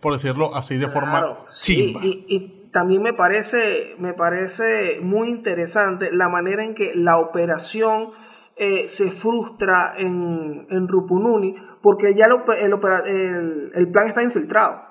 por 0.00 0.12
decirlo 0.12 0.54
así 0.54 0.76
de 0.76 0.88
forma 0.88 1.38
sí, 1.46 1.76
chimba. 1.76 2.00
y, 2.04 2.24
y 2.28 2.63
también 2.74 3.02
me 3.02 3.12
parece, 3.12 3.94
me 3.98 4.14
parece 4.14 4.98
muy 5.00 5.28
interesante 5.28 6.10
la 6.10 6.28
manera 6.28 6.64
en 6.64 6.74
que 6.74 6.92
la 6.96 7.18
operación 7.18 8.10
eh, 8.56 8.88
se 8.88 9.12
frustra 9.12 9.94
en, 9.96 10.66
en 10.70 10.88
Rupununi, 10.88 11.54
porque 11.80 12.14
ya 12.14 12.26
el, 12.26 12.32
el 12.58 12.72
opera- 12.72 13.04
el- 13.06 13.70
el 13.74 13.90
plan 13.92 14.08
está 14.08 14.22
infiltrado. 14.24 14.82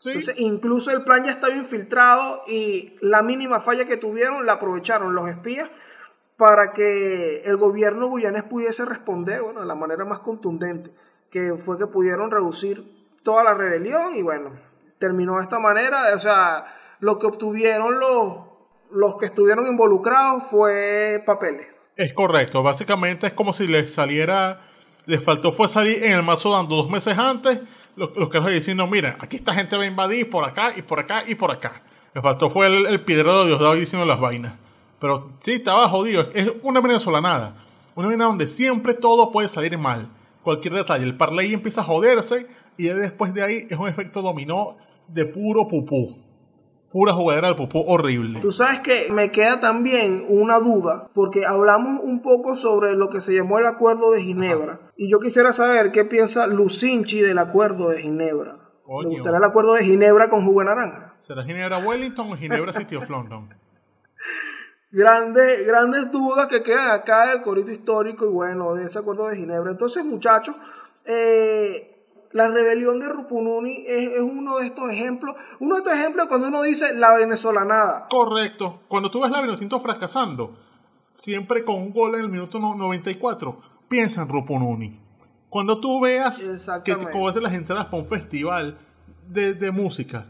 Sí, 0.00 0.08
Entonces, 0.10 0.34
incluso 0.40 0.90
el 0.90 1.04
plan 1.04 1.22
ya 1.22 1.30
estaba 1.30 1.54
infiltrado 1.54 2.42
y 2.48 2.96
la 3.00 3.22
mínima 3.22 3.60
falla 3.60 3.84
que 3.84 3.96
tuvieron 3.96 4.44
la 4.44 4.54
aprovecharon 4.54 5.14
los 5.14 5.28
espías 5.30 5.70
para 6.36 6.72
que 6.72 7.42
el 7.44 7.56
gobierno 7.56 8.10
guyanés 8.10 8.42
pudiese 8.42 8.84
responder 8.84 9.42
bueno, 9.42 9.60
de 9.60 9.66
la 9.66 9.76
manera 9.76 10.04
más 10.04 10.18
contundente, 10.18 10.90
que 11.30 11.54
fue 11.56 11.78
que 11.78 11.86
pudieron 11.86 12.32
reducir 12.32 12.82
toda 13.22 13.44
la 13.44 13.54
rebelión 13.54 14.14
y 14.14 14.22
bueno, 14.22 14.50
terminó 14.98 15.36
de 15.36 15.42
esta 15.42 15.60
manera. 15.60 16.12
O 16.16 16.18
sea, 16.18 16.64
lo 17.02 17.18
que 17.18 17.26
obtuvieron 17.26 17.98
los, 17.98 18.36
los 18.92 19.16
que 19.16 19.26
estuvieron 19.26 19.66
involucrados 19.66 20.44
fue 20.48 21.20
papeles. 21.26 21.66
Es 21.96 22.12
correcto, 22.12 22.62
básicamente 22.62 23.26
es 23.26 23.32
como 23.32 23.52
si 23.52 23.66
les 23.66 23.92
saliera, 23.92 24.60
les 25.06 25.20
faltó 25.22 25.50
fue 25.50 25.66
salir 25.66 26.04
en 26.04 26.12
el 26.12 26.22
mazo 26.22 26.52
dando 26.52 26.76
dos 26.76 26.88
meses 26.88 27.18
antes, 27.18 27.58
los, 27.96 28.16
los 28.16 28.28
que 28.28 28.38
diciendo, 28.52 28.86
mira, 28.86 29.16
aquí 29.18 29.34
esta 29.34 29.52
gente 29.52 29.76
va 29.76 29.82
a 29.82 29.86
invadir 29.86 30.30
por 30.30 30.44
acá 30.44 30.74
y 30.76 30.82
por 30.82 31.00
acá 31.00 31.24
y 31.26 31.34
por 31.34 31.50
acá. 31.50 31.82
Les 32.14 32.22
faltó 32.22 32.48
fue 32.48 32.68
el, 32.68 32.86
el 32.86 33.00
piedrero 33.00 33.40
de 33.40 33.46
Diosdado 33.48 33.74
diciendo 33.74 34.06
las 34.06 34.20
vainas. 34.20 34.54
Pero 35.00 35.32
sí, 35.40 35.54
estaba 35.54 35.88
jodido, 35.88 36.28
es 36.32 36.52
una 36.62 36.80
venezolanada, 36.80 37.56
una 37.96 38.06
vaina 38.06 38.26
donde 38.26 38.46
siempre 38.46 38.94
todo 38.94 39.32
puede 39.32 39.48
salir 39.48 39.76
mal, 39.76 40.08
cualquier 40.44 40.74
detalle, 40.74 41.02
el 41.02 41.16
parlay 41.16 41.52
empieza 41.52 41.80
a 41.80 41.84
joderse 41.84 42.46
y 42.76 42.84
después 42.84 43.34
de 43.34 43.42
ahí 43.42 43.66
es 43.68 43.76
un 43.76 43.88
efecto 43.88 44.22
dominó 44.22 44.76
de 45.08 45.24
puro 45.26 45.66
pupú, 45.66 46.21
pura 46.92 47.14
jugadera 47.14 47.48
del 47.48 47.56
pupú 47.56 47.84
horrible. 47.86 48.40
Tú 48.40 48.52
sabes 48.52 48.80
que 48.80 49.10
me 49.10 49.30
queda 49.30 49.60
también 49.60 50.24
una 50.28 50.58
duda, 50.60 51.08
porque 51.14 51.46
hablamos 51.46 52.00
un 52.02 52.22
poco 52.22 52.54
sobre 52.54 52.94
lo 52.94 53.08
que 53.08 53.20
se 53.20 53.34
llamó 53.34 53.58
el 53.58 53.66
Acuerdo 53.66 54.12
de 54.12 54.22
Ginebra. 54.22 54.92
Y 54.96 55.10
yo 55.10 55.18
quisiera 55.18 55.52
saber 55.52 55.90
qué 55.90 56.04
piensa 56.04 56.46
Lucinchi 56.46 57.20
del 57.20 57.38
Acuerdo 57.38 57.88
de 57.88 58.02
Ginebra. 58.02 58.58
Coño. 58.84 59.08
¿Le 59.08 59.14
gustaría 59.14 59.38
el 59.38 59.44
Acuerdo 59.44 59.74
de 59.74 59.84
Ginebra 59.84 60.28
con 60.28 60.44
jugo 60.44 60.60
de 60.60 60.66
naranja? 60.66 61.14
¿Será 61.16 61.42
Ginebra 61.44 61.78
Wellington 61.78 62.32
o 62.32 62.36
Ginebra 62.36 62.72
City 62.72 62.96
of 62.96 63.08
London? 63.08 63.48
Grandes, 64.94 65.66
grandes 65.66 66.12
dudas 66.12 66.48
que 66.48 66.62
quedan 66.62 66.90
acá 66.90 67.30
del 67.30 67.40
corito 67.40 67.70
histórico 67.70 68.26
y 68.26 68.28
bueno, 68.28 68.74
de 68.74 68.84
ese 68.84 68.98
Acuerdo 68.98 69.26
de 69.28 69.36
Ginebra. 69.36 69.70
Entonces, 69.70 70.04
muchachos, 70.04 70.54
eh, 71.06 71.91
la 72.32 72.48
rebelión 72.48 72.98
de 73.00 73.08
Rupununi 73.08 73.84
es, 73.86 74.10
es 74.12 74.20
uno 74.20 74.58
de 74.58 74.66
estos 74.66 74.90
ejemplos. 74.90 75.36
Uno 75.60 75.76
de 75.76 75.80
estos 75.82 75.94
ejemplos 75.98 76.26
cuando 76.28 76.48
uno 76.48 76.62
dice 76.62 76.94
la 76.94 77.14
venezolanada. 77.14 78.06
Correcto. 78.10 78.80
Cuando 78.88 79.10
tú 79.10 79.20
ves 79.20 79.30
la 79.30 79.40
Vinotinto 79.40 79.78
fracasando, 79.80 80.56
siempre 81.14 81.64
con 81.64 81.76
un 81.76 81.92
gol 81.92 82.14
en 82.14 82.22
el 82.22 82.28
minuto 82.28 82.58
no- 82.58 82.74
94, 82.74 83.60
piensa 83.88 84.22
en 84.22 84.28
Rupununi. 84.28 84.98
Cuando 85.48 85.78
tú 85.78 86.00
veas 86.00 86.38
que 86.84 86.94
de 86.94 87.40
las 87.42 87.52
entradas 87.52 87.84
para 87.86 88.02
un 88.02 88.08
festival 88.08 88.78
de, 89.28 89.52
de 89.54 89.70
música 89.70 90.26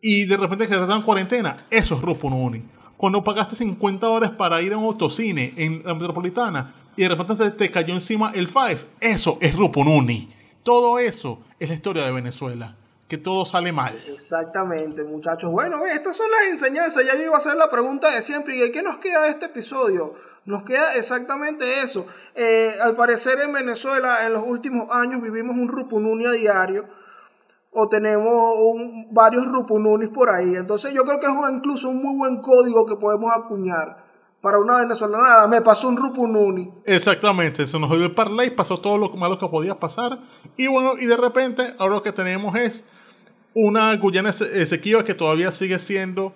y 0.00 0.24
de 0.24 0.36
repente 0.36 0.66
que 0.66 0.74
te 0.74 0.86
dan 0.86 1.02
cuarentena, 1.02 1.66
eso 1.70 1.94
es 1.94 2.02
Rupununi. 2.02 2.64
Cuando 2.96 3.22
pagaste 3.22 3.54
50 3.54 4.04
dólares 4.06 4.36
para 4.36 4.60
ir 4.62 4.72
a 4.72 4.78
un 4.78 4.84
autocine 4.84 5.54
en 5.56 5.82
la 5.84 5.94
metropolitana 5.94 6.74
y 6.96 7.02
de 7.02 7.08
repente 7.08 7.36
te, 7.36 7.50
te 7.52 7.70
cayó 7.70 7.94
encima 7.94 8.32
el 8.34 8.48
FAES, 8.48 8.88
eso 9.00 9.38
es 9.40 9.54
Rupununi. 9.56 10.28
Todo 10.62 10.98
eso 10.98 11.40
es 11.58 11.68
la 11.68 11.74
historia 11.74 12.04
de 12.04 12.12
Venezuela. 12.12 12.76
Que 13.08 13.18
todo 13.18 13.44
sale 13.44 13.72
mal. 13.72 13.92
Exactamente, 14.08 15.04
muchachos. 15.04 15.50
Bueno, 15.50 15.84
estas 15.84 16.16
son 16.16 16.30
las 16.30 16.48
enseñanzas. 16.50 17.04
Ya 17.04 17.14
yo 17.14 17.24
iba 17.24 17.34
a 17.34 17.38
hacer 17.38 17.56
la 17.56 17.70
pregunta 17.70 18.10
de 18.10 18.22
siempre. 18.22 18.56
¿Y 18.64 18.72
qué 18.72 18.82
nos 18.82 18.98
queda 18.98 19.24
de 19.24 19.30
este 19.30 19.46
episodio? 19.46 20.14
Nos 20.46 20.62
queda 20.62 20.94
exactamente 20.94 21.82
eso. 21.82 22.06
Eh, 22.34 22.74
al 22.80 22.96
parecer 22.96 23.38
en 23.40 23.52
Venezuela 23.52 24.24
en 24.26 24.32
los 24.32 24.42
últimos 24.46 24.90
años 24.90 25.20
vivimos 25.20 25.56
un 25.56 25.68
rupununi 25.68 26.26
a 26.26 26.30
diario 26.32 26.86
o 27.70 27.88
tenemos 27.88 28.54
varios 29.10 29.44
rupununis 29.46 30.08
por 30.08 30.30
ahí. 30.30 30.56
Entonces 30.56 30.94
yo 30.94 31.04
creo 31.04 31.20
que 31.20 31.26
es 31.26 31.32
un- 31.32 31.56
incluso 31.56 31.90
un 31.90 32.02
muy 32.02 32.16
buen 32.16 32.40
código 32.40 32.86
que 32.86 32.96
podemos 32.96 33.30
acuñar 33.36 34.04
para 34.42 34.58
una 34.58 34.76
venezolana. 34.80 35.46
Me 35.46 35.62
pasó 35.62 35.88
un 35.88 35.96
rupununi. 35.96 36.70
Exactamente, 36.84 37.64
se 37.66 37.78
nos 37.78 37.88
dio 37.90 38.04
el 38.04 38.14
parlay, 38.14 38.50
pasó 38.50 38.76
todo 38.76 38.98
lo 38.98 39.08
malo 39.10 39.38
que 39.38 39.48
podía 39.48 39.78
pasar. 39.78 40.18
Y 40.58 40.66
bueno, 40.66 40.94
y 40.98 41.06
de 41.06 41.16
repente, 41.16 41.74
ahora 41.78 41.94
lo 41.94 42.02
que 42.02 42.12
tenemos 42.12 42.54
es 42.56 42.84
una 43.54 43.96
Guyana 43.96 44.30
Ese- 44.30 44.62
Esequiba 44.62 45.04
que 45.04 45.14
todavía 45.14 45.50
sigue 45.50 45.78
siendo 45.78 46.34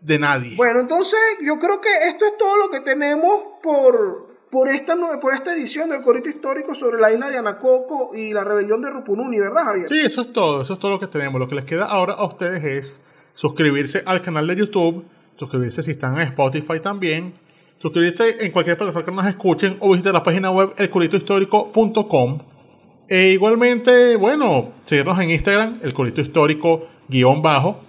de 0.00 0.18
nadie. 0.18 0.56
Bueno, 0.56 0.80
entonces 0.80 1.18
yo 1.44 1.58
creo 1.58 1.80
que 1.80 1.88
esto 2.08 2.24
es 2.26 2.36
todo 2.38 2.56
lo 2.56 2.70
que 2.70 2.80
tenemos 2.80 3.42
por, 3.62 4.28
por, 4.50 4.68
esta, 4.68 4.96
por 5.20 5.32
esta 5.34 5.52
edición 5.54 5.90
del 5.90 6.02
Corito 6.02 6.28
Histórico 6.28 6.74
sobre 6.74 7.00
la 7.00 7.12
isla 7.12 7.28
de 7.28 7.38
Anacoco 7.38 8.14
y 8.14 8.32
la 8.32 8.42
rebelión 8.44 8.80
de 8.82 8.90
Rupununi, 8.90 9.38
¿verdad, 9.38 9.64
Javier? 9.64 9.86
Sí, 9.86 10.00
eso 10.00 10.22
es 10.22 10.32
todo, 10.32 10.62
eso 10.62 10.72
es 10.74 10.78
todo 10.78 10.90
lo 10.92 10.98
que 11.00 11.06
tenemos. 11.06 11.38
Lo 11.38 11.46
que 11.48 11.54
les 11.54 11.64
queda 11.64 11.84
ahora 11.84 12.14
a 12.14 12.24
ustedes 12.26 12.64
es 12.64 13.00
suscribirse 13.32 14.02
al 14.06 14.20
canal 14.22 14.46
de 14.46 14.56
YouTube, 14.56 15.04
suscribirse 15.40 15.82
si 15.82 15.92
están 15.92 16.16
en 16.16 16.28
Spotify 16.28 16.80
también, 16.82 17.32
suscribirse 17.78 18.44
en 18.44 18.52
cualquier 18.52 18.76
plataforma 18.76 19.06
que 19.06 19.16
nos 19.16 19.26
escuchen 19.26 19.76
o 19.80 19.90
visitar 19.90 20.12
la 20.12 20.22
página 20.22 20.50
web 20.50 20.74
elcoritohistórico.com. 20.76 22.38
E 23.08 23.30
igualmente, 23.30 24.16
bueno, 24.16 24.72
seguirnos 24.84 25.18
en 25.18 25.30
Instagram, 25.30 25.80
el 25.82 25.94
Corito 25.94 26.20
Histórico 26.20 26.86
guion 27.08 27.40
bajo. 27.42 27.80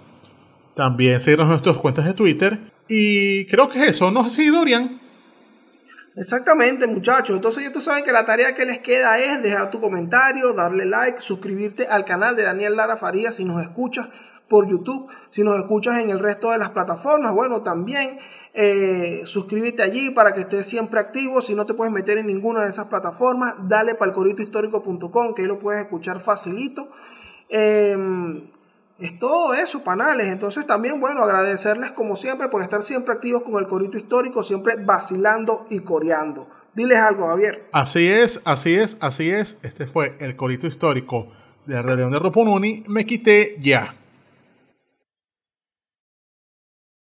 También 0.74 1.20
seguirnos 1.20 1.44
en 1.44 1.50
nuestras 1.50 1.76
cuentas 1.76 2.06
de 2.06 2.14
Twitter. 2.14 2.58
Y 2.88 3.44
creo 3.46 3.68
que 3.68 3.78
es 3.80 3.90
eso, 3.90 4.10
¿no 4.10 4.20
es 4.20 4.26
así, 4.28 4.48
Dorian? 4.48 4.98
Exactamente, 6.16 6.86
muchachos. 6.86 7.36
Entonces, 7.36 7.62
ya 7.62 7.68
ustedes 7.68 7.84
saben 7.84 8.02
que 8.02 8.12
la 8.12 8.24
tarea 8.24 8.54
que 8.54 8.64
les 8.64 8.80
queda 8.80 9.18
es 9.18 9.42
dejar 9.42 9.70
tu 9.70 9.78
comentario, 9.78 10.54
darle 10.54 10.86
like, 10.86 11.20
suscribirte 11.20 11.86
al 11.86 12.04
canal 12.04 12.34
de 12.34 12.42
Daniel 12.42 12.76
Lara 12.76 12.96
Faría 12.96 13.30
si 13.30 13.44
nos 13.44 13.62
escuchas 13.62 14.08
por 14.52 14.68
YouTube, 14.68 15.08
si 15.30 15.42
nos 15.42 15.58
escuchas 15.58 15.98
en 16.02 16.10
el 16.10 16.18
resto 16.18 16.50
de 16.50 16.58
las 16.58 16.68
plataformas, 16.72 17.32
bueno, 17.34 17.62
también 17.62 18.18
eh, 18.52 19.22
suscríbete 19.24 19.82
allí 19.82 20.10
para 20.10 20.34
que 20.34 20.40
estés 20.40 20.66
siempre 20.66 21.00
activo. 21.00 21.40
Si 21.40 21.54
no 21.54 21.64
te 21.64 21.72
puedes 21.72 21.90
meter 21.90 22.18
en 22.18 22.26
ninguna 22.26 22.60
de 22.60 22.68
esas 22.68 22.88
plataformas, 22.88 23.54
dale 23.62 23.94
para 23.94 24.10
el 24.10 24.14
coritohistórico.com, 24.14 25.32
que 25.32 25.40
ahí 25.40 25.48
lo 25.48 25.58
puedes 25.58 25.82
escuchar 25.82 26.20
facilito. 26.20 26.90
Em, 27.48 28.42
es 28.98 29.18
todo 29.18 29.54
eso, 29.54 29.82
panales. 29.82 30.28
Entonces 30.28 30.66
también, 30.66 31.00
bueno, 31.00 31.22
agradecerles 31.22 31.92
como 31.92 32.18
siempre 32.18 32.48
por 32.48 32.60
estar 32.60 32.82
siempre 32.82 33.14
activos 33.14 33.44
con 33.44 33.58
el 33.58 33.66
corito 33.66 33.96
histórico, 33.96 34.42
siempre 34.42 34.76
vacilando 34.76 35.66
y 35.70 35.78
coreando. 35.78 36.46
Diles 36.74 36.98
algo, 36.98 37.26
Javier. 37.26 37.70
Así 37.72 38.06
es, 38.06 38.42
así 38.44 38.74
es, 38.74 38.98
así 39.00 39.30
es. 39.30 39.56
Este 39.62 39.86
fue 39.86 40.14
el 40.20 40.36
corito 40.36 40.66
histórico 40.66 41.28
de 41.64 41.72
la 41.72 41.80
rebelión 41.80 42.12
de 42.12 42.18
Roponuni. 42.18 42.84
Me 42.86 43.06
quité 43.06 43.54
ya. 43.58 43.94